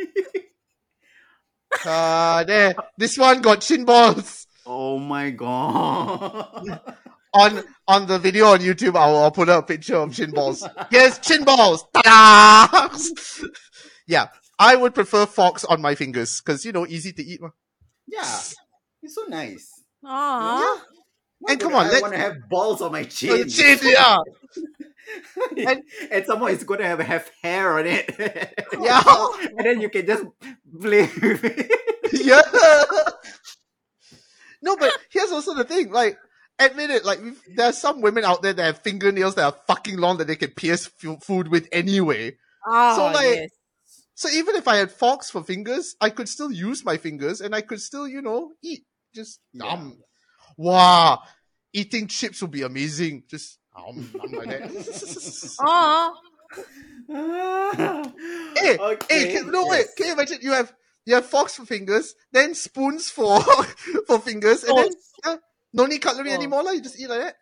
Uh, 1.86 2.44
there. 2.44 2.76
This 2.98 3.18
one 3.18 3.42
got 3.42 3.62
chin 3.62 3.86
balls. 3.86 4.46
oh 4.66 5.00
my 5.00 5.30
god. 5.32 6.82
On 7.34 7.64
on 7.88 8.08
the 8.08 8.20
video 8.20 8.48
on 8.48 8.60
YouTube, 8.60 8.98
I'll, 8.98 9.16
I'll 9.16 9.32
put 9.32 9.48
up 9.48 9.64
a 9.64 9.68
picture 9.68 9.96
of 9.96 10.14
chin 10.14 10.32
balls. 10.32 10.68
Here's 10.90 11.18
chin 11.20 11.46
balls. 11.46 11.86
Ta-da! 11.94 12.90
yeah, 14.06 14.28
I 14.60 14.76
would 14.76 14.94
prefer 14.94 15.26
forks 15.26 15.64
on 15.64 15.82
my 15.82 15.96
fingers 15.96 16.42
because 16.42 16.66
you 16.66 16.74
know 16.74 16.86
easy 16.86 17.14
to 17.14 17.24
eat. 17.24 17.40
mah. 17.42 17.52
yeah. 18.06 18.40
It's 19.02 19.16
so 19.16 19.24
nice. 19.30 19.82
Aw. 20.04 20.82
Why 21.40 21.54
And 21.54 21.62
come 21.62 21.74
on, 21.74 21.86
I 21.86 21.90
let's- 21.90 22.02
want 22.02 22.14
to 22.16 22.20
have 22.20 22.36
balls 22.50 22.82
on 22.82 22.92
my 22.92 23.04
chin. 23.06 23.48
chin, 23.48 23.80
yeah, 23.82 24.18
and, 25.58 25.84
and 26.12 26.26
some 26.26 26.40
more 26.40 26.50
it's 26.50 26.64
gonna 26.64 26.86
have, 26.86 27.00
have 27.00 27.30
hair 27.42 27.78
on 27.80 27.86
it. 27.88 28.14
yeah, 28.80 29.02
and 29.58 29.66
then 29.66 29.82
you 29.82 29.90
can 29.90 30.06
just 30.06 30.24
play 30.82 31.10
with 31.22 31.44
it. 31.44 31.72
yeah. 32.14 32.42
No, 34.62 34.78
but 34.78 34.92
here's 35.10 35.32
also 35.32 35.54
the 35.56 35.64
thing. 35.64 35.92
Like, 35.92 36.18
admit 36.60 36.92
it. 36.92 37.04
Like, 37.06 37.22
we've- 37.22 37.40
there 37.56 37.70
are 37.70 37.74
some 37.74 38.02
women 38.02 38.24
out 38.24 38.42
there 38.42 38.54
that 38.54 38.64
have 38.64 38.80
fingernails 38.80 39.36
that 39.36 39.46
are 39.46 39.58
fucking 39.68 39.98
long 39.98 40.18
that 40.18 40.28
they 40.28 40.36
can 40.36 40.52
pierce 40.52 40.86
fu- 40.86 41.18
food 41.18 41.48
with 41.48 41.68
anyway. 41.72 42.38
Oh, 42.68 42.96
So, 42.96 43.06
like, 43.06 43.36
yes. 43.36 43.50
So 44.14 44.30
even 44.30 44.56
if 44.56 44.68
I 44.68 44.76
had 44.76 44.92
forks 44.92 45.32
for 45.32 45.44
fingers, 45.44 45.96
I 46.00 46.12
could 46.12 46.30
still 46.30 46.52
use 46.52 46.86
my 46.86 46.98
fingers 46.98 47.42
and 47.42 47.56
I 47.56 47.62
could 47.62 47.82
still, 47.82 48.08
you 48.08 48.22
know, 48.22 48.52
eat. 48.64 48.86
Just 49.16 49.40
Yeah. 49.52 49.66
um, 49.66 49.98
wow, 50.58 51.20
eating 51.74 52.08
chips 52.08 52.40
would 52.42 52.52
be 52.52 52.62
amazing. 52.62 53.24
Just 53.30 53.58
um, 53.76 54.10
um 54.22 54.32
like 54.32 54.50
that. 54.50 55.56
Aw. 55.60 56.14
hey, 58.58 58.78
okay. 58.78 59.06
hey, 59.10 59.34
can, 59.34 59.52
no 59.52 59.68
wait, 59.68 59.88
can 59.98 60.08
you 60.08 60.14
imagine? 60.14 60.40
You 60.42 60.52
have 60.54 60.74
you 61.06 61.16
have 61.16 61.26
forks 61.26 61.56
for 61.56 61.66
fingers, 61.66 62.16
then 62.32 62.54
spoons 62.54 63.10
for 63.10 63.42
for 64.08 64.20
fingers, 64.20 64.64
and 64.64 64.78
then 64.78 64.90
Oh. 65.26 65.32
yeah, 65.32 65.36
no 65.74 65.86
need 65.86 66.00
cutlery 66.00 66.32
Oh. 66.32 66.36
anymore. 66.36 66.64
Like, 66.64 66.76
you 66.76 66.82
just 66.82 67.00
eat 67.00 67.10
like 67.10 67.22
that. 67.22 67.36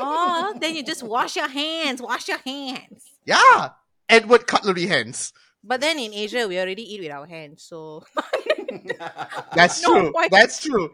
Oh, 0.00 0.54
then 0.60 0.74
you 0.74 0.82
just 0.82 1.02
wash 1.02 1.36
your 1.36 1.48
hands. 1.48 2.02
Wash 2.02 2.28
your 2.28 2.38
hands. 2.38 3.04
Yeah, 3.24 3.70
Edward 4.08 4.46
cutlery 4.46 4.86
hands. 4.86 5.32
But 5.62 5.80
then 5.80 5.98
in 5.98 6.12
Asia, 6.14 6.46
we 6.48 6.58
already 6.58 6.82
eat 6.94 7.00
with 7.00 7.10
our 7.12 7.26
hands. 7.26 7.62
So 7.62 8.04
That's 9.54 9.82
No, 9.82 10.00
true. 10.00 10.12
why- 10.12 10.28
That's 10.30 10.60
true. 10.60 10.90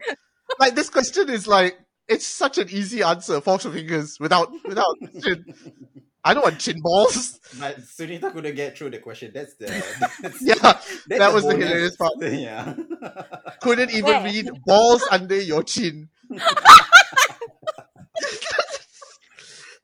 Like 0.59 0.75
this 0.75 0.91
question 0.91 1.31
is 1.31 1.47
like 1.47 1.79
it's 2.13 2.27
such 2.27 2.59
an 2.59 2.69
easy 2.71 3.03
answer. 3.03 3.41
Forks 3.41 3.65
for 3.65 3.71
fingers 3.73 4.19
without 4.21 4.51
without 4.65 4.97
chin. 5.23 5.55
I 6.25 6.35
don't 6.35 6.45
want 6.45 6.61
chin 6.61 6.81
balls. 6.81 7.41
But 7.59 7.81
Sunita 7.81 8.33
couldn't 8.33 8.55
get 8.55 8.79
through 8.79 8.91
the 8.91 8.99
question. 8.99 9.33
That's 9.35 9.55
the 9.55 9.67
that's, 10.23 10.41
Yeah, 10.41 10.55
that's 10.63 11.05
that 11.09 11.33
was 11.33 11.43
the 11.45 11.55
bonus. 11.55 11.69
hilarious 11.69 11.97
part. 11.97 12.13
Yeah. 12.21 12.75
Couldn't 13.61 13.91
even 13.91 14.05
Where? 14.05 14.25
read 14.25 14.49
balls 14.65 15.03
under 15.11 15.41
your 15.41 15.63
chin. 15.65 16.09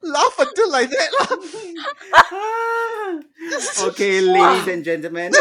Laugh 0.03 0.35
until 0.39 0.71
like 0.71 0.91
that. 0.91 1.11
okay, 3.89 4.21
ladies 4.21 4.69
and 4.69 4.85
gentlemen, 4.85 5.33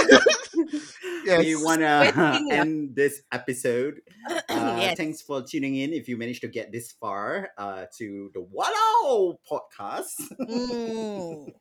yes. 1.25 1.45
we 1.45 1.55
want 1.55 1.81
to 1.81 2.47
end 2.51 2.95
this 2.95 3.21
episode. 3.31 4.01
Uh, 4.49 4.77
Yes. 4.81 4.97
Thanks 4.97 5.21
for 5.21 5.41
tuning 5.41 5.75
in. 5.77 5.93
If 5.93 6.09
you 6.09 6.17
managed 6.17 6.41
to 6.41 6.47
get 6.49 6.71
this 6.71 6.91
far 6.91 7.49
uh, 7.57 7.85
to 7.97 8.29
the 8.33 8.41
Wallow 8.41 9.39
podcast, 9.49 10.19
Mm. 10.41 11.53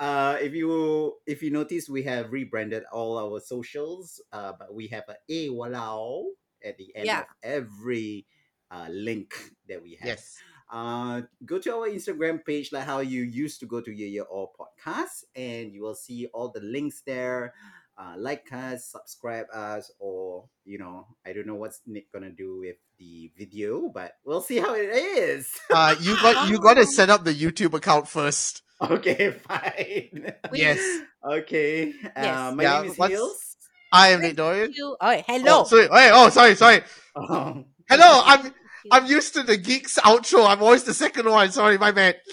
uh, 0.00 0.36
if 0.40 0.54
you 0.54 1.14
if 1.26 1.42
you 1.42 1.50
notice, 1.50 1.88
we 1.88 2.02
have 2.02 2.32
rebranded 2.32 2.82
all 2.92 3.18
our 3.18 3.40
socials, 3.40 4.20
uh, 4.32 4.52
but 4.58 4.74
we 4.74 4.88
have 4.88 5.04
a 5.08 5.16
a 5.30 5.48
Wallow 5.50 6.24
at 6.64 6.76
the 6.78 6.90
end 6.96 7.06
Yeah. 7.06 7.20
of 7.20 7.26
every 7.42 8.26
uh, 8.70 8.88
link 8.90 9.34
that 9.68 9.82
we 9.82 9.96
have. 10.00 10.08
Yes. 10.18 10.36
Uh, 10.74 11.22
go 11.46 11.58
to 11.62 11.70
our 11.72 11.88
Instagram 11.88 12.44
page, 12.44 12.72
like 12.72 12.82
how 12.84 12.98
you 12.98 13.22
used 13.22 13.60
to 13.60 13.66
go 13.66 13.80
to 13.80 13.92
Your 13.92 14.08
Year 14.08 14.22
All 14.26 14.50
Podcast, 14.58 15.22
and 15.36 15.70
you 15.72 15.82
will 15.82 15.94
see 15.94 16.26
all 16.34 16.48
the 16.50 16.58
links 16.60 17.02
there. 17.06 17.54
uh, 17.96 18.14
like 18.18 18.50
us, 18.52 18.90
subscribe 18.90 19.46
us, 19.54 19.86
or 20.00 20.48
you 20.64 20.78
know, 20.78 21.06
I 21.24 21.32
don't 21.32 21.46
know 21.46 21.54
what's 21.54 21.78
Nick 21.86 22.10
gonna 22.10 22.30
do 22.34 22.58
with 22.58 22.74
the 22.98 23.30
video, 23.38 23.86
but 23.88 24.18
we'll 24.26 24.40
see 24.42 24.58
how 24.58 24.74
it 24.74 24.90
is. 24.90 25.46
Uh, 25.70 25.94
you 26.00 26.16
got 26.22 26.50
you 26.50 26.58
got 26.58 26.74
to 26.74 26.86
set 26.86 27.08
up 27.08 27.22
the 27.22 27.30
YouTube 27.32 27.72
account 27.74 28.08
first. 28.08 28.62
okay, 28.82 29.30
fine. 29.46 30.34
Yes, 30.52 30.82
okay. 31.22 31.94
Yes. 32.02 32.16
Uh, 32.18 32.50
my 32.52 32.62
Yeah, 32.64 32.80
name 32.82 32.90
is 32.90 32.98
what's- 32.98 33.14
Hills. 33.14 33.56
I 33.92 34.08
am 34.08 34.22
Nick 34.22 34.34
Dorian. 34.34 34.72
You- 34.74 34.96
Oh, 35.00 35.22
hello. 35.24 35.62
Oh, 35.62 35.64
sorry. 35.70 35.86
Wait, 35.86 36.10
oh, 36.12 36.28
sorry, 36.30 36.56
sorry. 36.56 36.82
Um, 37.14 37.66
Hello, 37.88 38.22
I'm 38.26 38.50
I'm 38.90 39.06
used 39.06 39.34
to 39.34 39.42
the 39.42 39.56
geeks 39.56 39.98
outro. 39.98 40.46
I'm 40.46 40.62
always 40.62 40.84
the 40.84 40.94
second 40.94 41.28
one. 41.28 41.50
Sorry, 41.50 41.78
my 41.78 41.92
bad. 41.92 42.16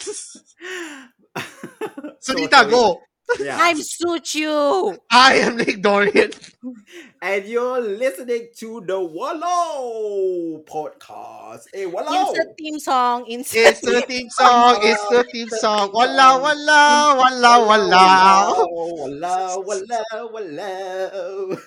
Sunita, 2.22 2.70
go. 2.70 3.02
Yeah. 3.40 3.58
I'm 3.60 3.78
Suchu. 3.78 4.98
I 5.10 5.36
am 5.36 5.56
Nick 5.56 5.82
Dorian. 5.82 6.32
and 7.22 7.46
you're 7.46 7.80
listening 7.80 8.50
to 8.58 8.82
the 8.86 9.00
Wallow 9.00 10.64
podcast. 10.70 11.64
Hey, 11.74 11.86
Wallow. 11.86 12.30
Insert 12.30 12.58
theme 12.58 12.80
song. 12.80 13.26
Insert. 13.28 13.68
It's 13.68 13.82
the 13.82 14.02
theme 14.02 14.30
song. 14.30 14.80
It's 14.82 15.08
the 15.08 15.24
theme 15.32 15.50
song. 15.50 15.92
Walla 15.94 16.42
walla 16.42 17.16
walla 17.18 17.66
walla. 17.66 18.66
Wallow, 18.70 19.62
wallow, 19.62 20.30
wallow. 20.32 21.58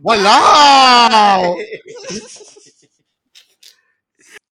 Wallow. 0.00 1.56